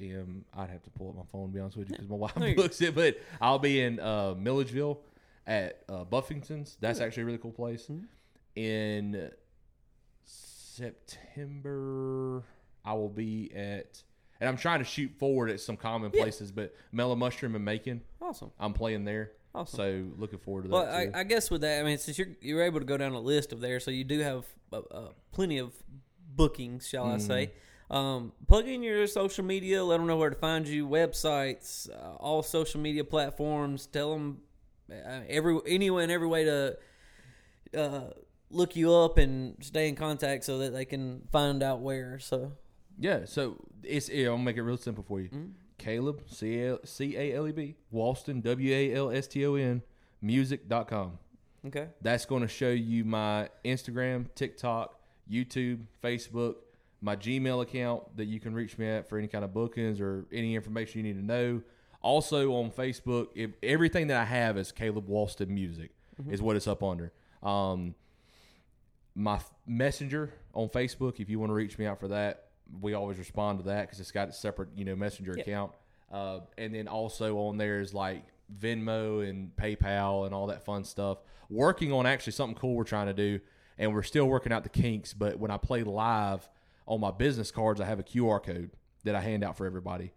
am. 0.00 0.44
I'd 0.54 0.68
have 0.70 0.82
to 0.82 0.90
pull 0.90 1.08
up 1.08 1.16
my 1.16 1.22
phone 1.32 1.48
to 1.48 1.54
be 1.54 1.60
honest 1.60 1.76
with 1.78 1.88
you 1.88 1.94
because 1.96 2.08
my 2.08 2.16
wife 2.16 2.34
books 2.56 2.80
it. 2.82 2.94
But 2.94 3.18
I'll 3.40 3.58
be 3.58 3.80
in 3.80 3.98
uh, 3.98 4.34
Milledgeville 4.38 5.00
at 5.46 5.82
uh, 5.88 6.04
Buffington's. 6.04 6.76
That's 6.80 7.00
actually 7.00 7.22
a 7.22 7.26
really 7.26 7.38
cool 7.38 7.52
place. 7.52 7.90
In 8.54 9.30
September, 10.76 12.44
I 12.84 12.92
will 12.94 13.08
be 13.08 13.50
at, 13.54 14.02
and 14.40 14.48
I'm 14.48 14.56
trying 14.56 14.80
to 14.80 14.84
shoot 14.84 15.12
forward 15.18 15.50
at 15.50 15.60
some 15.60 15.76
common 15.76 16.10
places, 16.10 16.52
but 16.52 16.74
Mellow 16.92 17.16
Mushroom 17.16 17.54
and 17.54 17.64
Macon. 17.64 18.02
awesome. 18.20 18.50
I'm 18.58 18.72
playing 18.72 19.04
there. 19.04 19.32
Awesome. 19.54 19.76
So 19.76 20.04
looking 20.18 20.38
forward 20.38 20.64
to 20.64 20.68
that. 20.68 20.74
Well, 20.74 20.86
I. 20.86 21.20
I 21.20 21.24
guess 21.24 21.50
with 21.50 21.62
that, 21.62 21.80
I 21.80 21.82
mean, 21.82 21.96
since 21.96 22.18
you're 22.18 22.28
you're 22.42 22.62
able 22.62 22.78
to 22.78 22.84
go 22.84 22.98
down 22.98 23.12
a 23.12 23.20
list 23.20 23.52
of 23.52 23.60
there, 23.60 23.80
so 23.80 23.90
you 23.90 24.04
do 24.04 24.20
have 24.20 24.44
uh, 24.70 24.80
uh, 24.90 25.08
plenty 25.32 25.58
of 25.58 25.72
bookings, 26.34 26.86
shall 26.86 27.06
I 27.06 27.18
say? 27.18 27.46
Mm-hmm. 27.46 27.96
Um, 27.96 28.32
plug 28.46 28.68
in 28.68 28.82
your 28.82 29.06
social 29.06 29.44
media. 29.44 29.82
Let 29.82 29.96
them 29.96 30.06
know 30.06 30.18
where 30.18 30.28
to 30.28 30.36
find 30.36 30.68
you. 30.68 30.86
Websites, 30.86 31.88
uh, 31.88 32.16
all 32.16 32.42
social 32.42 32.80
media 32.80 33.04
platforms. 33.04 33.86
Tell 33.86 34.12
them 34.12 34.42
uh, 34.90 35.20
every 35.28 35.58
anyone 35.66 36.02
and 36.02 36.12
every 36.12 36.28
way 36.28 36.44
to 36.44 36.76
uh, 37.74 38.00
look 38.50 38.76
you 38.76 38.92
up 38.92 39.18
and 39.18 39.56
stay 39.60 39.88
in 39.88 39.96
contact 39.96 40.44
so 40.44 40.58
that 40.58 40.70
they 40.70 40.84
can 40.84 41.22
find 41.30 41.62
out 41.62 41.80
where. 41.80 42.18
So 42.18 42.52
Yeah, 42.98 43.24
so 43.24 43.56
it's 43.82 44.10
I'll 44.10 44.38
make 44.38 44.56
it 44.56 44.62
real 44.62 44.76
simple 44.76 45.04
for 45.04 45.20
you. 45.20 45.28
Mm-hmm. 45.28 45.50
Caleb 45.78 46.22
C 46.26 46.60
A 46.62 46.78
C 46.84 47.16
A 47.16 47.36
L 47.36 47.46
E 47.46 47.52
B 47.52 47.76
Walston 47.92 48.42
W 48.42 48.74
A 48.74 48.94
L 48.94 49.10
S 49.10 49.26
T 49.26 49.44
O 49.46 49.54
N 49.54 49.82
music.com. 50.22 51.18
okay, 51.66 51.88
That's 52.00 52.24
going 52.24 52.42
to 52.42 52.48
show 52.48 52.70
you 52.70 53.04
my 53.04 53.48
Instagram, 53.64 54.26
TikTok, 54.34 54.98
YouTube, 55.30 55.80
Facebook, 56.02 56.56
my 57.00 57.16
Gmail 57.16 57.62
account 57.62 58.16
that 58.16 58.24
you 58.24 58.40
can 58.40 58.54
reach 58.54 58.78
me 58.78 58.88
at 58.88 59.08
for 59.08 59.18
any 59.18 59.28
kind 59.28 59.44
of 59.44 59.52
bookings 59.52 60.00
or 60.00 60.26
any 60.32 60.54
information 60.54 61.04
you 61.04 61.14
need 61.14 61.20
to 61.20 61.24
know. 61.24 61.62
Also 62.02 62.52
on 62.54 62.70
Facebook, 62.70 63.28
if, 63.34 63.50
everything 63.62 64.06
that 64.06 64.16
I 64.16 64.24
have 64.24 64.56
is 64.56 64.72
Caleb 64.72 65.08
Walston 65.08 65.48
Music 65.48 65.90
is 66.30 66.40
what 66.40 66.56
it's 66.56 66.66
up 66.66 66.82
under. 66.82 67.12
Um, 67.42 67.94
my 69.16 69.40
messenger 69.66 70.32
on 70.54 70.68
Facebook, 70.68 71.18
if 71.20 71.28
you 71.30 71.38
want 71.40 71.50
to 71.50 71.54
reach 71.54 71.78
me 71.78 71.86
out 71.86 71.98
for 71.98 72.08
that, 72.08 72.44
we 72.80 72.92
always 72.94 73.18
respond 73.18 73.58
to 73.60 73.64
that 73.64 73.82
because 73.86 73.98
it's 73.98 74.12
got 74.12 74.28
a 74.28 74.32
separate, 74.32 74.68
you 74.76 74.84
know, 74.84 74.94
messenger 74.94 75.34
Yeah. 75.36 75.42
account. 75.42 75.72
Uh, 76.12 76.40
and 76.58 76.74
then 76.74 76.86
also 76.86 77.38
on 77.38 77.56
there 77.56 77.80
is 77.80 77.94
like 77.94 78.24
Venmo 78.60 79.28
and 79.28 79.56
PayPal 79.56 80.26
and 80.26 80.34
all 80.34 80.46
that 80.48 80.64
fun 80.64 80.84
stuff. 80.84 81.18
Working 81.48 81.92
on 81.92 82.06
actually 82.06 82.34
something 82.34 82.56
cool 82.58 82.74
we're 82.74 82.84
trying 82.84 83.06
to 83.06 83.14
do, 83.14 83.40
and 83.78 83.92
we're 83.94 84.02
still 84.02 84.26
working 84.26 84.52
out 84.52 84.62
the 84.62 84.68
kinks. 84.68 85.12
But 85.14 85.38
when 85.38 85.50
I 85.50 85.56
play 85.56 85.82
live 85.82 86.48
on 86.86 87.00
my 87.00 87.10
business 87.10 87.50
cards, 87.50 87.80
I 87.80 87.86
have 87.86 87.98
a 87.98 88.04
QR 88.04 88.40
code 88.42 88.70
that 89.04 89.14
I 89.14 89.20
hand 89.20 89.42
out 89.42 89.56
for 89.56 89.64
everybody. 89.66 90.12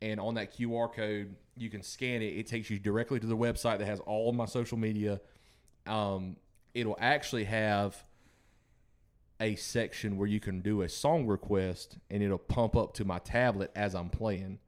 And 0.00 0.20
on 0.20 0.34
that 0.34 0.54
QR 0.54 0.92
code, 0.92 1.34
you 1.56 1.70
can 1.70 1.82
scan 1.82 2.22
it. 2.22 2.36
It 2.36 2.46
takes 2.46 2.70
you 2.70 2.78
directly 2.78 3.18
to 3.20 3.26
the 3.26 3.36
website 3.36 3.78
that 3.78 3.86
has 3.86 4.00
all 4.00 4.32
my 4.32 4.44
social 4.46 4.78
media. 4.78 5.20
Um, 5.86 6.36
it'll 6.74 6.96
actually 7.00 7.44
have 7.44 8.04
a 9.40 9.56
section 9.56 10.16
where 10.16 10.28
you 10.28 10.40
can 10.40 10.60
do 10.60 10.82
a 10.82 10.88
song 10.88 11.26
request 11.26 11.98
and 12.10 12.22
it'll 12.22 12.38
pump 12.38 12.76
up 12.76 12.94
to 12.94 13.04
my 13.04 13.18
tablet 13.18 13.70
as 13.74 13.94
I'm 13.94 14.08
playing. 14.10 14.58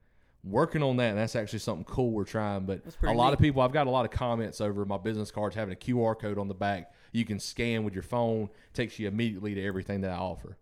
Working 0.44 0.82
on 0.82 0.96
that, 0.98 1.10
and 1.10 1.18
that's 1.18 1.34
actually 1.34 1.58
something 1.58 1.84
cool 1.84 2.12
we're 2.12 2.22
trying. 2.24 2.66
But 2.66 2.82
a 3.02 3.12
lot 3.12 3.26
neat. 3.28 3.32
of 3.34 3.38
people, 3.40 3.62
I've 3.62 3.72
got 3.72 3.88
a 3.88 3.90
lot 3.90 4.04
of 4.04 4.12
comments 4.12 4.60
over 4.60 4.84
my 4.84 4.96
business 4.96 5.32
cards 5.32 5.56
having 5.56 5.72
a 5.72 5.76
QR 5.76 6.16
code 6.16 6.38
on 6.38 6.46
the 6.46 6.54
back. 6.54 6.92
You 7.10 7.24
can 7.24 7.40
scan 7.40 7.82
with 7.82 7.94
your 7.94 8.04
phone, 8.04 8.48
takes 8.72 8.98
you 9.00 9.08
immediately 9.08 9.54
to 9.56 9.64
everything 9.64 10.02
that 10.02 10.12
I 10.12 10.16
offer. 10.16 10.56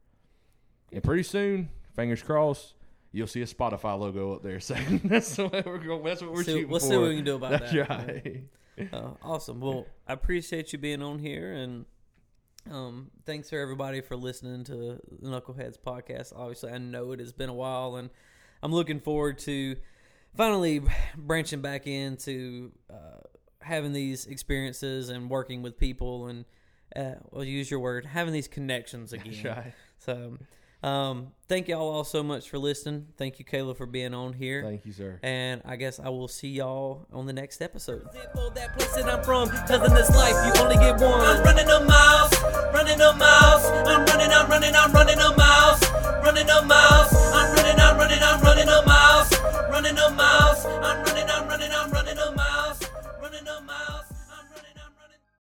And 0.90 1.02
pretty 1.02 1.22
soon, 1.24 1.68
fingers 1.94 2.22
crossed, 2.22 2.72
you'll 3.12 3.26
see 3.26 3.42
a 3.42 3.46
Spotify 3.46 3.98
logo 3.98 4.32
up 4.34 4.42
there. 4.42 4.58
So 4.60 4.74
that's 5.04 5.36
what 5.36 5.66
we're 5.66 5.78
going. 5.78 6.02
That's 6.02 6.22
what 6.22 6.32
we're 6.32 6.44
See- 6.44 6.52
shooting 6.52 6.68
we'll 6.70 6.80
for. 6.80 6.86
see 6.86 6.96
what 6.96 7.08
we 7.08 7.16
can 7.16 7.24
do 7.24 7.34
about 7.36 7.50
that's 7.50 7.72
that. 7.72 7.88
right. 7.90 8.44
Uh, 8.92 9.10
awesome. 9.22 9.60
Well, 9.60 9.86
I 10.08 10.14
appreciate 10.14 10.72
you 10.72 10.80
being 10.80 11.00
on 11.00 11.20
here, 11.20 11.52
and 11.52 11.84
um, 12.70 13.10
thanks 13.26 13.50
for 13.50 13.58
everybody 13.58 14.00
for 14.00 14.16
listening 14.16 14.64
to 14.64 14.74
the 14.74 15.00
Knuckleheads 15.22 15.78
podcast. 15.78 16.32
Obviously, 16.34 16.72
I 16.72 16.78
know 16.78 17.12
it 17.12 17.20
has 17.20 17.32
been 17.32 17.48
a 17.48 17.54
while, 17.54 17.96
and 17.96 18.10
I'm 18.62 18.72
looking 18.72 19.00
forward 19.00 19.38
to 19.40 19.76
finally 20.36 20.82
branching 21.16 21.60
back 21.60 21.86
into 21.86 22.72
uh, 22.90 23.20
having 23.60 23.92
these 23.92 24.26
experiences 24.26 25.08
and 25.08 25.28
working 25.28 25.62
with 25.62 25.78
people, 25.78 26.26
and 26.28 26.44
uh, 26.96 27.14
I'll 27.34 27.44
use 27.44 27.70
your 27.70 27.80
word, 27.80 28.06
having 28.06 28.32
these 28.32 28.48
connections 28.48 29.12
again. 29.12 29.42
That's 29.42 29.44
right. 29.44 29.74
So, 29.98 30.38
um, 30.84 31.28
thank 31.48 31.68
y'all 31.68 31.88
all 31.88 32.04
so 32.04 32.22
much 32.22 32.50
for 32.50 32.58
listening. 32.58 33.06
Thank 33.16 33.38
you, 33.38 33.44
Caleb, 33.44 33.78
for 33.78 33.86
being 33.86 34.12
on 34.12 34.34
here. 34.34 34.62
Thank 34.62 34.84
you, 34.84 34.92
sir. 34.92 35.18
And 35.22 35.62
I 35.64 35.76
guess 35.76 35.98
I 35.98 36.10
will 36.10 36.28
see 36.28 36.48
y'all 36.48 37.06
on 37.10 37.24
the 37.24 37.32
next 37.32 37.62
episode. 37.62 38.06
That 38.12 38.76
place 38.76 38.94
that 38.94 39.08
I'm 39.08 39.24
from, 39.24 39.48
this 39.48 40.10
life 40.10 40.36
you 40.46 40.62
only 40.62 40.76
get 40.76 41.00
one. 41.00 41.20
I'm 41.20 41.42
running 41.42 41.70
a 41.70 41.80
running 42.74 43.00
a. 43.00 43.10
I'm 43.10 44.04
running, 44.04 44.30
I'm 44.30 44.50
running, 44.50 44.74
I'm 44.74 44.92
running 44.92 45.18
a 45.18 45.30
running 46.22 46.48
a. 46.48 46.60
I'm 46.60 47.54
running, 47.56 47.80
I'm 47.80 47.96
running, 47.96 48.22
I'm 48.22 48.42
running 48.42 48.68
a 48.68 48.82
running 49.72 49.98
a. 49.98 50.04
I'm 50.12 51.02
running. 51.04 51.23